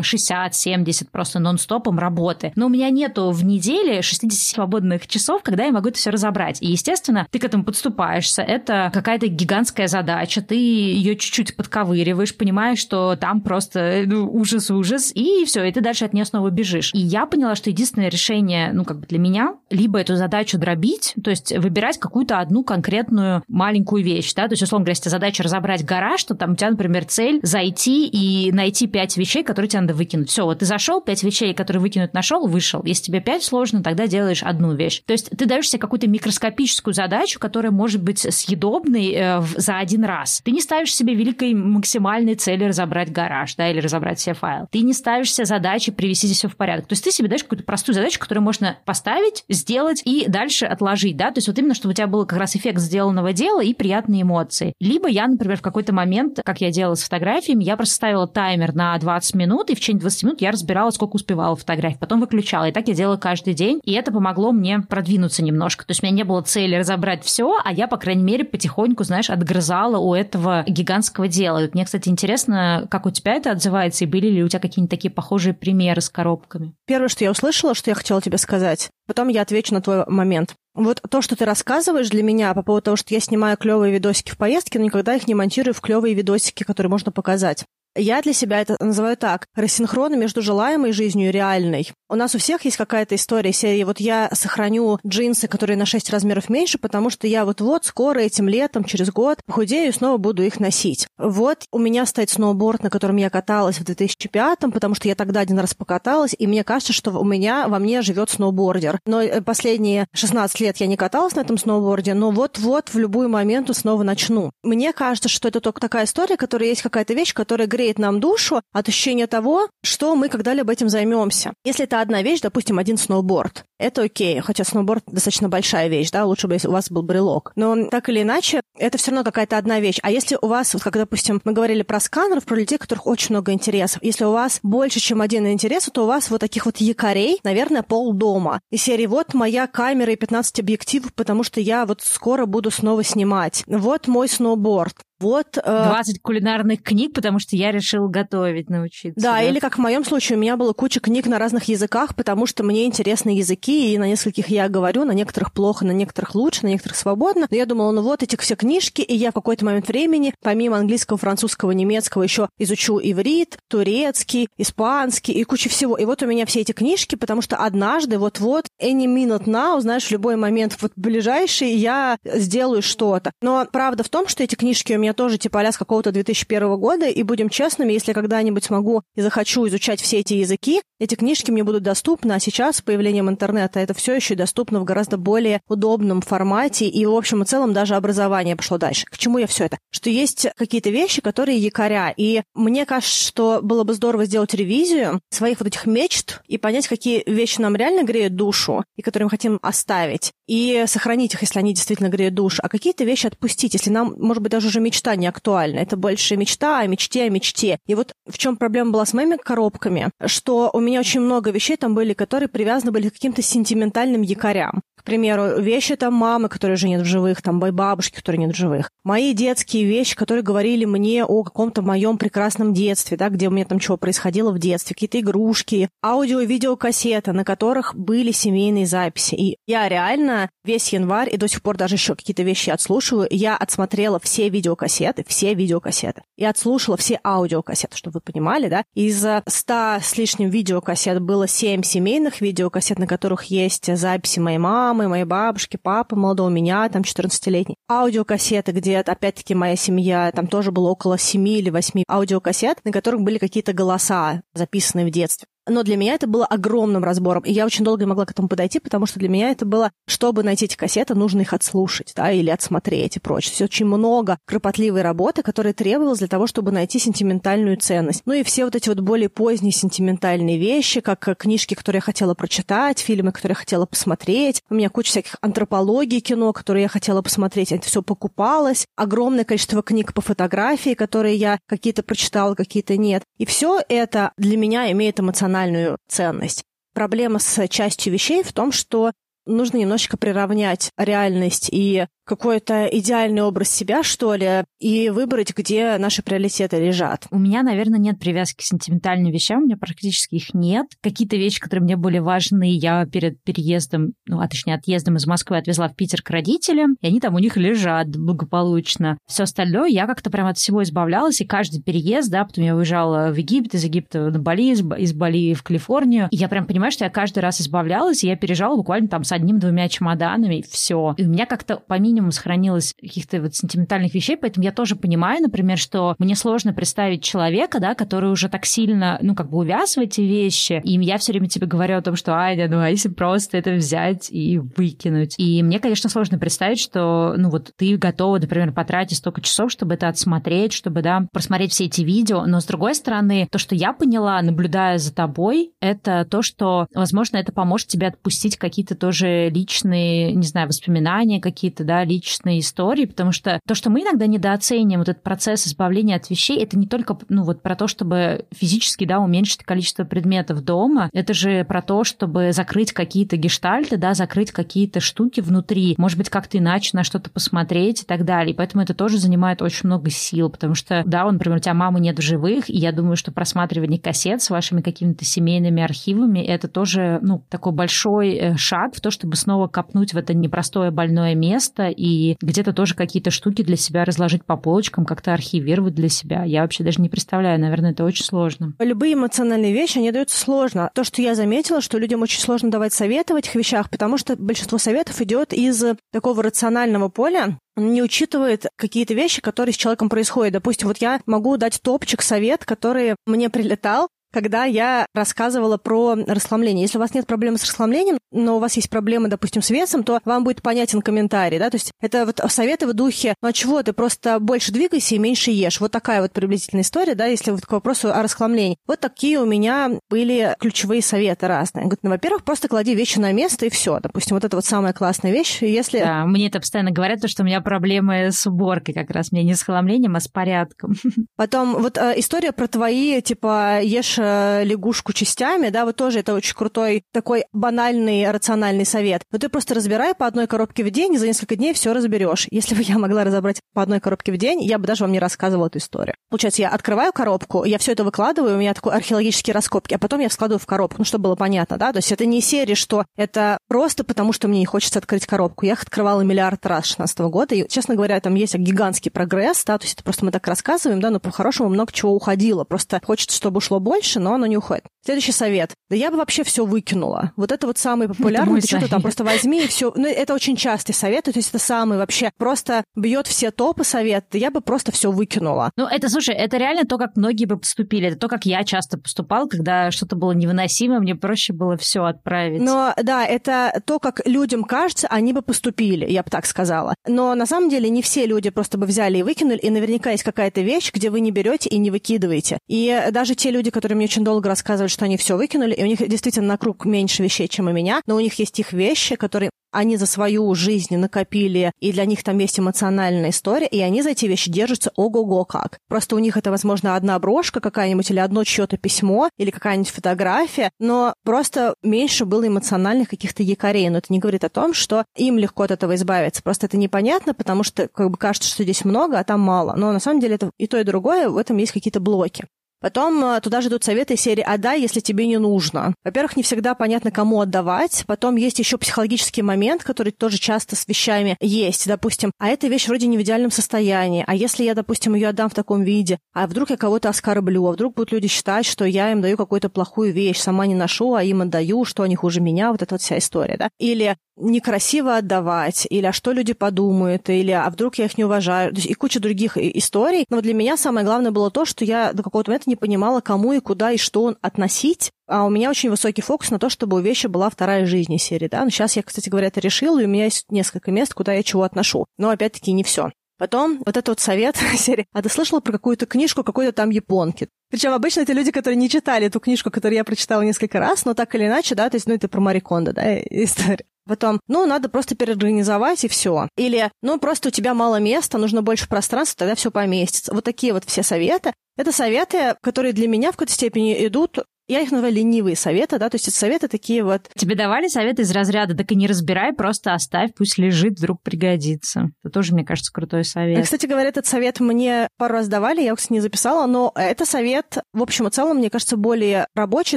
60-70 0.00 1.03
70 1.04 1.10
просто 1.10 1.38
нон-стопом 1.38 1.98
работы. 1.98 2.52
Но 2.56 2.66
у 2.66 2.68
меня 2.68 2.90
нету 2.90 3.30
в 3.30 3.44
неделе 3.44 4.02
60 4.02 4.54
свободных 4.54 5.06
часов, 5.06 5.42
когда 5.42 5.64
я 5.64 5.72
могу 5.72 5.88
это 5.88 5.98
все 5.98 6.10
разобрать. 6.10 6.60
И, 6.60 6.66
естественно, 6.66 7.26
ты 7.30 7.38
к 7.38 7.44
этому 7.44 7.64
подступаешься. 7.64 8.42
Это 8.42 8.90
какая-то 8.92 9.28
гигантская 9.28 9.88
задача. 9.88 10.42
Ты 10.42 10.54
ее 10.54 11.16
чуть-чуть 11.16 11.56
подковыриваешь, 11.56 12.36
понимаешь, 12.36 12.78
что 12.78 13.16
там 13.16 13.40
просто 13.40 14.04
ну, 14.06 14.28
ужас-ужас, 14.32 15.12
и 15.14 15.44
все, 15.46 15.64
и 15.64 15.72
ты 15.72 15.80
дальше 15.80 16.04
от 16.04 16.12
нее 16.12 16.24
снова 16.24 16.50
бежишь. 16.50 16.92
И 16.94 16.98
я 16.98 17.26
поняла, 17.26 17.54
что 17.54 17.70
единственное 17.70 18.08
решение, 18.08 18.72
ну, 18.72 18.84
как 18.84 19.00
бы 19.00 19.06
для 19.06 19.18
меня, 19.18 19.54
либо 19.70 19.98
эту 19.98 20.16
задачу 20.16 20.58
дробить, 20.58 21.14
то 21.22 21.30
есть 21.30 21.56
выбирать 21.56 21.98
какую-то 21.98 22.38
одну 22.38 22.64
конкретную 22.64 23.42
маленькую 23.48 24.04
вещь, 24.04 24.32
да, 24.34 24.46
то 24.46 24.52
есть, 24.52 24.62
условно 24.62 24.84
говоря, 24.84 24.92
если 24.92 25.08
задача 25.08 25.42
разобрать 25.42 25.84
гараж, 25.84 26.22
то 26.24 26.34
там 26.34 26.52
у 26.52 26.56
тебя, 26.56 26.70
например, 26.70 27.04
цель 27.04 27.40
зайти 27.42 28.06
и 28.06 28.52
найти 28.52 28.86
пять 28.86 29.16
вещей, 29.16 29.42
которые 29.42 29.68
тебе 29.68 29.82
надо 29.82 29.94
выкинуть. 29.94 30.30
Все, 30.30 30.44
вот 30.44 30.60
ты 30.60 30.66
зашел 30.66 30.83
нашел, 30.84 31.00
пять 31.00 31.22
вещей, 31.22 31.54
которые 31.54 31.80
выкинуть 31.80 32.12
нашел, 32.12 32.46
вышел. 32.46 32.82
Если 32.84 33.04
тебе 33.04 33.20
пять 33.20 33.42
сложно, 33.42 33.82
тогда 33.82 34.06
делаешь 34.06 34.42
одну 34.42 34.74
вещь. 34.74 35.02
То 35.06 35.12
есть 35.14 35.30
ты 35.30 35.46
даешь 35.46 35.68
себе 35.68 35.80
какую-то 35.80 36.06
микроскопическую 36.08 36.92
задачу, 36.92 37.38
которая 37.38 37.72
может 37.72 38.02
быть 38.02 38.18
съедобной 38.18 39.14
э, 39.14 39.42
за 39.56 39.78
один 39.78 40.04
раз. 40.04 40.42
Ты 40.44 40.50
не 40.50 40.60
ставишь 40.60 40.94
себе 40.94 41.14
великой 41.14 41.54
максимальной 41.54 42.34
цели 42.34 42.64
разобрать 42.64 43.10
гараж, 43.10 43.54
да, 43.54 43.70
или 43.70 43.80
разобрать 43.80 44.18
все 44.18 44.34
файлы. 44.34 44.66
Ты 44.70 44.80
не 44.80 44.92
ставишь 44.92 45.32
себе 45.32 45.46
задачи 45.46 45.90
привести 45.90 46.26
здесь 46.26 46.38
все 46.38 46.48
в 46.48 46.56
порядок. 46.56 46.86
То 46.86 46.92
есть 46.92 47.02
ты 47.02 47.10
себе 47.10 47.28
даешь 47.28 47.44
какую-то 47.44 47.64
простую 47.64 47.94
задачу, 47.94 48.20
которую 48.20 48.44
можно 48.44 48.76
поставить, 48.84 49.44
сделать 49.48 50.02
и 50.04 50.26
дальше 50.28 50.66
отложить, 50.66 51.16
да, 51.16 51.30
то 51.30 51.38
есть 51.38 51.48
вот 51.48 51.58
именно, 51.58 51.74
чтобы 51.74 51.92
у 51.92 51.94
тебя 51.94 52.08
был 52.08 52.26
как 52.26 52.38
раз 52.38 52.56
эффект 52.56 52.78
сделанного 52.78 53.32
дела 53.32 53.62
и 53.62 53.72
приятные 53.72 54.22
эмоции. 54.22 54.74
Либо 54.80 55.08
я, 55.08 55.26
например, 55.26 55.56
в 55.56 55.62
какой-то 55.62 55.94
момент, 55.94 56.40
как 56.44 56.60
я 56.60 56.70
делала 56.70 56.94
с 56.94 57.04
фотографиями, 57.04 57.64
я 57.64 57.76
просто 57.76 57.94
ставила 57.94 58.26
таймер 58.26 58.74
на 58.74 58.98
20 58.98 59.34
минут, 59.34 59.70
и 59.70 59.74
в 59.74 59.80
течение 59.80 60.02
20 60.02 60.22
минут 60.24 60.40
я 60.42 60.50
разбирала 60.50 60.73
разбирала, 60.74 60.90
сколько 60.90 61.16
успевала 61.16 61.56
фотографий, 61.56 61.98
потом 61.98 62.20
выключала. 62.20 62.68
И 62.68 62.72
так 62.72 62.88
я 62.88 62.94
делала 62.94 63.16
каждый 63.16 63.54
день, 63.54 63.80
и 63.84 63.92
это 63.92 64.12
помогло 64.12 64.52
мне 64.52 64.80
продвинуться 64.80 65.42
немножко. 65.42 65.86
То 65.86 65.92
есть 65.92 66.02
у 66.02 66.06
меня 66.06 66.16
не 66.16 66.24
было 66.24 66.42
цели 66.42 66.74
разобрать 66.74 67.24
все, 67.24 67.58
а 67.64 67.72
я, 67.72 67.86
по 67.86 67.96
крайней 67.96 68.24
мере, 68.24 68.44
потихоньку, 68.44 69.04
знаешь, 69.04 69.30
отгрызала 69.30 69.98
у 69.98 70.14
этого 70.14 70.64
гигантского 70.66 71.28
дела. 71.28 71.58
И 71.58 71.62
вот 71.62 71.74
мне, 71.74 71.84
кстати, 71.84 72.08
интересно, 72.08 72.86
как 72.90 73.06
у 73.06 73.10
тебя 73.10 73.34
это 73.34 73.52
отзывается, 73.52 74.04
и 74.04 74.08
были 74.08 74.28
ли 74.28 74.42
у 74.42 74.48
тебя 74.48 74.60
какие-нибудь 74.60 74.90
такие 74.90 75.10
похожие 75.10 75.54
примеры 75.54 76.00
с 76.00 76.10
коробками? 76.10 76.74
Первое, 76.86 77.08
что 77.08 77.24
я 77.24 77.30
услышала, 77.30 77.74
что 77.74 77.90
я 77.90 77.94
хотела 77.94 78.20
тебе 78.20 78.38
сказать, 78.38 78.90
потом 79.06 79.28
я 79.28 79.42
отвечу 79.42 79.74
на 79.74 79.80
твой 79.80 80.04
момент. 80.06 80.54
Вот 80.74 81.00
то, 81.08 81.22
что 81.22 81.36
ты 81.36 81.44
рассказываешь 81.44 82.10
для 82.10 82.24
меня 82.24 82.52
по 82.52 82.62
поводу 82.62 82.86
того, 82.86 82.96
что 82.96 83.14
я 83.14 83.20
снимаю 83.20 83.56
клевые 83.56 83.92
видосики 83.92 84.32
в 84.32 84.36
поездке, 84.36 84.80
но 84.80 84.86
никогда 84.86 85.14
их 85.14 85.28
не 85.28 85.34
монтирую 85.34 85.72
в 85.72 85.80
клевые 85.80 86.14
видосики, 86.14 86.64
которые 86.64 86.90
можно 86.90 87.12
показать. 87.12 87.64
Я 87.96 88.22
для 88.22 88.32
себя 88.32 88.60
это 88.60 88.76
называю 88.80 89.16
так. 89.16 89.46
Рассинхрон 89.54 90.18
между 90.18 90.42
желаемой 90.42 90.92
жизнью 90.92 91.28
и 91.28 91.32
реальной. 91.32 91.92
У 92.08 92.16
нас 92.16 92.34
у 92.34 92.38
всех 92.38 92.64
есть 92.64 92.76
какая-то 92.76 93.14
история 93.14 93.52
серии. 93.52 93.84
Вот 93.84 94.00
я 94.00 94.28
сохраню 94.32 94.98
джинсы, 95.06 95.48
которые 95.48 95.76
на 95.76 95.86
6 95.86 96.10
размеров 96.10 96.48
меньше, 96.48 96.78
потому 96.78 97.10
что 97.10 97.26
я 97.26 97.44
вот-вот 97.44 97.84
скоро 97.84 98.20
этим 98.20 98.48
летом, 98.48 98.84
через 98.84 99.10
год, 99.10 99.38
похудею 99.46 99.88
и 99.88 99.92
снова 99.92 100.16
буду 100.16 100.42
их 100.42 100.60
носить. 100.60 101.06
Вот 101.18 101.64
у 101.72 101.78
меня 101.78 102.06
стоит 102.06 102.30
сноуборд, 102.30 102.82
на 102.82 102.90
котором 102.90 103.16
я 103.16 103.30
каталась 103.30 103.78
в 103.78 103.84
2005 103.84 104.58
потому 104.72 104.94
что 104.94 105.08
я 105.08 105.14
тогда 105.14 105.40
один 105.40 105.58
раз 105.58 105.74
покаталась, 105.74 106.34
и 106.38 106.46
мне 106.46 106.64
кажется, 106.64 106.92
что 106.92 107.12
у 107.12 107.24
меня, 107.24 107.68
во 107.68 107.78
мне 107.78 108.02
живет 108.02 108.30
сноубордер. 108.30 108.98
Но 109.06 109.22
э, 109.22 109.40
последние 109.40 110.06
16 110.12 110.60
лет 110.60 110.76
я 110.78 110.86
не 110.86 110.96
каталась 110.96 111.34
на 111.34 111.40
этом 111.40 111.58
сноуборде, 111.58 112.14
но 112.14 112.30
вот-вот 112.30 112.88
в 112.88 112.98
любой 112.98 113.28
момент 113.28 113.74
снова 113.74 114.02
начну. 114.02 114.50
Мне 114.62 114.92
кажется, 114.92 115.28
что 115.28 115.48
это 115.48 115.60
только 115.60 115.80
такая 115.80 116.04
история, 116.04 116.36
которая 116.36 116.68
есть 116.68 116.82
какая-то 116.82 117.14
вещь, 117.14 117.32
которая 117.32 117.66
греет 117.66 117.83
греет 117.84 117.98
нам 117.98 118.18
душу 118.18 118.62
от 118.72 118.88
ощущения 118.88 119.26
того, 119.26 119.68
что 119.82 120.16
мы 120.16 120.28
когда-либо 120.28 120.72
этим 120.72 120.88
займемся. 120.88 121.52
Если 121.64 121.84
это 121.84 122.00
одна 122.00 122.22
вещь, 122.22 122.40
допустим, 122.40 122.78
один 122.78 122.96
сноуборд, 122.96 123.64
это 123.78 124.02
окей, 124.02 124.40
хотя 124.40 124.64
сноуборд 124.64 125.04
достаточно 125.06 125.50
большая 125.50 125.88
вещь, 125.88 126.10
да, 126.10 126.24
лучше 126.24 126.48
бы, 126.48 126.54
если 126.54 126.68
у 126.68 126.72
вас 126.72 126.90
был 126.90 127.02
брелок. 127.02 127.52
Но 127.56 127.88
так 127.90 128.08
или 128.08 128.22
иначе, 128.22 128.62
это 128.78 128.96
все 128.96 129.10
равно 129.10 129.24
какая-то 129.24 129.58
одна 129.58 129.80
вещь. 129.80 129.98
А 130.02 130.10
если 130.10 130.38
у 130.40 130.46
вас, 130.46 130.72
вот 130.72 130.82
как, 130.82 130.94
допустим, 130.94 131.42
мы 131.44 131.52
говорили 131.52 131.82
про 131.82 132.00
сканеров, 132.00 132.44
про 132.44 132.56
людей, 132.56 132.76
у 132.76 132.78
которых 132.78 133.06
очень 133.06 133.34
много 133.34 133.52
интересов, 133.52 134.02
если 134.02 134.24
у 134.24 134.32
вас 134.32 134.60
больше, 134.62 135.00
чем 135.00 135.20
один 135.20 135.46
интерес, 135.46 135.90
то 135.92 136.04
у 136.04 136.06
вас 136.06 136.30
вот 136.30 136.40
таких 136.40 136.64
вот 136.64 136.78
якорей, 136.78 137.40
наверное, 137.44 137.82
пол 137.82 138.14
дома. 138.14 138.60
И 138.70 138.78
серии 138.78 139.06
вот 139.06 139.34
моя 139.34 139.66
камера 139.66 140.12
и 140.12 140.16
15 140.16 140.60
объективов, 140.60 141.12
потому 141.12 141.42
что 141.42 141.60
я 141.60 141.84
вот 141.84 142.00
скоро 142.00 142.46
буду 142.46 142.70
снова 142.70 143.04
снимать. 143.04 143.64
Вот 143.66 144.08
мой 144.08 144.28
сноуборд. 144.28 144.96
Вот, 145.24 145.46
20 145.54 146.16
э... 146.16 146.20
кулинарных 146.20 146.82
книг, 146.82 147.14
потому 147.14 147.38
что 147.38 147.56
я 147.56 147.72
решил 147.72 148.08
готовить 148.08 148.68
научиться. 148.68 149.18
Да, 149.18 149.34
да, 149.34 149.42
или 149.42 149.58
как 149.58 149.76
в 149.76 149.80
моем 149.80 150.04
случае, 150.04 150.36
у 150.36 150.40
меня 150.40 150.58
было 150.58 150.74
куча 150.74 151.00
книг 151.00 151.26
на 151.26 151.38
разных 151.38 151.64
языках, 151.64 152.14
потому 152.14 152.44
что 152.44 152.62
мне 152.62 152.84
интересны 152.84 153.30
языки, 153.30 153.94
и 153.94 153.96
на 153.96 154.06
нескольких 154.06 154.48
я 154.48 154.68
говорю, 154.68 155.06
на 155.06 155.12
некоторых 155.12 155.54
плохо, 155.54 155.86
на 155.86 155.92
некоторых 155.92 156.34
лучше, 156.34 156.64
на 156.64 156.68
некоторых 156.68 156.98
свободно. 156.98 157.46
Но 157.50 157.56
я 157.56 157.64
думала, 157.64 157.90
ну 157.92 158.02
вот 158.02 158.22
эти 158.22 158.36
все 158.36 158.54
книжки, 158.54 159.00
и 159.00 159.14
я 159.14 159.30
в 159.30 159.34
какой-то 159.34 159.64
момент 159.64 159.88
времени, 159.88 160.34
помимо 160.42 160.76
английского, 160.76 161.16
французского, 161.16 161.70
немецкого, 161.70 162.22
еще 162.22 162.50
изучу 162.58 163.00
иврит, 163.02 163.56
турецкий, 163.68 164.48
испанский 164.58 165.32
и 165.32 165.44
куча 165.44 165.70
всего. 165.70 165.96
И 165.96 166.04
вот 166.04 166.22
у 166.22 166.26
меня 166.26 166.44
все 166.44 166.60
эти 166.60 166.72
книжки, 166.72 167.14
потому 167.14 167.40
что 167.40 167.56
однажды, 167.56 168.18
вот-вот, 168.18 168.66
any 168.78 169.06
minute 169.06 169.46
now, 169.46 169.80
знаешь, 169.80 170.04
в 170.04 170.10
любой 170.10 170.36
момент, 170.36 170.76
вот 170.82 170.92
ближайший, 170.96 171.72
я 171.74 172.18
сделаю 172.24 172.82
что-то. 172.82 173.32
Но 173.40 173.66
правда 173.72 174.04
в 174.04 174.10
том, 174.10 174.28
что 174.28 174.42
эти 174.42 174.54
книжки 174.54 174.92
у 174.92 174.98
меня 174.98 175.13
тоже 175.14 175.38
типа 175.38 175.60
а 175.60 175.72
с 175.72 175.78
какого-то 175.78 176.12
2001 176.12 176.76
года, 176.76 177.06
и 177.06 177.22
будем 177.22 177.48
честными, 177.48 177.92
если 177.92 178.12
когда-нибудь 178.12 178.64
смогу 178.64 179.02
и 179.14 179.22
захочу 179.22 179.66
изучать 179.68 180.00
все 180.00 180.18
эти 180.18 180.34
языки, 180.34 180.82
эти 181.00 181.14
книжки 181.14 181.50
мне 181.50 181.64
будут 181.64 181.82
доступны, 181.82 182.32
а 182.32 182.40
сейчас 182.40 182.76
с 182.76 182.82
появлением 182.82 183.28
интернета 183.28 183.80
это 183.80 183.94
все 183.94 184.14
еще 184.14 184.34
доступно 184.34 184.80
в 184.80 184.84
гораздо 184.84 185.16
более 185.16 185.60
удобном 185.68 186.22
формате, 186.22 186.86
и 186.86 187.04
в 187.06 187.14
общем 187.14 187.42
и 187.42 187.46
целом 187.46 187.72
даже 187.72 187.94
образование 187.94 188.56
пошло 188.56 188.78
дальше. 188.78 189.06
К 189.10 189.18
чему 189.18 189.38
я 189.38 189.46
все 189.46 189.64
это? 189.64 189.78
Что 189.90 190.10
есть 190.10 190.46
какие-то 190.56 190.90
вещи, 190.90 191.20
которые 191.20 191.58
якоря, 191.58 192.14
и 192.16 192.42
мне 192.54 192.86
кажется, 192.86 193.26
что 193.26 193.60
было 193.62 193.84
бы 193.84 193.94
здорово 193.94 194.24
сделать 194.24 194.54
ревизию 194.54 195.20
своих 195.30 195.60
вот 195.60 195.68
этих 195.68 195.86
мечт 195.86 196.40
и 196.46 196.58
понять, 196.58 196.88
какие 196.88 197.22
вещи 197.26 197.60
нам 197.60 197.76
реально 197.76 198.04
греют 198.04 198.34
душу 198.34 198.84
и 198.96 199.02
которые 199.02 199.26
мы 199.26 199.30
хотим 199.30 199.58
оставить, 199.62 200.32
и 200.46 200.84
сохранить 200.86 201.34
их, 201.34 201.42
если 201.42 201.58
они 201.58 201.74
действительно 201.74 202.08
греют 202.08 202.34
душу, 202.34 202.60
а 202.62 202.68
какие-то 202.68 203.04
вещи 203.04 203.26
отпустить, 203.26 203.74
если 203.74 203.90
нам, 203.90 204.14
может 204.18 204.42
быть, 204.42 204.52
даже 204.52 204.68
уже 204.68 204.80
мечта 204.80 205.03
не 205.16 205.26
актуальна. 205.26 205.78
Это 205.78 205.96
больше 205.96 206.36
мечта 206.36 206.78
о 206.78 206.86
мечте, 206.86 207.24
о 207.24 207.28
мечте. 207.28 207.78
И 207.86 207.94
вот 207.94 208.12
в 208.26 208.38
чем 208.38 208.56
проблема 208.56 208.90
была 208.90 209.04
с 209.04 209.12
моими 209.12 209.36
коробками, 209.36 210.10
что 210.26 210.70
у 210.72 210.80
меня 210.80 211.00
очень 211.00 211.20
много 211.20 211.50
вещей 211.50 211.76
там 211.76 211.94
были, 211.94 212.12
которые 212.14 212.48
привязаны 212.48 212.92
были 212.92 213.08
к 213.08 213.14
каким-то 213.14 213.42
сентиментальным 213.42 214.22
якорям. 214.22 214.82
Примеру, 215.04 215.60
вещи 215.60 215.96
там 215.96 216.14
мамы, 216.14 216.48
которые 216.48 216.76
уже 216.76 216.88
нет 216.88 217.02
в 217.02 217.04
живых, 217.04 217.42
там 217.42 217.60
бабушки, 217.60 218.16
которые 218.16 218.46
нет 218.46 218.54
в 218.54 218.58
живых. 218.58 218.90
Мои 219.04 219.34
детские 219.34 219.84
вещи, 219.84 220.16
которые 220.16 220.42
говорили 220.42 220.86
мне 220.86 221.24
о 221.24 221.42
каком-то 221.42 221.82
моем 221.82 222.16
прекрасном 222.16 222.72
детстве, 222.72 223.16
да, 223.16 223.28
где 223.28 223.48
у 223.48 223.50
меня 223.50 223.66
там 223.66 223.78
чего 223.78 223.96
происходило 223.96 224.50
в 224.50 224.58
детстве, 224.58 224.94
какие-то 224.94 225.20
игрушки, 225.20 225.90
аудио 226.02 226.40
и 226.40 226.46
видеокассеты, 226.46 227.32
на 227.32 227.44
которых 227.44 227.94
были 227.94 228.32
семейные 228.32 228.86
записи. 228.86 229.34
И 229.34 229.56
я 229.66 229.88
реально 229.88 230.48
весь 230.64 230.92
январь 230.92 231.32
и 231.32 231.36
до 231.36 231.48
сих 231.48 231.60
пор 231.62 231.76
даже 231.76 231.96
еще 231.96 232.14
какие-то 232.14 232.42
вещи 232.42 232.70
отслушиваю. 232.70 233.28
Я 233.30 233.56
отсмотрела 233.56 234.18
все 234.20 234.48
видеокассеты, 234.48 235.24
все 235.28 235.52
видеокассеты. 235.54 236.22
И 236.36 236.44
отслушала 236.44 236.96
все 236.96 237.20
аудиокассеты, 237.22 237.96
чтобы 237.96 238.14
вы 238.14 238.20
понимали, 238.20 238.68
да. 238.68 238.84
Из 238.94 239.24
ста 239.46 240.00
с 240.00 240.16
лишним 240.16 240.48
видеокассет 240.48 241.20
было 241.20 241.46
семь 241.46 241.82
семейных 241.82 242.40
видеокассет, 242.40 242.98
на 242.98 243.06
которых 243.06 243.44
есть 243.44 243.94
записи 243.94 244.38
моей 244.38 244.58
мамы, 244.58 244.93
мамы, 244.94 245.08
моей 245.08 245.24
бабушки, 245.24 245.76
папы, 245.76 246.14
молодого 246.14 246.48
меня, 246.48 246.88
там 246.88 247.02
14-летний. 247.02 247.76
Аудиокассеты, 247.90 248.72
где, 248.72 248.98
опять-таки, 248.98 249.54
моя 249.54 249.76
семья, 249.76 250.30
там 250.32 250.46
тоже 250.46 250.70
было 250.70 250.88
около 250.90 251.18
7 251.18 251.46
или 251.48 251.70
8 251.70 252.04
аудиокассет, 252.08 252.78
на 252.84 252.92
которых 252.92 253.22
были 253.22 253.38
какие-то 253.38 253.72
голоса, 253.72 254.42
записанные 254.54 255.06
в 255.06 255.10
детстве. 255.10 255.48
Но 255.66 255.82
для 255.82 255.96
меня 255.96 256.14
это 256.14 256.26
было 256.26 256.44
огромным 256.44 257.04
разбором. 257.04 257.42
И 257.44 257.52
я 257.52 257.64
очень 257.64 257.84
долго 257.84 258.04
не 258.04 258.08
могла 258.08 258.26
к 258.26 258.32
этому 258.32 258.48
подойти, 258.48 258.80
потому 258.80 259.06
что 259.06 259.18
для 259.18 259.28
меня 259.28 259.50
это 259.50 259.64
было, 259.64 259.90
чтобы 260.06 260.42
найти 260.42 260.66
эти 260.66 260.76
кассеты, 260.76 261.14
нужно 261.14 261.40
их 261.40 261.52
отслушать, 261.52 262.12
да, 262.14 262.30
или 262.30 262.50
отсмотреть 262.50 263.16
и 263.16 263.20
прочее. 263.20 263.52
Все 263.52 263.64
очень 263.64 263.86
много 263.86 264.38
кропотливой 264.44 265.02
работы, 265.02 265.42
которая 265.42 265.72
требовалась 265.72 266.18
для 266.18 266.28
того, 266.28 266.46
чтобы 266.46 266.70
найти 266.70 266.98
сентиментальную 266.98 267.78
ценность. 267.78 268.22
Ну 268.26 268.34
и 268.34 268.42
все 268.42 268.64
вот 268.64 268.76
эти 268.76 268.88
вот 268.88 269.00
более 269.00 269.28
поздние 269.28 269.72
сентиментальные 269.72 270.58
вещи, 270.58 271.00
как 271.00 271.36
книжки, 271.38 271.74
которые 271.74 271.98
я 271.98 272.02
хотела 272.02 272.34
прочитать, 272.34 272.98
фильмы, 272.98 273.32
которые 273.32 273.52
я 273.52 273.60
хотела 273.60 273.86
посмотреть. 273.86 274.62
У 274.68 274.74
меня 274.74 274.90
куча 274.90 275.10
всяких 275.10 275.36
антропологий 275.40 276.20
кино, 276.20 276.52
которые 276.52 276.82
я 276.82 276.88
хотела 276.88 277.22
посмотреть. 277.22 277.72
Это 277.72 277.86
все 277.86 278.02
покупалось. 278.02 278.86
Огромное 278.96 279.44
количество 279.44 279.82
книг 279.82 280.12
по 280.12 280.20
фотографии, 280.20 280.94
которые 280.94 281.36
я 281.36 281.58
какие-то 281.66 282.02
прочитала, 282.02 282.54
какие-то 282.54 282.96
нет. 282.98 283.22
И 283.38 283.46
все 283.46 283.80
это 283.88 284.32
для 284.36 284.56
меня 284.56 284.90
имеет 284.92 285.20
эмоциональный 285.20 285.53
эмоциональную 285.54 285.98
ценность. 286.08 286.64
Проблема 286.94 287.38
с 287.38 287.68
частью 287.68 288.12
вещей 288.12 288.42
в 288.42 288.52
том, 288.52 288.72
что 288.72 289.12
нужно 289.46 289.76
немножечко 289.78 290.16
приравнять 290.16 290.90
реальность 290.96 291.68
и 291.70 292.06
какой-то 292.24 292.86
идеальный 292.86 293.42
образ 293.42 293.70
себя, 293.70 294.02
что 294.02 294.34
ли, 294.34 294.64
и 294.80 295.10
выбрать, 295.10 295.56
где 295.56 295.96
наши 295.98 296.22
приоритеты 296.22 296.78
лежат. 296.78 297.26
У 297.30 297.38
меня, 297.38 297.62
наверное, 297.62 297.98
нет 297.98 298.18
привязки 298.18 298.58
к 298.58 298.62
сентиментальным 298.62 299.32
вещам, 299.32 299.62
у 299.62 299.64
меня 299.66 299.76
практически 299.76 300.36
их 300.36 300.54
нет. 300.54 300.86
Какие-то 301.02 301.36
вещи, 301.36 301.60
которые 301.60 301.84
мне 301.84 301.96
были 301.96 302.18
важны, 302.18 302.70
я 302.70 303.06
перед 303.06 303.42
переездом, 303.42 304.12
ну, 304.26 304.40
а 304.40 304.48
точнее 304.48 304.74
отъездом 304.74 305.16
из 305.16 305.26
Москвы 305.26 305.56
отвезла 305.56 305.88
в 305.88 305.96
Питер 305.96 306.22
к 306.22 306.30
родителям, 306.30 306.96
и 307.00 307.06
они 307.06 307.20
там 307.20 307.34
у 307.34 307.38
них 307.38 307.56
лежат 307.56 308.08
благополучно. 308.08 309.18
Все 309.26 309.44
остальное 309.44 309.88
я 309.88 310.06
как-то 310.06 310.30
прям 310.30 310.46
от 310.46 310.58
всего 310.58 310.82
избавлялась, 310.82 311.40
и 311.40 311.46
каждый 311.46 311.82
переезд, 311.82 312.30
да, 312.30 312.44
потом 312.44 312.64
я 312.64 312.76
уезжала 312.76 313.30
в 313.30 313.36
Египет, 313.36 313.74
из 313.74 313.84
Египта 313.84 314.30
на 314.30 314.38
Бали, 314.38 314.72
из, 314.72 315.12
Бали 315.12 315.54
в 315.54 315.62
Калифорнию, 315.62 316.28
и 316.30 316.36
я 316.36 316.48
прям 316.48 316.66
понимаю, 316.66 316.92
что 316.92 317.04
я 317.04 317.10
каждый 317.10 317.40
раз 317.40 317.60
избавлялась, 317.60 318.24
и 318.24 318.28
я 318.28 318.36
переезжала 318.36 318.76
буквально 318.76 319.08
там 319.08 319.24
с 319.24 319.32
одним-двумя 319.32 319.88
чемоданами, 319.88 320.60
и 320.60 320.62
все. 320.62 321.14
И 321.16 321.24
у 321.24 321.28
меня 321.28 321.46
как-то 321.46 321.76
по 321.76 321.94
минимуму 322.14 322.32
сохранилось 322.32 322.94
каких-то 323.00 323.40
вот 323.40 323.54
сентиментальных 323.54 324.14
вещей, 324.14 324.36
поэтому 324.36 324.64
я 324.64 324.72
тоже 324.72 324.96
понимаю, 324.96 325.42
например, 325.42 325.78
что 325.78 326.14
мне 326.18 326.36
сложно 326.36 326.72
представить 326.72 327.22
человека, 327.22 327.80
да, 327.80 327.94
который 327.94 328.30
уже 328.30 328.48
так 328.48 328.64
сильно, 328.64 329.18
ну, 329.20 329.34
как 329.34 329.50
бы 329.50 329.58
увяз 329.58 329.96
в 329.96 330.00
эти 330.00 330.20
вещи, 330.20 330.80
и 330.84 330.92
я 331.02 331.18
все 331.18 331.32
время 331.32 331.48
тебе 331.48 331.66
говорю 331.66 331.96
о 331.96 332.02
том, 332.02 332.16
что, 332.16 332.36
Аня, 332.36 332.68
ну, 332.68 332.80
а 332.80 332.88
если 332.88 333.08
просто 333.08 333.58
это 333.58 333.72
взять 333.72 334.30
и 334.30 334.58
выкинуть? 334.58 335.34
И 335.38 335.62
мне, 335.62 335.80
конечно, 335.80 336.08
сложно 336.08 336.38
представить, 336.38 336.78
что, 336.78 337.34
ну, 337.36 337.50
вот 337.50 337.72
ты 337.76 337.96
готова, 337.96 338.38
например, 338.38 338.72
потратить 338.72 339.18
столько 339.18 339.40
часов, 339.40 339.72
чтобы 339.72 339.94
это 339.94 340.08
отсмотреть, 340.08 340.72
чтобы, 340.72 341.02
да, 341.02 341.26
просмотреть 341.32 341.72
все 341.72 341.86
эти 341.86 342.02
видео, 342.02 342.46
но, 342.46 342.60
с 342.60 342.64
другой 342.64 342.94
стороны, 342.94 343.48
то, 343.50 343.58
что 343.58 343.74
я 343.74 343.92
поняла, 343.92 344.40
наблюдая 344.42 344.98
за 344.98 345.12
тобой, 345.12 345.72
это 345.80 346.24
то, 346.30 346.42
что, 346.42 346.86
возможно, 346.94 347.38
это 347.38 347.52
поможет 347.52 347.88
тебе 347.88 348.06
отпустить 348.06 348.56
какие-то 348.56 348.94
тоже 348.94 349.48
личные, 349.50 350.32
не 350.32 350.46
знаю, 350.46 350.68
воспоминания 350.68 351.40
какие-то, 351.40 351.84
да, 351.84 352.03
личные 352.04 352.60
истории, 352.60 353.06
потому 353.06 353.32
что 353.32 353.60
то, 353.66 353.74
что 353.74 353.90
мы 353.90 354.02
иногда 354.02 354.26
недооцениваем, 354.26 355.00
вот 355.00 355.08
этот 355.08 355.22
процесс 355.22 355.66
избавления 355.66 356.16
от 356.16 356.30
вещей, 356.30 356.62
это 356.62 356.78
не 356.78 356.86
только, 356.86 357.16
ну, 357.28 357.44
вот 357.44 357.62
про 357.62 357.74
то, 357.74 357.86
чтобы 357.86 358.46
физически, 358.52 359.04
да, 359.04 359.18
уменьшить 359.18 359.64
количество 359.64 360.04
предметов 360.04 360.62
дома, 360.62 361.10
это 361.12 361.34
же 361.34 361.64
про 361.64 361.82
то, 361.82 362.04
чтобы 362.04 362.52
закрыть 362.52 362.92
какие-то 362.92 363.36
гештальты, 363.36 363.96
да, 363.96 364.14
закрыть 364.14 364.52
какие-то 364.52 365.00
штуки 365.00 365.40
внутри, 365.40 365.94
может 365.98 366.18
быть, 366.18 366.30
как-то 366.30 366.58
иначе 366.58 366.90
на 366.94 367.04
что-то 367.04 367.30
посмотреть 367.30 368.02
и 368.02 368.06
так 368.06 368.24
далее. 368.24 368.54
Поэтому 368.54 368.82
это 368.82 368.94
тоже 368.94 369.18
занимает 369.18 369.62
очень 369.62 369.86
много 369.88 370.10
сил, 370.10 370.50
потому 370.50 370.74
что, 370.74 371.02
да, 371.06 371.26
он, 371.26 371.34
например, 371.34 371.58
у 371.58 371.60
тебя 371.60 371.74
мамы 371.74 372.00
нет 372.00 372.18
в 372.18 372.22
живых, 372.22 372.68
и 372.68 372.76
я 372.76 372.92
думаю, 372.92 373.16
что 373.16 373.32
просматривание 373.32 374.00
кассет 374.00 374.42
с 374.42 374.50
вашими 374.50 374.80
какими-то 374.80 375.24
семейными 375.24 375.82
архивами, 375.82 376.40
это 376.40 376.68
тоже, 376.68 377.18
ну, 377.22 377.44
такой 377.48 377.72
большой 377.72 378.34
э, 378.34 378.56
шаг 378.56 378.94
в 378.94 379.00
то, 379.00 379.10
чтобы 379.10 379.36
снова 379.36 379.68
копнуть 379.68 380.14
в 380.14 380.16
это 380.16 380.34
непростое 380.34 380.90
больное 380.90 381.34
место 381.34 381.88
и 381.96 382.36
где-то 382.40 382.72
тоже 382.72 382.94
какие-то 382.94 383.30
штуки 383.30 383.62
для 383.62 383.76
себя 383.76 384.04
разложить 384.04 384.44
по 384.44 384.56
полочкам, 384.56 385.04
как-то 385.04 385.32
архивировать 385.32 385.94
для 385.94 386.08
себя. 386.08 386.44
Я 386.44 386.62
вообще 386.62 386.84
даже 386.84 387.00
не 387.00 387.08
представляю, 387.08 387.60
наверное, 387.60 387.92
это 387.92 388.04
очень 388.04 388.24
сложно. 388.24 388.74
Любые 388.78 389.14
эмоциональные 389.14 389.72
вещи, 389.72 389.98
они 389.98 390.12
даются 390.12 390.38
сложно. 390.38 390.90
То, 390.94 391.04
что 391.04 391.22
я 391.22 391.34
заметила, 391.34 391.80
что 391.80 391.98
людям 391.98 392.22
очень 392.22 392.40
сложно 392.40 392.70
давать 392.70 392.92
советы 392.92 393.34
в 393.34 393.36
этих 393.36 393.54
вещах, 393.54 393.90
потому 393.90 394.18
что 394.18 394.36
большинство 394.36 394.78
советов 394.78 395.20
идет 395.20 395.52
из 395.52 395.84
такого 396.12 396.42
рационального 396.42 397.08
поля, 397.08 397.58
не 397.76 398.02
учитывает 398.02 398.66
какие-то 398.76 399.14
вещи, 399.14 399.40
которые 399.40 399.72
с 399.72 399.76
человеком 399.76 400.08
происходят. 400.08 400.52
Допустим, 400.52 400.88
вот 400.88 400.98
я 400.98 401.20
могу 401.26 401.56
дать 401.56 401.80
топчик 401.82 402.22
совет, 402.22 402.64
который 402.64 403.16
мне 403.26 403.50
прилетал, 403.50 404.08
когда 404.34 404.64
я 404.64 405.06
рассказывала 405.14 405.76
про 405.76 406.16
расслабление. 406.26 406.82
Если 406.82 406.98
у 406.98 407.00
вас 407.00 407.14
нет 407.14 407.24
проблемы 407.24 407.56
с 407.56 407.62
расслаблением, 407.62 408.18
но 408.32 408.56
у 408.56 408.58
вас 408.58 408.74
есть 408.74 408.90
проблемы, 408.90 409.28
допустим, 409.28 409.62
с 409.62 409.70
весом, 409.70 410.02
то 410.02 410.20
вам 410.24 410.42
будет 410.42 410.60
понятен 410.60 411.02
комментарий, 411.02 411.60
да, 411.60 411.70
то 411.70 411.76
есть 411.76 411.92
это 412.00 412.26
вот 412.26 412.40
советы 412.50 412.88
в 412.88 412.94
духе, 412.94 413.34
ну 413.40 413.48
а 413.48 413.52
чего, 413.52 413.80
ты 413.84 413.92
просто 413.92 414.40
больше 414.40 414.72
двигайся 414.72 415.14
и 415.14 415.18
меньше 415.18 415.52
ешь. 415.52 415.80
Вот 415.80 415.92
такая 415.92 416.20
вот 416.20 416.32
приблизительная 416.32 416.82
история, 416.82 417.14
да, 417.14 417.26
если 417.26 417.52
вот 417.52 417.64
к 417.64 417.70
вопросу 417.70 418.12
о 418.12 418.22
расхламлении. 418.22 418.76
Вот 418.88 418.98
такие 418.98 419.38
у 419.38 419.46
меня 419.46 419.92
были 420.10 420.56
ключевые 420.58 421.00
советы 421.00 421.46
разные. 421.46 421.84
Говорит, 421.84 422.00
ну, 422.02 422.10
во-первых, 422.10 422.42
просто 422.42 422.66
клади 422.66 422.94
вещи 422.94 423.20
на 423.20 423.32
место 423.32 423.66
и 423.66 423.70
все. 423.70 424.00
Допустим, 424.00 424.34
вот 424.34 424.44
это 424.44 424.56
вот 424.56 424.64
самая 424.64 424.92
классная 424.92 425.30
вещь, 425.30 425.62
если... 425.62 426.00
Да, 426.00 426.26
мне 426.26 426.48
это 426.48 426.58
постоянно 426.58 426.90
говорят, 426.90 427.20
то, 427.20 427.28
что 427.28 427.42
у 427.42 427.46
меня 427.46 427.60
проблемы 427.60 428.32
с 428.32 428.44
уборкой 428.46 428.94
как 428.94 429.10
раз. 429.10 429.30
Мне 429.30 429.44
не 429.44 429.54
с 429.54 429.62
хламлением, 429.62 430.16
а 430.16 430.20
с 430.20 430.26
порядком. 430.26 430.94
Потом 431.36 431.74
вот 431.80 431.98
э, 431.98 432.14
история 432.16 432.50
про 432.50 432.66
твои, 432.66 433.22
типа, 433.22 433.80
ешь 433.80 434.18
лягушку 434.64 435.12
частями, 435.12 435.68
да, 435.68 435.84
вот 435.84 435.96
тоже 435.96 436.20
это 436.20 436.34
очень 436.34 436.54
крутой 436.54 437.04
такой 437.12 437.44
банальный 437.52 438.30
рациональный 438.30 438.84
совет. 438.84 439.22
Но 439.30 439.38
ты 439.38 439.48
просто 439.48 439.74
разбирай 439.74 440.14
по 440.14 440.26
одной 440.26 440.46
коробке 440.46 440.84
в 440.84 440.90
день, 440.90 441.14
и 441.14 441.18
за 441.18 441.26
несколько 441.26 441.56
дней 441.56 441.74
все 441.74 441.92
разберешь. 441.92 442.46
Если 442.50 442.74
бы 442.74 442.82
я 442.82 442.98
могла 442.98 443.24
разобрать 443.24 443.60
по 443.72 443.82
одной 443.82 444.00
коробке 444.00 444.32
в 444.32 444.36
день, 444.36 444.62
я 444.62 444.78
бы 444.78 444.86
даже 444.86 445.04
вам 445.04 445.12
не 445.12 445.18
рассказывала 445.18 445.66
эту 445.66 445.78
историю. 445.78 446.14
Получается, 446.30 446.62
я 446.62 446.70
открываю 446.70 447.12
коробку, 447.12 447.64
я 447.64 447.78
все 447.78 447.92
это 447.92 448.04
выкладываю, 448.04 448.56
у 448.56 448.58
меня 448.58 448.74
такой 448.74 448.94
археологические 448.94 449.54
раскопки, 449.54 449.94
а 449.94 449.98
потом 449.98 450.20
я 450.20 450.30
складываю 450.30 450.58
в 450.58 450.66
коробку, 450.66 450.96
ну, 450.98 451.04
чтобы 451.04 451.24
было 451.24 451.36
понятно, 451.36 451.76
да, 451.76 451.92
то 451.92 451.98
есть 451.98 452.10
это 452.12 452.26
не 452.26 452.40
серия, 452.40 452.74
что 452.74 453.04
это 453.16 453.58
просто 453.68 454.04
потому, 454.04 454.32
что 454.32 454.48
мне 454.48 454.60
не 454.60 454.66
хочется 454.66 454.98
открыть 454.98 455.26
коробку. 455.26 455.66
Я 455.66 455.72
их 455.72 455.82
открывала 455.82 456.22
миллиард 456.22 456.64
раз 456.66 456.84
с 456.84 456.88
16 456.88 457.18
года, 457.20 457.54
и, 457.54 457.68
честно 457.68 457.94
говоря, 457.94 458.20
там 458.20 458.34
есть 458.34 458.54
гигантский 458.54 459.10
прогресс, 459.10 459.64
да, 459.64 459.78
то 459.78 459.84
есть 459.84 459.94
это 459.94 460.04
просто 460.04 460.24
мы 460.24 460.30
так 460.30 460.46
рассказываем, 460.46 461.00
да, 461.00 461.10
но 461.10 461.20
по-хорошему 461.20 461.68
много 461.68 461.92
чего 461.92 462.12
уходило, 462.12 462.64
просто 462.64 463.00
хочется, 463.04 463.36
чтобы 463.36 463.58
ушло 463.58 463.80
больше, 463.80 464.13
но 464.20 464.34
оно 464.34 464.46
не 464.46 464.56
уходит. 464.56 464.86
Следующий 465.04 465.32
совет. 465.32 465.74
Да 465.90 465.96
я 465.96 466.10
бы 466.10 466.16
вообще 466.16 466.44
все 466.44 466.64
выкинула. 466.64 467.32
Вот 467.36 467.52
это 467.52 467.66
вот 467.66 467.78
самый 467.78 468.08
популярный. 468.14 468.60
Ты 468.60 468.68
что-то 468.68 468.88
там 468.88 469.02
просто 469.02 469.22
возьми 469.24 469.64
и 469.64 469.66
все. 469.66 469.92
Ну, 469.94 470.06
это 470.08 470.34
очень 470.34 470.56
частый 470.56 470.94
совет. 470.94 471.24
То 471.24 471.32
есть 471.34 471.50
это 471.50 471.58
самый 471.58 471.98
вообще 471.98 472.30
просто 472.38 472.84
бьет 472.96 473.26
все 473.26 473.50
топы 473.50 473.84
совет. 473.84 474.26
Да 474.32 474.38
я 474.38 474.50
бы 474.50 474.60
просто 474.60 474.92
все 474.92 475.12
выкинула. 475.12 475.70
Ну, 475.76 475.86
это, 475.86 476.08
слушай, 476.08 476.34
это 476.34 476.56
реально 476.56 476.84
то, 476.84 476.96
как 476.96 477.16
многие 477.16 477.44
бы 477.44 477.58
поступили. 477.58 478.08
Это 478.08 478.16
то, 478.16 478.28
как 478.28 478.46
я 478.46 478.64
часто 478.64 478.98
поступал, 478.98 479.46
когда 479.48 479.90
что-то 479.90 480.16
было 480.16 480.32
невыносимо, 480.32 481.00
мне 481.00 481.14
проще 481.14 481.52
было 481.52 481.76
все 481.76 482.04
отправить. 482.04 482.62
Но 482.62 482.94
да, 483.02 483.26
это 483.26 483.82
то, 483.84 483.98
как 483.98 484.26
людям 484.26 484.64
кажется, 484.64 485.06
они 485.08 485.32
бы 485.32 485.42
поступили, 485.42 486.10
я 486.10 486.22
бы 486.22 486.30
так 486.30 486.46
сказала. 486.46 486.94
Но 487.06 487.34
на 487.34 487.46
самом 487.46 487.68
деле 487.68 487.90
не 487.90 488.02
все 488.02 488.26
люди 488.26 488.50
просто 488.50 488.78
бы 488.78 488.86
взяли 488.86 489.18
и 489.18 489.22
выкинули, 489.22 489.58
и 489.58 489.70
наверняка 489.70 490.12
есть 490.12 490.22
какая-то 490.22 490.62
вещь, 490.62 490.90
где 490.92 491.10
вы 491.10 491.20
не 491.20 491.30
берете 491.30 491.68
и 491.68 491.76
не 491.78 491.90
выкидываете. 491.90 492.58
И 492.68 493.08
даже 493.10 493.34
те 493.34 493.50
люди, 493.50 493.70
которые 493.70 493.96
мне 493.96 494.06
очень 494.06 494.24
долго 494.24 494.48
рассказывали, 494.48 494.93
что 494.94 495.04
они 495.04 495.16
все 495.16 495.36
выкинули, 495.36 495.74
и 495.74 495.82
у 495.82 495.86
них 495.86 495.98
действительно 496.08 496.48
на 496.48 496.56
круг 496.56 496.84
меньше 496.84 497.22
вещей, 497.22 497.48
чем 497.48 497.66
у 497.66 497.72
меня, 497.72 498.00
но 498.06 498.16
у 498.16 498.20
них 498.20 498.38
есть 498.38 498.58
их 498.58 498.72
вещи, 498.72 499.16
которые 499.16 499.50
они 499.74 499.96
за 499.96 500.06
свою 500.06 500.54
жизнь 500.54 500.96
накопили, 500.96 501.72
и 501.80 501.92
для 501.92 502.04
них 502.04 502.22
там 502.22 502.38
есть 502.38 502.58
эмоциональная 502.58 503.30
история, 503.30 503.66
и 503.66 503.80
они 503.80 504.02
за 504.02 504.10
эти 504.10 504.26
вещи 504.26 504.50
держатся 504.50 504.92
ого-го 504.94 505.44
как. 505.44 505.78
Просто 505.88 506.14
у 506.14 506.20
них 506.20 506.36
это, 506.36 506.50
возможно, 506.50 506.94
одна 506.94 507.18
брошка 507.18 507.60
какая-нибудь, 507.60 508.10
или 508.10 508.20
одно 508.20 508.44
чье-то 508.44 508.78
письмо, 508.78 509.28
или 509.36 509.50
какая-нибудь 509.50 509.90
фотография, 509.90 510.70
но 510.78 511.14
просто 511.24 511.74
меньше 511.82 512.24
было 512.24 512.46
эмоциональных 512.46 513.08
каких-то 513.08 513.42
якорей. 513.42 513.88
Но 513.88 513.98
это 513.98 514.12
не 514.12 514.20
говорит 514.20 514.44
о 514.44 514.48
том, 514.48 514.74
что 514.74 515.04
им 515.16 515.38
легко 515.38 515.64
от 515.64 515.72
этого 515.72 515.96
избавиться. 515.96 516.42
Просто 516.42 516.66
это 516.66 516.76
непонятно, 516.76 517.34
потому 517.34 517.64
что 517.64 517.88
как 517.88 518.10
бы 518.10 518.16
кажется, 518.16 518.48
что 518.48 518.62
здесь 518.62 518.84
много, 518.84 519.18
а 519.18 519.24
там 519.24 519.40
мало. 519.40 519.74
Но 519.76 519.92
на 519.92 519.98
самом 519.98 520.20
деле 520.20 520.36
это 520.36 520.50
и 520.56 520.68
то, 520.68 520.78
и 520.78 520.84
другое, 520.84 521.28
в 521.28 521.36
этом 521.36 521.56
есть 521.56 521.72
какие-то 521.72 521.98
блоки. 521.98 522.46
Потом 522.84 523.24
э, 523.24 523.40
туда 523.40 523.62
же 523.62 523.70
идут 523.70 523.82
советы 523.82 524.14
серии 524.14 524.42
«отдай, 524.42 524.78
если 524.78 525.00
тебе 525.00 525.26
не 525.26 525.38
нужно». 525.38 525.94
Во-первых, 526.04 526.36
не 526.36 526.42
всегда 526.42 526.74
понятно, 526.74 527.10
кому 527.10 527.40
отдавать. 527.40 528.04
Потом 528.06 528.36
есть 528.36 528.58
еще 528.58 528.76
психологический 528.76 529.40
момент, 529.40 529.82
который 529.82 530.12
тоже 530.12 530.36
часто 530.36 530.76
с 530.76 530.86
вещами 530.86 531.38
есть. 531.40 531.88
Допустим, 531.88 532.30
а 532.38 532.48
эта 532.48 532.66
вещь 532.66 532.86
вроде 532.86 533.06
не 533.06 533.16
в 533.16 533.22
идеальном 533.22 533.50
состоянии. 533.50 534.22
А 534.26 534.34
если 534.34 534.64
я, 534.64 534.74
допустим, 534.74 535.14
ее 535.14 535.28
отдам 535.28 535.48
в 535.48 535.54
таком 535.54 535.82
виде? 535.82 536.18
А 536.34 536.46
вдруг 536.46 536.68
я 536.68 536.76
кого-то 536.76 537.08
оскорблю? 537.08 537.66
А 537.68 537.72
вдруг 537.72 537.94
будут 537.94 538.12
люди 538.12 538.28
считать, 538.28 538.66
что 538.66 538.84
я 538.84 539.12
им 539.12 539.22
даю 539.22 539.38
какую-то 539.38 539.70
плохую 539.70 540.12
вещь, 540.12 540.40
сама 540.40 540.66
не 540.66 540.74
ношу, 540.74 541.14
а 541.14 541.24
им 541.24 541.40
отдаю, 541.40 541.86
что 541.86 542.02
они 542.02 542.16
хуже 542.16 542.42
меня? 542.42 542.70
Вот 542.70 542.82
эта 542.82 542.96
вот 542.96 543.00
вся 543.00 543.16
история, 543.16 543.56
да? 543.56 543.70
Или 543.78 544.18
некрасиво 544.36 545.16
отдавать, 545.16 545.86
или 545.90 546.06
а 546.06 546.12
что 546.12 546.32
люди 546.32 546.52
подумают, 546.52 547.28
или 547.28 547.50
а 547.50 547.68
вдруг 547.70 547.96
я 547.96 548.06
их 548.06 548.18
не 548.18 548.24
уважаю, 548.24 548.70
то 548.70 548.76
есть 548.76 548.90
и 548.90 548.94
куча 548.94 549.20
других 549.20 549.56
историй. 549.56 550.24
Но 550.28 550.40
для 550.40 550.54
меня 550.54 550.76
самое 550.76 551.06
главное 551.06 551.30
было 551.30 551.50
то, 551.50 551.64
что 551.64 551.84
я 551.84 552.12
до 552.12 552.22
какого-то 552.22 552.50
момента 552.50 552.68
не 552.68 552.76
понимала, 552.76 553.20
кому 553.20 553.52
и 553.52 553.60
куда 553.60 553.92
и 553.92 553.96
что 553.96 554.36
относить. 554.40 555.10
А 555.26 555.44
у 555.44 555.50
меня 555.50 555.70
очень 555.70 555.90
высокий 555.90 556.22
фокус 556.22 556.50
на 556.50 556.58
то, 556.58 556.68
чтобы 556.68 556.98
у 556.98 557.00
вещи 557.00 557.26
была 557.26 557.48
вторая 557.48 557.86
жизнь 557.86 558.16
серии, 558.18 558.48
да. 558.48 558.64
Но 558.64 558.70
сейчас 558.70 558.96
я, 558.96 559.02
кстати 559.02 559.28
говоря, 559.28 559.48
это 559.48 559.60
решила, 559.60 560.00
и 560.00 560.04
у 560.04 560.08
меня 560.08 560.24
есть 560.24 560.46
несколько 560.50 560.90
мест, 560.90 561.14
куда 561.14 561.32
я 561.32 561.42
чего 561.42 561.62
отношу. 561.62 562.06
Но 562.18 562.30
опять-таки 562.30 562.72
не 562.72 562.84
все. 562.84 563.10
Потом 563.38 563.78
вот 563.78 563.88
этот 563.88 564.08
вот 564.08 564.20
совет 564.20 564.56
серии. 564.76 565.06
А 565.12 565.22
ты 565.22 565.28
слышала 565.28 565.60
про 565.60 565.72
какую-то 565.72 566.06
книжку 566.06 566.44
какой-то 566.44 566.72
там 566.72 566.90
японки? 566.90 567.48
Причем 567.70 567.92
обычно 567.92 568.20
это 568.20 568.32
люди, 568.32 568.52
которые 568.52 568.76
не 568.76 568.88
читали 568.88 569.26
эту 569.26 569.40
книжку, 569.40 569.70
которую 569.70 569.96
я 569.96 570.04
прочитала 570.04 570.42
несколько 570.42 570.78
раз, 570.78 571.04
но 571.04 571.14
так 571.14 571.34
или 571.34 571.46
иначе, 571.46 571.74
да, 571.74 571.90
то 571.90 571.96
есть, 571.96 572.06
ну, 572.06 572.14
это 572.14 572.28
про 572.28 572.40
Марикондо, 572.40 572.92
да, 572.92 573.18
история. 573.18 573.84
Потом, 574.06 574.40
ну, 574.48 574.66
надо 574.66 574.88
просто 574.88 575.14
переорганизовать 575.14 576.04
и 576.04 576.08
все. 576.08 576.48
Или, 576.56 576.90
ну, 577.02 577.18
просто 577.18 577.48
у 577.48 577.52
тебя 577.52 577.74
мало 577.74 578.00
места, 578.00 578.38
нужно 578.38 578.62
больше 578.62 578.88
пространства, 578.88 579.40
тогда 579.40 579.54
все 579.54 579.70
поместится. 579.70 580.34
Вот 580.34 580.44
такие 580.44 580.72
вот 580.72 580.84
все 580.84 581.02
советы. 581.02 581.52
Это 581.76 581.90
советы, 581.92 582.56
которые 582.62 582.92
для 582.92 583.08
меня 583.08 583.30
в 583.30 583.36
какой-то 583.36 583.52
степени 583.52 584.06
идут 584.06 584.38
я 584.66 584.80
их 584.80 584.90
называю 584.90 585.12
ленивые 585.12 585.56
советы, 585.56 585.98
да, 585.98 586.08
то 586.08 586.14
есть 586.14 586.28
это 586.28 586.36
советы 586.36 586.68
такие 586.68 587.04
вот... 587.04 587.28
Тебе 587.36 587.54
давали 587.54 587.88
советы 587.88 588.22
из 588.22 588.30
разряда, 588.30 588.74
так 588.74 588.90
и 588.92 588.96
не 588.96 589.06
разбирай, 589.06 589.52
просто 589.52 589.92
оставь, 589.92 590.32
пусть 590.34 590.56
лежит, 590.56 590.98
вдруг 590.98 591.22
пригодится. 591.22 592.10
Это 592.22 592.32
тоже, 592.32 592.54
мне 592.54 592.64
кажется, 592.64 592.90
крутой 592.92 593.24
совет. 593.24 593.62
Кстати 593.62 593.84
говоря, 593.86 594.08
этот 594.08 594.26
совет 594.26 594.60
мне 594.60 595.08
пару 595.18 595.34
раз 595.34 595.48
давали, 595.48 595.82
я, 595.82 595.94
кстати, 595.94 596.14
не 596.14 596.20
записала, 596.20 596.66
но 596.66 596.92
это 596.94 597.26
совет, 597.26 597.78
в 597.92 598.02
общем 598.02 598.26
и 598.26 598.30
целом, 598.30 598.56
мне 598.56 598.70
кажется, 598.70 598.96
более 598.96 599.46
рабочий. 599.54 599.96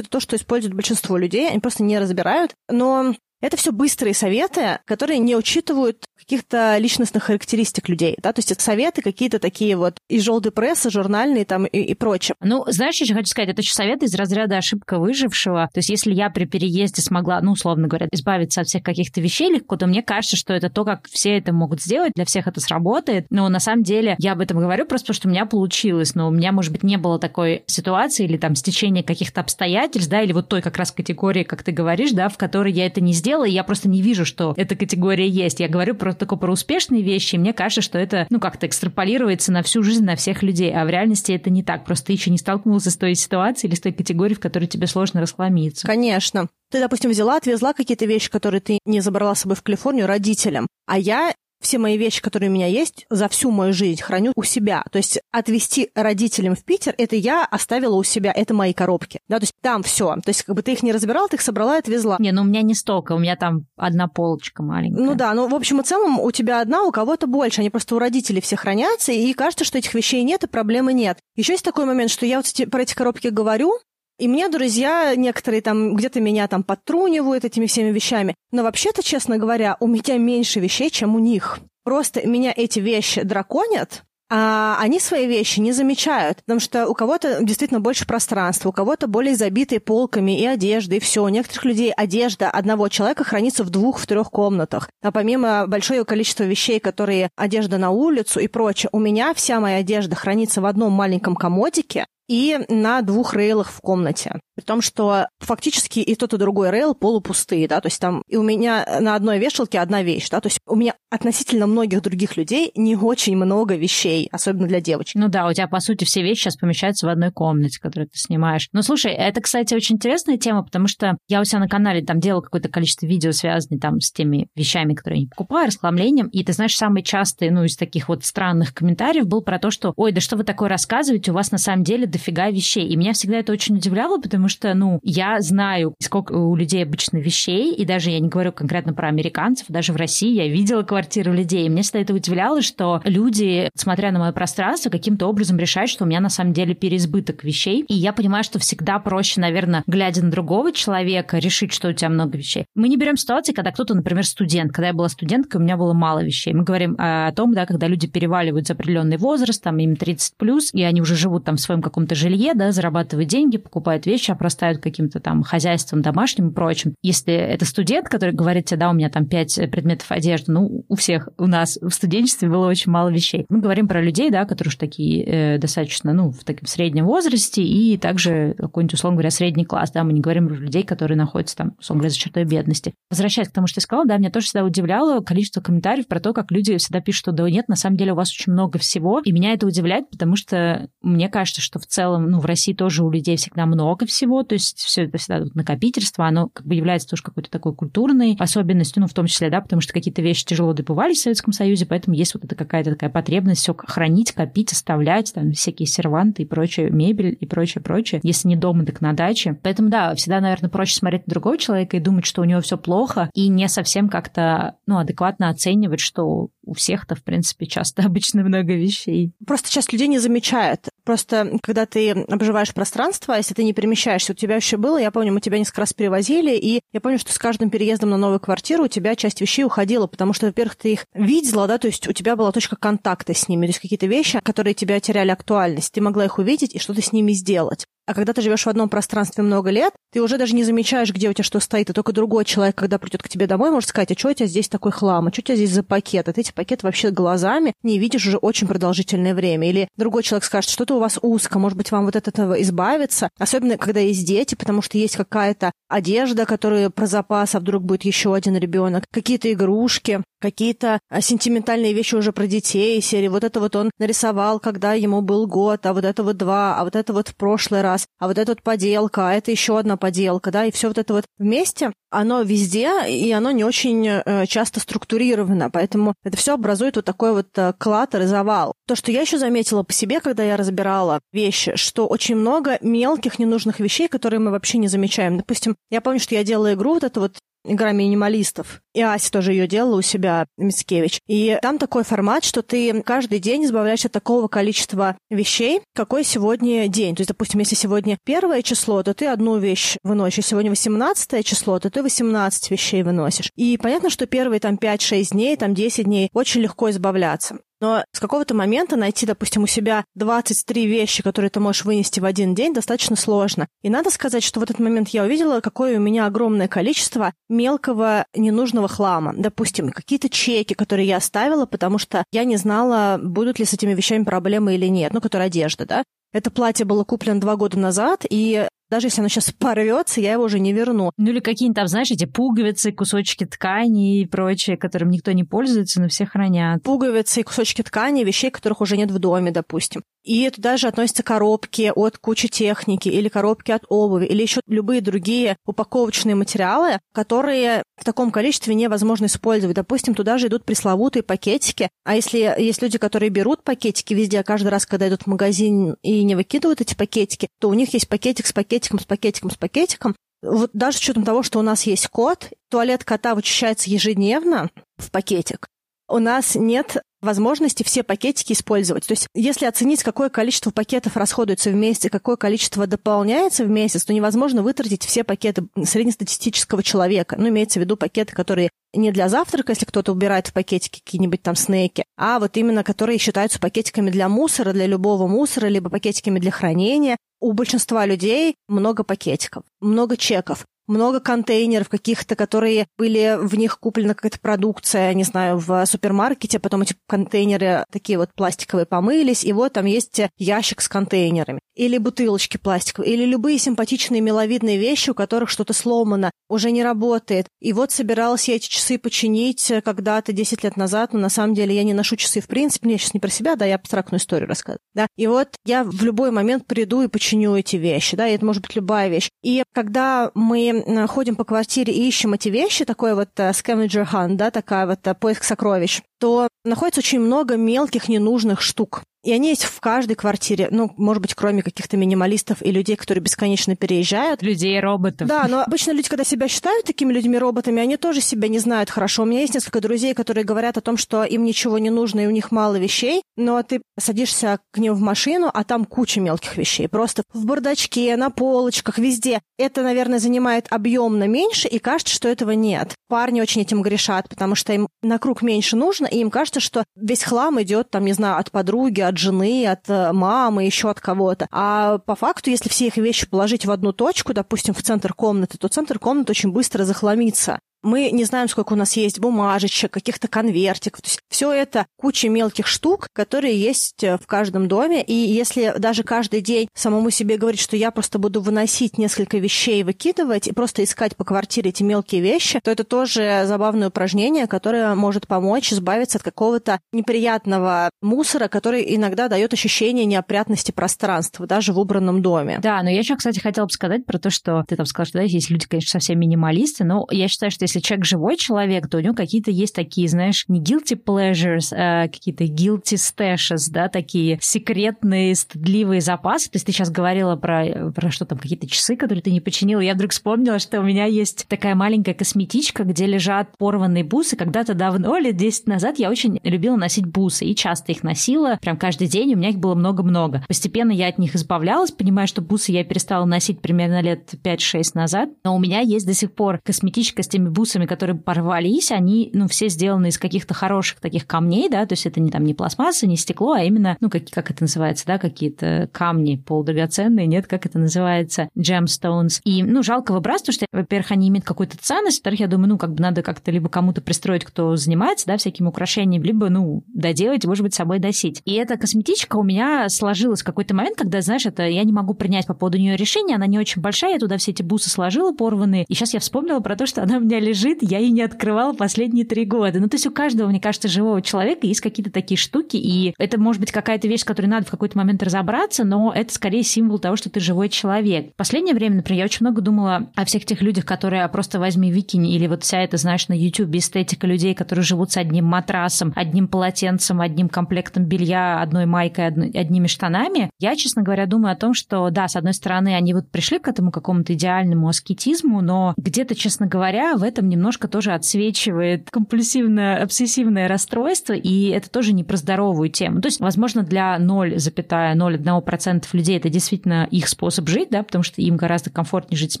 Это 0.00 0.10
то, 0.10 0.20
что 0.20 0.36
используют 0.36 0.74
большинство 0.74 1.16
людей, 1.16 1.48
они 1.48 1.60
просто 1.60 1.82
не 1.82 1.98
разбирают. 1.98 2.52
Но 2.70 3.14
это 3.40 3.56
все 3.56 3.72
быстрые 3.72 4.14
советы, 4.14 4.80
которые 4.84 5.18
не 5.18 5.36
учитывают 5.36 6.04
каких-то 6.18 6.76
личностных 6.78 7.24
характеристик 7.24 7.88
людей, 7.88 8.16
да, 8.22 8.32
то 8.32 8.40
есть 8.40 8.52
это 8.52 8.62
советы 8.62 9.02
какие-то 9.02 9.38
такие 9.38 9.76
вот 9.76 9.98
из 10.08 10.22
желтой 10.22 10.52
прессы, 10.52 10.90
журнальные 10.90 11.44
там 11.44 11.64
и, 11.64 11.78
и 11.78 11.94
прочее. 11.94 12.34
Ну, 12.40 12.64
знаешь, 12.66 12.96
что 12.96 13.04
я 13.04 13.14
хочу 13.14 13.28
сказать, 13.28 13.50
это 13.50 13.62
еще 13.62 13.72
советы 13.72 14.06
из 14.06 14.14
разряда 14.14 14.56
ошибка 14.56 14.98
выжившего, 14.98 15.68
то 15.72 15.78
есть 15.78 15.88
если 15.88 16.12
я 16.12 16.30
при 16.30 16.44
переезде 16.44 17.02
смогла, 17.02 17.40
ну, 17.40 17.52
условно 17.52 17.86
говоря, 17.88 18.08
избавиться 18.12 18.60
от 18.60 18.66
всех 18.66 18.82
каких-то 18.82 19.20
вещей 19.20 19.50
легко, 19.50 19.76
то 19.76 19.86
мне 19.86 20.02
кажется, 20.02 20.36
что 20.36 20.52
это 20.52 20.70
то, 20.70 20.84
как 20.84 21.06
все 21.08 21.38
это 21.38 21.52
могут 21.52 21.80
сделать, 21.80 22.12
для 22.14 22.24
всех 22.24 22.46
это 22.46 22.60
сработает, 22.60 23.26
но 23.30 23.48
на 23.48 23.60
самом 23.60 23.82
деле 23.82 24.16
я 24.18 24.32
об 24.32 24.40
этом 24.40 24.58
говорю 24.58 24.86
просто 24.86 25.06
потому, 25.06 25.16
что 25.16 25.28
у 25.28 25.30
меня 25.30 25.46
получилось, 25.46 26.14
но 26.14 26.28
у 26.28 26.30
меня, 26.30 26.52
может 26.52 26.72
быть, 26.72 26.82
не 26.82 26.96
было 26.96 27.18
такой 27.18 27.62
ситуации 27.66 28.24
или 28.24 28.36
там 28.36 28.54
стечения 28.54 29.02
каких-то 29.02 29.40
обстоятельств, 29.40 30.10
да, 30.10 30.22
или 30.22 30.32
вот 30.32 30.48
той 30.48 30.62
как 30.62 30.76
раз 30.76 30.92
категории, 30.92 31.44
как 31.44 31.62
ты 31.62 31.72
говоришь, 31.72 32.10
да, 32.12 32.28
в 32.28 32.36
которой 32.36 32.72
я 32.72 32.86
это 32.86 33.00
не 33.00 33.12
сделала, 33.12 33.27
сделала, 33.28 33.44
и 33.44 33.52
я 33.52 33.62
просто 33.62 33.88
не 33.88 34.00
вижу, 34.00 34.24
что 34.24 34.54
эта 34.56 34.74
категория 34.74 35.28
есть. 35.28 35.60
Я 35.60 35.68
говорю 35.68 35.94
про 35.94 36.14
только 36.14 36.36
про 36.36 36.50
успешные 36.50 37.02
вещи, 37.02 37.34
и 37.34 37.38
мне 37.38 37.52
кажется, 37.52 37.82
что 37.82 37.98
это, 37.98 38.26
ну, 38.30 38.40
как-то 38.40 38.66
экстраполируется 38.66 39.52
на 39.52 39.62
всю 39.62 39.82
жизнь, 39.82 40.04
на 40.04 40.16
всех 40.16 40.42
людей, 40.42 40.72
а 40.72 40.84
в 40.84 40.88
реальности 40.88 41.32
это 41.32 41.50
не 41.50 41.62
так. 41.62 41.84
Просто 41.84 42.06
ты 42.06 42.12
еще 42.14 42.30
не 42.30 42.38
столкнулся 42.38 42.90
с 42.90 42.96
той 42.96 43.14
ситуацией 43.14 43.70
или 43.70 43.76
с 43.76 43.80
той 43.80 43.92
категорией, 43.92 44.36
в 44.36 44.40
которой 44.40 44.66
тебе 44.66 44.86
сложно 44.86 45.20
расхламиться. 45.20 45.86
Конечно. 45.86 46.48
Ты, 46.70 46.80
допустим, 46.80 47.10
взяла, 47.10 47.36
отвезла 47.36 47.72
какие-то 47.72 48.06
вещи, 48.06 48.30
которые 48.30 48.60
ты 48.60 48.78
не 48.86 49.00
забрала 49.00 49.34
с 49.34 49.40
собой 49.40 49.56
в 49.56 49.62
Калифорнию 49.62 50.06
родителям, 50.06 50.66
а 50.86 50.98
я 50.98 51.34
все 51.60 51.78
мои 51.78 51.96
вещи, 51.96 52.22
которые 52.22 52.50
у 52.50 52.52
меня 52.52 52.66
есть, 52.66 53.06
за 53.10 53.28
всю 53.28 53.50
мою 53.50 53.72
жизнь 53.72 54.02
храню 54.02 54.32
у 54.36 54.42
себя. 54.42 54.84
То 54.90 54.98
есть 54.98 55.20
отвезти 55.30 55.90
родителям 55.94 56.54
в 56.54 56.64
Питер, 56.64 56.94
это 56.98 57.16
я 57.16 57.44
оставила 57.44 57.96
у 57.96 58.02
себя, 58.02 58.32
это 58.32 58.54
мои 58.54 58.72
коробки. 58.72 59.20
Да, 59.28 59.38
то 59.38 59.44
есть 59.44 59.54
там 59.60 59.82
все. 59.82 60.16
То 60.16 60.28
есть 60.28 60.42
как 60.42 60.54
бы 60.54 60.62
ты 60.62 60.72
их 60.72 60.82
не 60.82 60.92
разбирала, 60.92 61.28
ты 61.28 61.36
их 61.36 61.42
собрала 61.42 61.76
и 61.76 61.80
отвезла. 61.80 62.16
Не, 62.18 62.32
ну 62.32 62.42
у 62.42 62.44
меня 62.44 62.62
не 62.62 62.74
столько, 62.74 63.12
у 63.12 63.18
меня 63.18 63.36
там 63.36 63.66
одна 63.76 64.08
полочка 64.08 64.62
маленькая. 64.62 65.02
Ну 65.02 65.14
да, 65.14 65.34
ну 65.34 65.48
в 65.48 65.54
общем 65.54 65.80
и 65.80 65.84
целом 65.84 66.20
у 66.20 66.30
тебя 66.30 66.60
одна, 66.60 66.84
у 66.84 66.92
кого-то 66.92 67.26
больше. 67.26 67.60
Они 67.60 67.70
просто 67.70 67.94
у 67.96 67.98
родителей 67.98 68.40
все 68.40 68.56
хранятся, 68.56 69.12
и 69.12 69.32
кажется, 69.32 69.64
что 69.64 69.78
этих 69.78 69.94
вещей 69.94 70.22
нет, 70.22 70.44
и 70.44 70.46
проблемы 70.46 70.92
нет. 70.92 71.18
Еще 71.36 71.52
есть 71.52 71.64
такой 71.64 71.84
момент, 71.84 72.10
что 72.10 72.26
я 72.26 72.36
вот 72.38 72.70
про 72.70 72.82
эти 72.82 72.94
коробки 72.94 73.28
говорю, 73.28 73.78
и 74.18 74.28
мне 74.28 74.48
друзья 74.48 75.14
некоторые 75.14 75.62
там 75.62 75.94
где-то 75.94 76.20
меня 76.20 76.48
там 76.48 76.62
подтрунивают 76.62 77.44
этими 77.44 77.66
всеми 77.66 77.90
вещами. 77.90 78.34
Но 78.50 78.62
вообще-то, 78.62 79.02
честно 79.02 79.38
говоря, 79.38 79.76
у 79.80 79.86
меня 79.86 80.18
меньше 80.18 80.60
вещей, 80.60 80.90
чем 80.90 81.14
у 81.14 81.18
них. 81.18 81.60
Просто 81.84 82.26
меня 82.26 82.52
эти 82.54 82.80
вещи 82.80 83.22
драконят, 83.22 84.02
а 84.30 84.76
они 84.80 85.00
свои 85.00 85.26
вещи 85.26 85.60
не 85.60 85.72
замечают, 85.72 86.38
потому 86.38 86.60
что 86.60 86.86
у 86.86 86.92
кого-то 86.92 87.42
действительно 87.42 87.80
больше 87.80 88.06
пространства, 88.06 88.68
у 88.68 88.72
кого-то 88.72 89.06
более 89.06 89.34
забитые 89.34 89.80
полками 89.80 90.38
и 90.38 90.44
одеждой, 90.44 90.98
и 90.98 91.00
все. 91.00 91.24
У 91.24 91.28
некоторых 91.28 91.64
людей 91.64 91.92
одежда 91.92 92.50
одного 92.50 92.88
человека 92.88 93.24
хранится 93.24 93.64
в 93.64 93.70
двух, 93.70 93.98
в 93.98 94.06
трех 94.06 94.30
комнатах. 94.30 94.90
А 95.02 95.12
помимо 95.12 95.66
большого 95.66 96.04
количества 96.04 96.44
вещей, 96.44 96.78
которые 96.78 97.30
одежда 97.36 97.78
на 97.78 97.90
улицу 97.90 98.40
и 98.40 98.48
прочее, 98.48 98.90
у 98.92 98.98
меня 98.98 99.32
вся 99.32 99.60
моя 99.60 99.78
одежда 99.78 100.14
хранится 100.14 100.60
в 100.60 100.66
одном 100.66 100.92
маленьком 100.92 101.34
комодике, 101.34 102.04
и 102.28 102.58
на 102.68 103.02
двух 103.02 103.34
рейлах 103.34 103.70
в 103.70 103.80
комнате. 103.80 104.38
При 104.54 104.62
том, 104.62 104.82
что 104.82 105.28
фактически 105.40 106.00
и 106.00 106.14
тот, 106.14 106.34
и 106.34 106.36
другой 106.36 106.70
рейл 106.70 106.94
полупустые, 106.94 107.66
да, 107.68 107.80
то 107.80 107.86
есть 107.86 108.00
там 108.00 108.22
и 108.28 108.36
у 108.36 108.42
меня 108.42 108.98
на 109.00 109.14
одной 109.14 109.38
вешалке 109.38 109.80
одна 109.80 110.02
вещь, 110.02 110.28
да, 110.28 110.40
то 110.40 110.48
есть 110.48 110.58
у 110.66 110.76
меня 110.76 110.94
относительно 111.10 111.66
многих 111.66 112.02
других 112.02 112.36
людей 112.36 112.70
не 112.74 112.96
очень 112.96 113.36
много 113.36 113.76
вещей, 113.76 114.28
особенно 114.30 114.66
для 114.66 114.80
девочек. 114.80 115.14
Ну 115.14 115.28
да, 115.28 115.46
у 115.46 115.52
тебя, 115.52 115.68
по 115.68 115.80
сути, 115.80 116.04
все 116.04 116.22
вещи 116.22 116.42
сейчас 116.42 116.56
помещаются 116.56 117.06
в 117.06 117.08
одной 117.08 117.30
комнате, 117.30 117.80
которую 117.80 118.08
ты 118.08 118.18
снимаешь. 118.18 118.68
Ну, 118.72 118.82
слушай, 118.82 119.12
это, 119.12 119.40
кстати, 119.40 119.74
очень 119.74 119.96
интересная 119.96 120.36
тема, 120.36 120.62
потому 120.62 120.88
что 120.88 121.16
я 121.28 121.40
у 121.40 121.44
себя 121.44 121.60
на 121.60 121.68
канале 121.68 122.04
там 122.04 122.20
делала 122.20 122.42
какое-то 122.42 122.68
количество 122.68 123.06
видео, 123.06 123.32
связанных 123.32 123.80
там 123.80 124.00
с 124.00 124.12
теми 124.12 124.48
вещами, 124.54 124.94
которые 124.94 125.20
я 125.20 125.24
не 125.24 125.28
покупаю, 125.28 125.68
расхламлением, 125.68 126.26
и 126.26 126.44
ты 126.44 126.52
знаешь, 126.52 126.76
самый 126.76 127.02
частый, 127.02 127.50
ну, 127.50 127.64
из 127.64 127.76
таких 127.76 128.08
вот 128.08 128.24
странных 128.24 128.74
комментариев 128.74 129.26
был 129.26 129.42
про 129.42 129.58
то, 129.58 129.70
что, 129.70 129.92
ой, 129.96 130.12
да 130.12 130.20
что 130.20 130.36
вы 130.36 130.44
такое 130.44 130.68
рассказываете, 130.68 131.30
у 131.30 131.34
вас 131.34 131.52
на 131.52 131.58
самом 131.58 131.84
деле 131.84 132.06
дофига 132.18 132.50
вещей. 132.50 132.86
И 132.88 132.96
меня 132.96 133.12
всегда 133.12 133.38
это 133.38 133.52
очень 133.52 133.76
удивляло, 133.76 134.20
потому 134.20 134.48
что, 134.48 134.74
ну, 134.74 134.98
я 135.02 135.40
знаю, 135.40 135.94
сколько 136.00 136.32
у 136.32 136.56
людей 136.56 136.82
обычно 136.82 137.18
вещей, 137.18 137.72
и 137.72 137.84
даже 137.84 138.10
я 138.10 138.18
не 138.18 138.28
говорю 138.28 138.52
конкретно 138.52 138.92
про 138.92 139.08
американцев, 139.08 139.66
даже 139.68 139.92
в 139.92 139.96
России 139.96 140.34
я 140.34 140.48
видела 140.48 140.82
квартиру 140.82 141.32
людей. 141.32 141.66
И 141.66 141.70
мне 141.70 141.82
всегда 141.82 142.00
это 142.00 142.14
удивляло, 142.14 142.60
что 142.60 143.00
люди, 143.04 143.70
смотря 143.74 144.10
на 144.10 144.18
мое 144.18 144.32
пространство, 144.32 144.90
каким-то 144.90 145.26
образом 145.26 145.58
решают, 145.58 145.90
что 145.90 146.04
у 146.04 146.06
меня 146.06 146.20
на 146.20 146.28
самом 146.28 146.52
деле 146.52 146.74
переизбыток 146.74 147.44
вещей. 147.44 147.84
И 147.88 147.94
я 147.94 148.12
понимаю, 148.12 148.44
что 148.44 148.58
всегда 148.58 148.98
проще, 148.98 149.40
наверное, 149.40 149.84
глядя 149.86 150.24
на 150.24 150.30
другого 150.30 150.72
человека, 150.72 151.38
решить, 151.38 151.72
что 151.72 151.88
у 151.88 151.92
тебя 151.92 152.08
много 152.08 152.36
вещей. 152.36 152.66
Мы 152.74 152.88
не 152.88 152.96
берем 152.96 153.16
ситуации, 153.16 153.52
когда 153.52 153.70
кто-то, 153.70 153.94
например, 153.94 154.26
студент. 154.26 154.72
Когда 154.72 154.88
я 154.88 154.92
была 154.92 155.08
студенткой, 155.08 155.60
у 155.60 155.64
меня 155.64 155.76
было 155.76 155.92
мало 155.92 156.24
вещей. 156.24 156.52
Мы 156.52 156.64
говорим 156.64 156.96
о 156.98 157.30
том, 157.32 157.54
да, 157.54 157.66
когда 157.66 157.86
люди 157.86 158.08
переваливают 158.08 158.66
за 158.66 158.74
определенный 158.74 159.16
возраст, 159.18 159.62
там 159.62 159.78
им 159.78 159.96
30 159.96 160.36
плюс, 160.36 160.70
и 160.72 160.82
они 160.82 161.00
уже 161.00 161.14
живут 161.14 161.44
там 161.44 161.56
в 161.56 161.60
своем 161.60 161.82
каком-то 161.82 162.07
жилье, 162.14 162.54
да, 162.54 162.72
зарабатывают 162.72 163.28
деньги, 163.28 163.58
покупают 163.58 164.06
вещи, 164.06 164.30
обрастают 164.30 164.80
каким-то 164.80 165.20
там 165.20 165.42
хозяйством 165.42 166.02
домашним 166.02 166.48
и 166.48 166.54
прочим. 166.54 166.94
Если 167.02 167.34
это 167.34 167.64
студент, 167.64 168.08
который 168.08 168.34
говорит 168.34 168.66
тебе, 168.66 168.80
да, 168.80 168.90
у 168.90 168.94
меня 168.94 169.10
там 169.10 169.26
5 169.26 169.70
предметов 169.70 170.10
одежды, 170.10 170.52
ну, 170.52 170.84
у 170.88 170.94
всех 170.96 171.28
у 171.38 171.46
нас 171.46 171.78
в 171.80 171.90
студенчестве 171.90 172.48
было 172.48 172.66
очень 172.66 172.90
мало 172.90 173.08
вещей. 173.08 173.46
Мы 173.48 173.60
говорим 173.60 173.88
про 173.88 174.02
людей, 174.02 174.30
да, 174.30 174.44
которые 174.44 174.70
уж 174.70 174.76
такие 174.76 175.24
э, 175.24 175.58
достаточно, 175.58 176.12
ну, 176.12 176.30
в 176.30 176.44
таком 176.44 176.66
среднем 176.66 177.06
возрасте, 177.06 177.62
и 177.62 177.96
также 177.98 178.54
какой-нибудь, 178.58 178.94
условно 178.94 179.16
говоря, 179.16 179.30
средний 179.30 179.64
класс, 179.64 179.90
да, 179.90 180.04
мы 180.04 180.12
не 180.12 180.20
говорим 180.20 180.48
про 180.48 180.56
людей, 180.56 180.82
которые 180.82 181.18
находятся 181.18 181.56
там, 181.56 181.74
условно 181.78 182.00
говоря, 182.02 182.10
за 182.10 182.18
чертой 182.18 182.44
бедности. 182.44 182.94
Возвращаясь 183.10 183.48
к 183.48 183.52
тому, 183.52 183.66
что 183.66 183.76
ты 183.76 183.80
сказала, 183.82 184.06
да, 184.06 184.16
меня 184.16 184.30
тоже 184.30 184.46
всегда 184.46 184.64
удивляло 184.64 185.20
количество 185.20 185.60
комментариев 185.60 186.06
про 186.06 186.20
то, 186.20 186.32
как 186.32 186.50
люди 186.50 186.76
всегда 186.78 187.00
пишут, 187.00 187.18
что 187.18 187.32
да 187.32 187.48
нет, 187.58 187.68
на 187.68 187.76
самом 187.76 187.96
деле 187.96 188.12
у 188.12 188.16
вас 188.16 188.30
очень 188.30 188.52
много 188.52 188.78
всего, 188.78 189.20
и 189.20 189.32
меня 189.32 189.52
это 189.52 189.66
удивляет, 189.66 190.08
потому 190.10 190.36
что 190.36 190.88
мне 191.02 191.28
кажется, 191.28 191.60
что 191.60 191.78
в 191.78 191.86
целом, 191.86 191.97
ну, 192.04 192.40
в 192.40 192.44
России 192.44 192.72
тоже 192.72 193.04
у 193.04 193.10
людей 193.10 193.36
всегда 193.36 193.66
много 193.66 194.06
всего, 194.06 194.42
то 194.42 194.54
есть 194.54 194.78
все 194.78 195.04
это 195.04 195.18
всегда 195.18 195.40
вот 195.40 195.54
накопительство, 195.54 196.26
оно 196.26 196.48
как 196.48 196.66
бы 196.66 196.74
является 196.74 197.08
тоже 197.08 197.22
какой-то 197.22 197.50
такой 197.50 197.74
культурной 197.74 198.36
особенностью, 198.38 199.02
ну, 199.02 199.06
в 199.06 199.14
том 199.14 199.26
числе, 199.26 199.50
да, 199.50 199.60
потому 199.60 199.80
что 199.80 199.92
какие-то 199.92 200.22
вещи 200.22 200.44
тяжело 200.44 200.72
добывались 200.72 201.18
в 201.18 201.22
Советском 201.22 201.52
Союзе, 201.52 201.86
поэтому 201.86 202.16
есть 202.16 202.34
вот 202.34 202.44
эта 202.44 202.54
какая-то 202.54 202.90
такая 202.92 203.10
потребность 203.10 203.62
все 203.62 203.74
хранить, 203.74 204.32
копить, 204.32 204.72
оставлять, 204.72 205.32
там, 205.34 205.52
всякие 205.52 205.86
серванты 205.86 206.42
и 206.42 206.46
прочее, 206.46 206.90
мебель 206.90 207.36
и 207.38 207.46
прочее, 207.46 207.82
прочее, 207.82 208.20
если 208.22 208.48
не 208.48 208.56
дома, 208.56 208.84
так 208.84 209.00
на 209.00 209.12
даче. 209.12 209.58
Поэтому, 209.62 209.88
да, 209.88 210.14
всегда, 210.14 210.40
наверное, 210.40 210.70
проще 210.70 210.96
смотреть 210.96 211.26
на 211.26 211.32
другого 211.32 211.58
человека 211.58 211.96
и 211.96 212.00
думать, 212.00 212.26
что 212.26 212.42
у 212.42 212.44
него 212.44 212.60
все 212.60 212.76
плохо, 212.78 213.30
и 213.34 213.48
не 213.48 213.68
совсем 213.68 214.08
как-то, 214.08 214.76
ну, 214.86 214.98
адекватно 214.98 215.48
оценивать, 215.48 216.00
что 216.00 216.48
у 216.68 216.74
всех-то, 216.74 217.14
в 217.14 217.24
принципе, 217.24 217.66
часто 217.66 218.02
обычно 218.06 218.42
много 218.42 218.74
вещей. 218.74 219.32
Просто 219.46 219.70
часть 219.70 219.92
людей 219.92 220.08
не 220.08 220.18
замечает. 220.18 220.88
Просто, 221.04 221.58
когда 221.62 221.86
ты 221.86 222.10
обживаешь 222.10 222.74
пространство, 222.74 223.32
если 223.32 223.54
ты 223.54 223.64
не 223.64 223.72
перемещаешься, 223.72 224.32
у 224.32 224.36
тебя 224.36 224.54
вообще 224.54 224.76
было, 224.76 224.98
я 224.98 225.10
помню, 225.10 225.32
мы 225.32 225.40
тебя 225.40 225.58
несколько 225.58 225.80
раз 225.80 225.92
перевозили, 225.92 226.54
и 226.56 226.80
я 226.92 227.00
помню, 227.00 227.18
что 227.18 227.32
с 227.32 227.38
каждым 227.38 227.70
переездом 227.70 228.10
на 228.10 228.18
новую 228.18 228.40
квартиру 228.40 228.84
у 228.84 228.88
тебя 228.88 229.16
часть 229.16 229.40
вещей 229.40 229.64
уходила, 229.64 230.06
потому 230.06 230.32
что, 230.32 230.46
во-первых, 230.46 230.76
ты 230.76 230.92
их 230.92 231.06
видела, 231.14 231.66
да, 231.66 231.78
то 231.78 231.88
есть 231.88 232.06
у 232.06 232.12
тебя 232.12 232.36
была 232.36 232.52
точка 232.52 232.76
контакта 232.76 233.34
с 233.34 233.48
ними, 233.48 233.66
то 233.66 233.70
есть 233.70 233.80
какие-то 233.80 234.06
вещи, 234.06 234.40
которые 234.42 234.74
тебя 234.74 235.00
теряли 235.00 235.30
актуальность, 235.30 235.92
ты 235.92 236.00
могла 236.00 236.26
их 236.26 236.38
увидеть 236.38 236.74
и 236.74 236.78
что-то 236.78 237.02
с 237.02 237.12
ними 237.12 237.32
сделать. 237.32 237.86
А 238.08 238.14
когда 238.14 238.32
ты 238.32 238.40
живешь 238.40 238.64
в 238.64 238.68
одном 238.68 238.88
пространстве 238.88 239.44
много 239.44 239.68
лет, 239.68 239.92
ты 240.14 240.22
уже 240.22 240.38
даже 240.38 240.54
не 240.54 240.64
замечаешь, 240.64 241.12
где 241.12 241.28
у 241.28 241.34
тебя 241.34 241.44
что 241.44 241.60
стоит, 241.60 241.90
и 241.90 241.92
только 241.92 242.12
другой 242.12 242.46
человек, 242.46 242.74
когда 242.74 242.98
придет 242.98 243.22
к 243.22 243.28
тебе 243.28 243.46
домой, 243.46 243.70
может 243.70 243.90
сказать, 243.90 244.10
а 244.10 244.18
что 244.18 244.30
у 244.30 244.32
тебя 244.32 244.46
здесь 244.46 244.70
такой 244.70 244.92
хлам, 244.92 245.26
а 245.26 245.30
что 245.30 245.42
у 245.42 245.44
тебя 245.44 245.56
здесь 245.56 245.72
за 245.72 245.82
пакет? 245.82 246.26
А 246.26 246.32
ты 246.32 246.40
эти 246.40 246.50
пакеты 246.50 246.86
вообще 246.86 247.10
глазами 247.10 247.74
не 247.82 247.98
видишь 247.98 248.26
уже 248.26 248.38
очень 248.38 248.66
продолжительное 248.66 249.34
время. 249.34 249.68
Или 249.68 249.88
другой 249.98 250.22
человек 250.22 250.44
скажет, 250.44 250.70
что-то 250.70 250.94
у 250.94 251.00
вас 251.00 251.18
узко, 251.20 251.58
может 251.58 251.76
быть, 251.76 251.92
вам 251.92 252.06
вот 252.06 252.16
от 252.16 252.28
этого 252.28 252.54
избавиться. 252.62 253.28
Особенно, 253.38 253.76
когда 253.76 254.00
есть 254.00 254.26
дети, 254.26 254.54
потому 254.54 254.80
что 254.80 254.96
есть 254.96 255.16
какая-то 255.16 255.70
одежда, 255.90 256.46
которая 256.46 256.88
про 256.88 257.04
запас, 257.04 257.54
а 257.54 257.60
вдруг 257.60 257.84
будет 257.84 258.04
еще 258.04 258.34
один 258.34 258.56
ребенок, 258.56 259.04
какие-то 259.12 259.52
игрушки, 259.52 260.22
какие-то 260.38 261.00
а, 261.08 261.20
сентиментальные 261.20 261.92
вещи 261.92 262.14
уже 262.14 262.32
про 262.32 262.46
детей, 262.46 263.00
серии 263.00 263.28
вот 263.28 263.44
это 263.44 263.60
вот 263.60 263.76
он 263.76 263.90
нарисовал, 263.98 264.60
когда 264.60 264.94
ему 264.94 265.20
был 265.20 265.46
год, 265.46 265.84
а 265.86 265.92
вот 265.92 266.04
это 266.04 266.22
вот 266.22 266.36
два, 266.36 266.76
а 266.78 266.84
вот 266.84 266.96
это 266.96 267.12
вот 267.12 267.28
в 267.28 267.36
прошлый 267.36 267.82
раз, 267.82 268.06
а 268.18 268.28
вот 268.28 268.38
это 268.38 268.52
вот 268.52 268.62
поделка, 268.62 269.28
а 269.28 269.34
это 269.34 269.50
еще 269.50 269.78
одна 269.78 269.96
поделка, 269.96 270.50
да, 270.50 270.64
и 270.64 270.70
все 270.70 270.88
вот 270.88 270.98
это 270.98 271.14
вот 271.14 271.24
вместе, 271.38 271.92
оно 272.10 272.42
везде, 272.42 273.06
и 273.08 273.30
оно 273.32 273.50
не 273.50 273.64
очень 273.64 274.06
э, 274.06 274.46
часто 274.46 274.80
структурировано, 274.80 275.70
поэтому 275.70 276.14
это 276.24 276.36
все 276.36 276.54
образует 276.54 276.96
вот 276.96 277.04
такой 277.04 277.32
вот 277.32 277.48
э, 277.56 277.72
клатер 277.78 278.22
и 278.22 278.26
завал. 278.26 278.72
То, 278.86 278.96
что 278.96 279.12
я 279.12 279.20
еще 279.20 279.38
заметила 279.38 279.82
по 279.82 279.92
себе, 279.92 280.20
когда 280.20 280.42
я 280.42 280.56
разбирала 280.56 281.20
вещи, 281.32 281.76
что 281.76 282.06
очень 282.06 282.36
много 282.36 282.78
мелких 282.80 283.38
ненужных 283.38 283.80
вещей, 283.80 284.08
которые 284.08 284.40
мы 284.40 284.50
вообще 284.50 284.78
не 284.78 284.88
замечаем. 284.88 285.38
Допустим, 285.38 285.76
я 285.90 286.00
помню, 286.00 286.20
что 286.20 286.34
я 286.34 286.44
делала 286.44 286.72
игру 286.74 286.94
вот 286.94 287.04
это 287.04 287.20
вот 287.20 287.36
игра 287.72 287.92
минималистов. 287.92 288.80
И 288.94 289.02
Ася 289.02 289.30
тоже 289.30 289.52
ее 289.52 289.66
делала 289.66 289.98
у 289.98 290.02
себя, 290.02 290.46
Мицкевич. 290.56 291.20
И 291.26 291.58
там 291.62 291.78
такой 291.78 292.04
формат, 292.04 292.44
что 292.44 292.62
ты 292.62 293.02
каждый 293.02 293.38
день 293.38 293.64
избавляешься 293.64 294.08
от 294.08 294.12
такого 294.12 294.48
количества 294.48 295.16
вещей, 295.30 295.80
какой 295.94 296.24
сегодня 296.24 296.88
день. 296.88 297.14
То 297.14 297.20
есть, 297.20 297.28
допустим, 297.28 297.60
если 297.60 297.74
сегодня 297.74 298.18
первое 298.24 298.62
число, 298.62 299.02
то 299.02 299.14
ты 299.14 299.26
одну 299.26 299.58
вещь 299.58 299.96
выносишь. 300.02 300.46
Сегодня 300.46 300.70
18 300.70 301.44
число, 301.44 301.78
то 301.78 301.90
ты 301.90 302.02
18 302.02 302.70
вещей 302.70 303.02
выносишь. 303.02 303.50
И 303.56 303.76
понятно, 303.76 304.10
что 304.10 304.26
первые 304.26 304.60
там 304.60 304.74
5-6 304.74 305.30
дней, 305.32 305.56
там 305.56 305.74
10 305.74 306.04
дней 306.04 306.30
очень 306.32 306.60
легко 306.60 306.90
избавляться. 306.90 307.58
Но 307.80 308.04
с 308.12 308.20
какого-то 308.20 308.54
момента 308.54 308.96
найти, 308.96 309.26
допустим, 309.26 309.62
у 309.62 309.66
себя 309.66 310.04
23 310.14 310.86
вещи, 310.86 311.22
которые 311.22 311.50
ты 311.50 311.60
можешь 311.60 311.84
вынести 311.84 312.20
в 312.20 312.24
один 312.24 312.54
день, 312.54 312.74
достаточно 312.74 313.16
сложно. 313.16 313.68
И 313.82 313.90
надо 313.90 314.10
сказать, 314.10 314.42
что 314.42 314.60
в 314.60 314.62
этот 314.62 314.78
момент 314.78 315.10
я 315.10 315.24
увидела, 315.24 315.60
какое 315.60 315.98
у 315.98 316.00
меня 316.00 316.26
огромное 316.26 316.68
количество 316.68 317.32
мелкого 317.48 318.26
ненужного 318.34 318.88
хлама. 318.88 319.34
Допустим, 319.36 319.90
какие-то 319.90 320.28
чеки, 320.28 320.74
которые 320.74 321.06
я 321.06 321.18
оставила, 321.18 321.66
потому 321.66 321.98
что 321.98 322.24
я 322.32 322.44
не 322.44 322.56
знала, 322.56 323.18
будут 323.22 323.58
ли 323.58 323.64
с 323.64 323.72
этими 323.72 323.94
вещами 323.94 324.24
проблемы 324.24 324.74
или 324.74 324.86
нет. 324.86 325.12
Ну, 325.12 325.20
которые 325.20 325.46
одежда, 325.46 325.86
да. 325.86 326.02
Это 326.32 326.50
платье 326.50 326.84
было 326.84 327.04
куплено 327.04 327.40
два 327.40 327.56
года 327.56 327.78
назад, 327.78 328.24
и 328.28 328.68
даже 328.90 329.08
если 329.08 329.20
оно 329.20 329.28
сейчас 329.28 329.52
порвется, 329.52 330.20
я 330.20 330.32
его 330.32 330.44
уже 330.44 330.60
не 330.60 330.72
верну. 330.72 331.12
Ну 331.16 331.30
или 331.30 331.40
какие-нибудь 331.40 331.76
там, 331.76 331.88
знаешь, 331.88 332.10
эти 332.10 332.24
пуговицы, 332.24 332.92
кусочки 332.92 333.44
ткани 333.44 334.20
и 334.20 334.26
прочее, 334.26 334.76
которым 334.76 335.10
никто 335.10 335.32
не 335.32 335.44
пользуется, 335.44 336.00
но 336.00 336.08
все 336.08 336.26
хранят. 336.26 336.82
Пуговицы 336.82 337.40
и 337.40 337.44
кусочки 337.44 337.82
ткани, 337.82 338.24
вещей, 338.24 338.50
которых 338.50 338.80
уже 338.80 338.96
нет 338.96 339.10
в 339.10 339.18
доме, 339.18 339.50
допустим. 339.50 340.02
И 340.24 340.50
туда 340.50 340.76
же 340.76 340.88
относятся 340.88 341.22
коробки 341.22 341.90
от 341.94 342.18
кучи 342.18 342.48
техники 342.48 343.08
или 343.08 343.28
коробки 343.28 343.70
от 343.70 343.84
обуви, 343.88 344.26
или 344.26 344.42
еще 344.42 344.60
любые 344.66 345.00
другие 345.00 345.56
упаковочные 345.64 346.34
материалы, 346.34 346.98
которые 347.14 347.82
в 347.98 348.04
таком 348.04 348.30
количестве 348.30 348.74
невозможно 348.74 349.26
использовать. 349.26 349.76
Допустим, 349.76 350.14
туда 350.14 350.38
же 350.38 350.48
идут 350.48 350.64
пресловутые 350.64 351.22
пакетики. 351.22 351.88
А 352.04 352.14
если 352.14 352.38
есть 352.38 352.82
люди, 352.82 352.98
которые 352.98 353.30
берут 353.30 353.62
пакетики 353.64 354.12
везде, 354.12 354.42
каждый 354.42 354.68
раз, 354.68 354.86
когда 354.86 355.08
идут 355.08 355.22
в 355.22 355.26
магазин 355.28 355.96
и 356.02 356.22
не 356.24 356.34
выкидывают 356.34 356.80
эти 356.80 356.94
пакетики, 356.94 357.48
то 357.58 357.68
у 357.68 357.74
них 357.74 357.94
есть 357.94 358.08
пакетик 358.08 358.46
с 358.46 358.52
пакетиком, 358.52 358.77
с 358.84 359.04
пакетиком, 359.04 359.50
с 359.50 359.56
пакетиком. 359.56 360.14
Вот 360.42 360.70
даже 360.72 360.98
с 360.98 361.00
учетом 361.00 361.24
того, 361.24 361.42
что 361.42 361.58
у 361.58 361.62
нас 361.62 361.82
есть 361.82 362.06
кот, 362.08 362.50
туалет 362.70 363.04
кота 363.04 363.34
вычищается 363.34 363.90
ежедневно 363.90 364.70
в 364.96 365.10
пакетик, 365.10 365.66
у 366.08 366.18
нас 366.18 366.54
нет 366.54 367.02
возможности 367.20 367.82
все 367.82 368.02
пакетики 368.02 368.52
использовать. 368.52 369.06
То 369.06 369.12
есть, 369.12 369.26
если 369.34 369.66
оценить, 369.66 370.02
какое 370.02 370.28
количество 370.28 370.70
пакетов 370.70 371.16
расходуется 371.16 371.70
в 371.70 371.74
месяц, 371.74 372.10
какое 372.10 372.36
количество 372.36 372.86
дополняется 372.86 373.64
в 373.64 373.68
месяц, 373.68 374.04
то 374.04 374.12
невозможно 374.12 374.62
вытратить 374.62 375.04
все 375.04 375.24
пакеты 375.24 375.66
среднестатистического 375.82 376.82
человека. 376.82 377.36
Ну, 377.38 377.48
имеется 377.48 377.80
в 377.80 377.82
виду 377.82 377.96
пакеты, 377.96 378.34
которые 378.34 378.70
не 378.94 379.10
для 379.10 379.28
завтрака, 379.28 379.72
если 379.72 379.84
кто-то 379.84 380.12
убирает 380.12 380.46
в 380.46 380.52
пакетики 380.52 381.00
какие-нибудь 381.00 381.42
там 381.42 381.56
снеки, 381.56 382.04
а 382.16 382.38
вот 382.38 382.56
именно 382.56 382.84
которые 382.84 383.18
считаются 383.18 383.58
пакетиками 383.60 384.10
для 384.10 384.28
мусора, 384.28 384.72
для 384.72 384.86
любого 384.86 385.26
мусора, 385.26 385.66
либо 385.66 385.90
пакетиками 385.90 386.38
для 386.38 386.50
хранения. 386.50 387.16
У 387.40 387.52
большинства 387.52 388.06
людей 388.06 388.54
много 388.68 389.04
пакетиков, 389.04 389.64
много 389.80 390.16
чеков 390.16 390.64
много 390.88 391.20
контейнеров 391.20 391.88
каких-то, 391.88 392.34
которые 392.34 392.86
были 392.96 393.38
в 393.40 393.54
них 393.54 393.78
куплена 393.78 394.14
какая-то 394.14 394.40
продукция, 394.40 395.14
не 395.14 395.24
знаю, 395.24 395.58
в 395.58 395.84
супермаркете, 395.86 396.58
потом 396.58 396.82
эти 396.82 396.94
контейнеры 397.06 397.84
такие 397.92 398.18
вот 398.18 398.30
пластиковые 398.34 398.86
помылись, 398.86 399.44
и 399.44 399.52
вот 399.52 399.74
там 399.74 399.86
есть 399.86 400.20
ящик 400.36 400.80
с 400.80 400.88
контейнерами. 400.88 401.60
Или 401.76 401.98
бутылочки 401.98 402.56
пластиковые, 402.56 403.14
или 403.14 403.24
любые 403.24 403.58
симпатичные 403.58 404.20
миловидные 404.20 404.78
вещи, 404.78 405.10
у 405.10 405.14
которых 405.14 405.48
что-то 405.48 405.72
сломано, 405.72 406.32
уже 406.48 406.70
не 406.72 406.82
работает. 406.82 407.46
И 407.60 407.72
вот 407.72 407.92
собиралась 407.92 408.48
я 408.48 408.56
эти 408.56 408.68
часы 408.68 408.98
починить 408.98 409.72
когда-то 409.84 410.32
10 410.32 410.64
лет 410.64 410.76
назад, 410.76 411.12
но 411.12 411.20
на 411.20 411.28
самом 411.28 411.54
деле 411.54 411.74
я 411.74 411.84
не 411.84 411.94
ношу 411.94 412.16
часы 412.16 412.40
в 412.40 412.46
принципе, 412.46 412.90
я 412.90 412.98
сейчас 412.98 413.14
не 413.14 413.20
про 413.20 413.28
себя, 413.28 413.56
да, 413.56 413.64
я 413.64 413.76
абстрактную 413.76 414.20
историю 414.20 414.48
рассказываю. 414.48 414.80
Да? 414.94 415.06
И 415.16 415.26
вот 415.26 415.50
я 415.64 415.84
в 415.84 416.02
любой 416.02 416.30
момент 416.30 416.66
приду 416.66 417.02
и 417.02 417.08
починю 417.08 417.54
эти 417.54 417.76
вещи, 417.76 418.16
да, 418.16 418.28
и 418.28 418.34
это 418.34 418.44
может 418.44 418.62
быть 418.62 418.74
любая 418.74 419.08
вещь. 419.08 419.30
И 419.42 419.62
когда 419.72 420.30
мы 420.34 420.77
ходим 421.06 421.36
по 421.36 421.44
квартире 421.44 421.92
и 421.92 422.06
ищем 422.08 422.34
эти 422.34 422.48
вещи, 422.48 422.84
такой 422.84 423.14
вот 423.14 423.28
uh, 423.36 423.50
scavenger 423.50 424.06
hunt, 424.10 424.36
да, 424.36 424.50
такая 424.50 424.86
вот 424.86 425.00
uh, 425.06 425.14
поиск 425.14 425.44
сокровищ, 425.44 426.02
то 426.18 426.48
находится 426.64 427.00
очень 427.00 427.20
много 427.20 427.56
мелких 427.56 428.08
ненужных 428.08 428.60
штук. 428.60 429.02
И 429.24 429.32
они 429.32 429.48
есть 429.48 429.64
в 429.64 429.80
каждой 429.80 430.14
квартире. 430.14 430.68
Ну, 430.70 430.92
может 430.96 431.20
быть, 431.20 431.34
кроме 431.34 431.62
каких-то 431.62 431.96
минималистов 431.96 432.62
и 432.62 432.70
людей, 432.70 432.94
которые 432.94 433.20
бесконечно 433.20 433.74
переезжают. 433.74 434.42
Людей-роботов. 434.42 435.26
Да, 435.26 435.46
но 435.48 435.62
обычно 435.62 435.90
люди, 435.90 436.08
когда 436.08 436.22
себя 436.22 436.46
считают 436.46 436.86
такими 436.86 437.12
людьми-роботами, 437.12 437.82
они 437.82 437.96
тоже 437.96 438.20
себя 438.20 438.46
не 438.48 438.60
знают 438.60 438.90
хорошо. 438.90 439.24
У 439.24 439.26
меня 439.26 439.40
есть 439.40 439.54
несколько 439.54 439.80
друзей, 439.80 440.14
которые 440.14 440.44
говорят 440.44 440.78
о 440.78 440.82
том, 440.82 440.96
что 440.96 441.24
им 441.24 441.44
ничего 441.44 441.78
не 441.78 441.90
нужно, 441.90 442.20
и 442.20 442.26
у 442.26 442.30
них 442.30 442.52
мало 442.52 442.76
вещей, 442.76 443.22
но 443.36 443.60
ты 443.64 443.82
садишься 443.98 444.60
к 444.72 444.78
ним 444.78 444.94
в 444.94 445.00
машину, 445.00 445.50
а 445.52 445.64
там 445.64 445.84
куча 445.84 446.20
мелких 446.20 446.56
вещей. 446.56 446.88
Просто 446.88 447.24
в 447.34 447.44
бардачке, 447.44 448.16
на 448.16 448.30
полочках, 448.30 448.98
везде. 448.98 449.40
Это, 449.58 449.82
наверное, 449.82 450.20
занимает 450.20 450.68
объемно 450.70 451.26
меньше, 451.26 451.66
и 451.66 451.80
кажется, 451.80 452.14
что 452.14 452.28
этого 452.28 452.52
нет. 452.52 452.94
Парни 453.08 453.40
очень 453.40 453.62
этим 453.62 453.82
грешат, 453.82 454.28
потому 454.28 454.54
что 454.54 454.72
им 454.72 454.88
на 455.02 455.18
круг 455.18 455.42
меньше 455.42 455.76
нужно, 455.76 456.06
и 456.10 456.18
им 456.18 456.30
кажется, 456.30 456.60
что 456.60 456.84
весь 456.96 457.24
хлам 457.24 457.60
идет, 457.62 457.90
там, 457.90 458.04
не 458.04 458.12
знаю, 458.12 458.38
от 458.38 458.50
подруги, 458.50 459.00
от 459.00 459.18
жены, 459.18 459.66
от 459.66 459.88
э, 459.88 460.12
мамы, 460.12 460.64
еще 460.64 460.90
от 460.90 461.00
кого-то. 461.00 461.46
А 461.50 461.98
по 461.98 462.14
факту, 462.14 462.50
если 462.50 462.68
все 462.68 462.86
их 462.86 462.96
вещи 462.96 463.28
положить 463.28 463.66
в 463.66 463.70
одну 463.70 463.92
точку, 463.92 464.34
допустим, 464.34 464.74
в 464.74 464.82
центр 464.82 465.12
комнаты, 465.14 465.58
то 465.58 465.68
центр 465.68 465.98
комнаты 465.98 466.32
очень 466.32 466.52
быстро 466.52 466.84
захламится. 466.84 467.58
Мы 467.82 468.10
не 468.10 468.24
знаем, 468.24 468.48
сколько 468.48 468.72
у 468.72 468.76
нас 468.76 468.96
есть 468.96 469.20
бумажечек, 469.20 469.92
каких-то 469.92 470.28
конвертиков. 470.28 471.02
То 471.02 471.08
есть 471.08 471.20
все 471.28 471.52
это 471.52 471.86
куча 471.96 472.28
мелких 472.28 472.66
штук, 472.66 473.08
которые 473.12 473.58
есть 473.58 474.02
э, 474.02 474.18
в 474.18 474.26
каждом 474.26 474.66
доме. 474.66 475.02
И 475.02 475.14
если 475.14 475.74
даже 475.78 476.02
каждый 476.02 476.40
день 476.40 476.68
самому 476.74 477.10
себе 477.10 477.36
говорить, 477.36 477.60
что 477.60 477.76
я 477.76 477.90
просто 477.90 478.18
буду 478.18 478.40
выносить 478.40 478.98
несколько 478.98 479.38
вещей, 479.38 479.84
выкидывать 479.84 480.48
и 480.48 480.52
просто 480.52 480.82
искать 480.82 481.16
по 481.16 481.24
квартире 481.24 481.70
эти 481.70 481.82
мелкие 481.82 482.20
вещи, 482.20 482.60
то 482.62 482.70
это 482.70 482.84
тоже 482.84 483.44
забавное 483.46 483.88
упражнение, 483.88 484.46
которое 484.46 484.94
может 484.94 485.26
помочь 485.28 485.72
избавиться 485.72 486.18
от 486.18 486.24
какого-то 486.24 486.80
неприятного 486.92 487.90
мусора, 488.02 488.48
который 488.48 488.94
иногда 488.96 489.28
дает 489.28 489.52
ощущение 489.52 490.04
неопрятности 490.04 490.72
пространства, 490.72 491.46
даже 491.46 491.72
в 491.72 491.78
убранном 491.78 492.22
доме. 492.22 492.58
Да, 492.60 492.82
но 492.82 492.90
я 492.90 492.98
еще, 492.98 493.16
кстати, 493.16 493.38
хотела 493.38 493.66
бы 493.66 493.72
сказать 493.72 494.04
про 494.04 494.18
то, 494.18 494.30
что 494.30 494.64
ты 494.66 494.74
там 494.74 494.86
сказала, 494.86 495.06
что 495.06 495.18
да, 495.18 495.24
есть 495.24 495.50
люди, 495.50 495.66
конечно, 495.66 495.90
совсем 495.90 496.18
минималисты, 496.18 496.84
но 496.84 497.06
я 497.10 497.28
считаю, 497.28 497.52
что 497.52 497.67
если 497.68 497.80
человек 497.80 498.06
живой 498.06 498.36
человек, 498.36 498.88
то 498.88 498.96
у 498.96 499.00
него 499.00 499.14
какие-то 499.14 499.50
есть 499.50 499.74
такие, 499.74 500.08
знаешь, 500.08 500.44
не 500.48 500.60
guilty 500.60 500.98
pleasures, 501.00 501.72
а 501.72 502.08
какие-то 502.08 502.44
guilty 502.44 502.96
stashes, 502.96 503.70
да, 503.70 503.88
такие 503.88 504.38
секретные, 504.40 505.34
стыдливые 505.34 506.00
запасы. 506.00 506.50
То 506.50 506.56
есть 506.56 506.66
ты 506.66 506.72
сейчас 506.72 506.90
говорила 506.90 507.36
про, 507.36 507.92
про 507.94 508.10
что 508.10 508.24
там, 508.24 508.38
какие-то 508.38 508.66
часы, 508.66 508.96
которые 508.96 509.22
ты 509.22 509.30
не 509.30 509.40
починила. 509.40 509.80
Я 509.80 509.94
вдруг 509.94 510.12
вспомнила, 510.12 510.58
что 510.58 510.80
у 510.80 510.82
меня 510.82 511.04
есть 511.04 511.46
такая 511.48 511.74
маленькая 511.74 512.14
косметичка, 512.14 512.84
где 512.84 513.06
лежат 513.06 513.56
порванные 513.58 514.04
бусы. 514.04 514.36
Когда-то 514.36 514.74
давно, 514.74 515.18
лет 515.18 515.36
10 515.36 515.66
назад, 515.66 515.98
я 515.98 516.10
очень 516.10 516.40
любила 516.42 516.76
носить 516.76 517.06
бусы 517.06 517.44
и 517.44 517.54
часто 517.54 517.92
их 517.92 518.02
носила. 518.02 518.58
Прям 518.62 518.76
каждый 518.78 519.08
день 519.08 519.34
у 519.34 519.36
меня 519.36 519.50
их 519.50 519.58
было 519.58 519.74
много-много. 519.74 520.42
Постепенно 520.48 520.90
я 520.90 521.08
от 521.08 521.18
них 521.18 521.36
избавлялась, 521.36 521.90
понимая, 521.90 522.26
что 522.26 522.40
бусы 522.40 522.72
я 522.72 522.82
перестала 522.84 523.26
носить 523.26 523.60
примерно 523.60 524.00
лет 524.00 524.34
5-6 524.42 524.92
назад. 524.94 525.28
Но 525.44 525.54
у 525.54 525.58
меня 525.58 525.80
есть 525.80 526.06
до 526.06 526.14
сих 526.14 526.32
пор 526.32 526.60
косметичка 526.64 527.22
с 527.22 527.28
теми 527.28 527.48
бусами, 527.58 527.86
которые 527.86 528.16
порвались, 528.16 528.92
они, 528.92 529.30
ну, 529.34 529.48
все 529.48 529.68
сделаны 529.68 530.08
из 530.08 530.18
каких-то 530.18 530.54
хороших 530.54 531.00
таких 531.00 531.26
камней, 531.26 531.68
да, 531.68 531.84
то 531.86 531.94
есть 531.94 532.06
это 532.06 532.20
не 532.20 532.30
там 532.30 532.44
не 532.44 532.54
пластмасса, 532.54 533.08
не 533.08 533.16
стекло, 533.16 533.54
а 533.54 533.64
именно, 533.64 533.96
ну, 533.98 534.08
как, 534.08 534.30
как 534.30 534.52
это 534.52 534.62
называется, 534.62 535.04
да, 535.06 535.18
какие-то 535.18 535.88
камни 535.90 536.36
полудрагоценные, 536.36 537.26
нет, 537.26 537.48
как 537.48 537.66
это 537.66 537.80
называется, 537.80 538.48
gemstones. 538.56 539.40
И, 539.42 539.64
ну, 539.64 539.82
жалко 539.82 540.12
выбрасывать, 540.12 540.38
потому 540.38 540.54
что, 540.54 540.66
во-первых, 540.72 541.10
они 541.10 541.28
имеют 541.30 541.44
какую-то 541.44 541.76
ценность, 541.80 542.18
во-вторых, 542.18 542.38
я 542.38 542.46
думаю, 542.46 542.68
ну, 542.68 542.78
как 542.78 542.94
бы 542.94 543.02
надо 543.02 543.22
как-то 543.22 543.50
либо 543.50 543.68
кому-то 543.68 544.02
пристроить, 544.02 544.44
кто 544.44 544.76
занимается, 544.76 545.26
да, 545.26 545.36
всякими 545.36 545.66
украшениями, 545.66 546.24
либо, 546.24 546.50
ну, 546.50 546.84
доделать, 546.86 547.44
может 547.44 547.64
быть, 547.64 547.74
собой 547.74 547.98
досить. 547.98 548.40
И 548.44 548.54
эта 548.54 548.76
косметичка 548.76 549.34
у 549.34 549.42
меня 549.42 549.88
сложилась 549.88 550.42
в 550.42 550.44
какой-то 550.44 550.76
момент, 550.76 550.96
когда, 550.96 551.20
знаешь, 551.22 551.44
это 551.44 551.64
я 551.64 551.82
не 551.82 551.92
могу 551.92 552.14
принять 552.14 552.46
по 552.46 552.54
поводу 552.54 552.78
нее 552.78 552.94
решение, 552.96 553.34
она 553.34 553.48
не 553.48 553.58
очень 553.58 553.82
большая, 553.82 554.12
я 554.12 554.18
туда 554.20 554.36
все 554.36 554.52
эти 554.52 554.62
бусы 554.62 554.90
сложила 554.90 555.32
порванные, 555.32 555.84
и 555.88 555.94
сейчас 555.94 556.14
я 556.14 556.20
вспомнила 556.20 556.60
про 556.60 556.76
то, 556.76 556.86
что 556.86 557.02
она 557.02 557.16
у 557.16 557.20
меня 557.20 557.40
лежит, 557.48 557.78
я 557.82 557.98
ее 557.98 558.10
не 558.10 558.22
открывала 558.22 558.72
последние 558.72 559.24
три 559.24 559.44
года. 559.44 559.80
Ну, 559.80 559.88
то 559.88 559.94
есть 559.94 560.06
у 560.06 560.10
каждого, 560.10 560.48
мне 560.48 560.60
кажется, 560.60 560.88
живого 560.88 561.22
человека 561.22 561.66
есть 561.66 561.80
какие-то 561.80 562.10
такие 562.10 562.38
штуки, 562.38 562.76
и 562.76 563.14
это 563.18 563.40
может 563.40 563.60
быть 563.60 563.72
какая-то 563.72 564.08
вещь, 564.08 564.20
с 564.20 564.24
которой 564.24 564.46
надо 564.46 564.66
в 564.66 564.70
какой-то 564.70 564.96
момент 564.98 565.22
разобраться, 565.22 565.84
но 565.84 566.12
это 566.14 566.32
скорее 566.32 566.62
символ 566.62 566.98
того, 566.98 567.16
что 567.16 567.30
ты 567.30 567.40
живой 567.40 567.68
человек. 567.68 568.32
В 568.32 568.36
последнее 568.36 568.74
время, 568.74 568.96
например, 568.96 569.20
я 569.20 569.24
очень 569.24 569.46
много 569.46 569.60
думала 569.60 570.10
о 570.14 570.24
всех 570.24 570.44
тех 570.44 570.62
людях, 570.62 570.84
которые 570.84 571.26
просто 571.28 571.58
возьми 571.58 571.90
викинь, 571.90 572.26
или 572.26 572.46
вот 572.46 572.62
вся 572.62 572.82
эта, 572.82 572.96
знаешь, 572.96 573.28
на 573.28 573.32
YouTube 573.32 573.74
эстетика 573.74 574.26
людей, 574.26 574.54
которые 574.54 574.84
живут 574.84 575.12
с 575.12 575.16
одним 575.16 575.46
матрасом, 575.46 576.12
одним 576.14 576.48
полотенцем, 576.48 577.20
одним 577.20 577.48
комплектом 577.48 578.04
белья, 578.04 578.60
одной 578.60 578.86
майкой, 578.86 579.28
одной, 579.28 579.50
одними 579.50 579.86
штанами. 579.86 580.50
Я, 580.58 580.76
честно 580.76 581.02
говоря, 581.02 581.26
думаю 581.26 581.52
о 581.52 581.56
том, 581.56 581.74
что, 581.74 582.10
да, 582.10 582.28
с 582.28 582.36
одной 582.36 582.54
стороны, 582.54 582.94
они 582.94 583.14
вот 583.14 583.30
пришли 583.30 583.58
к 583.58 583.68
этому 583.68 583.90
какому-то 583.90 584.34
идеальному 584.34 584.88
аскетизму, 584.88 585.60
но 585.60 585.94
где-то, 585.96 586.34
честно 586.34 586.66
говоря, 586.66 587.16
в 587.16 587.22
этом 587.22 587.37
немножко 587.46 587.88
тоже 587.88 588.12
отсвечивает 588.12 589.10
компульсивное, 589.10 590.02
обсессивное 590.02 590.68
расстройство, 590.68 591.32
и 591.32 591.68
это 591.68 591.90
тоже 591.90 592.12
не 592.12 592.24
про 592.24 592.36
здоровую 592.36 592.88
тему. 592.90 593.20
То 593.20 593.28
есть, 593.28 593.40
возможно, 593.40 593.82
для 593.82 594.18
0,01% 594.18 596.04
людей 596.12 596.36
это 596.36 596.48
действительно 596.48 597.06
их 597.10 597.28
способ 597.28 597.68
жить, 597.68 597.88
да, 597.90 598.02
потому 598.02 598.22
что 598.24 598.40
им 598.40 598.56
гораздо 598.56 598.90
комфортнее 598.90 599.38
жить 599.38 599.52
с 599.52 599.60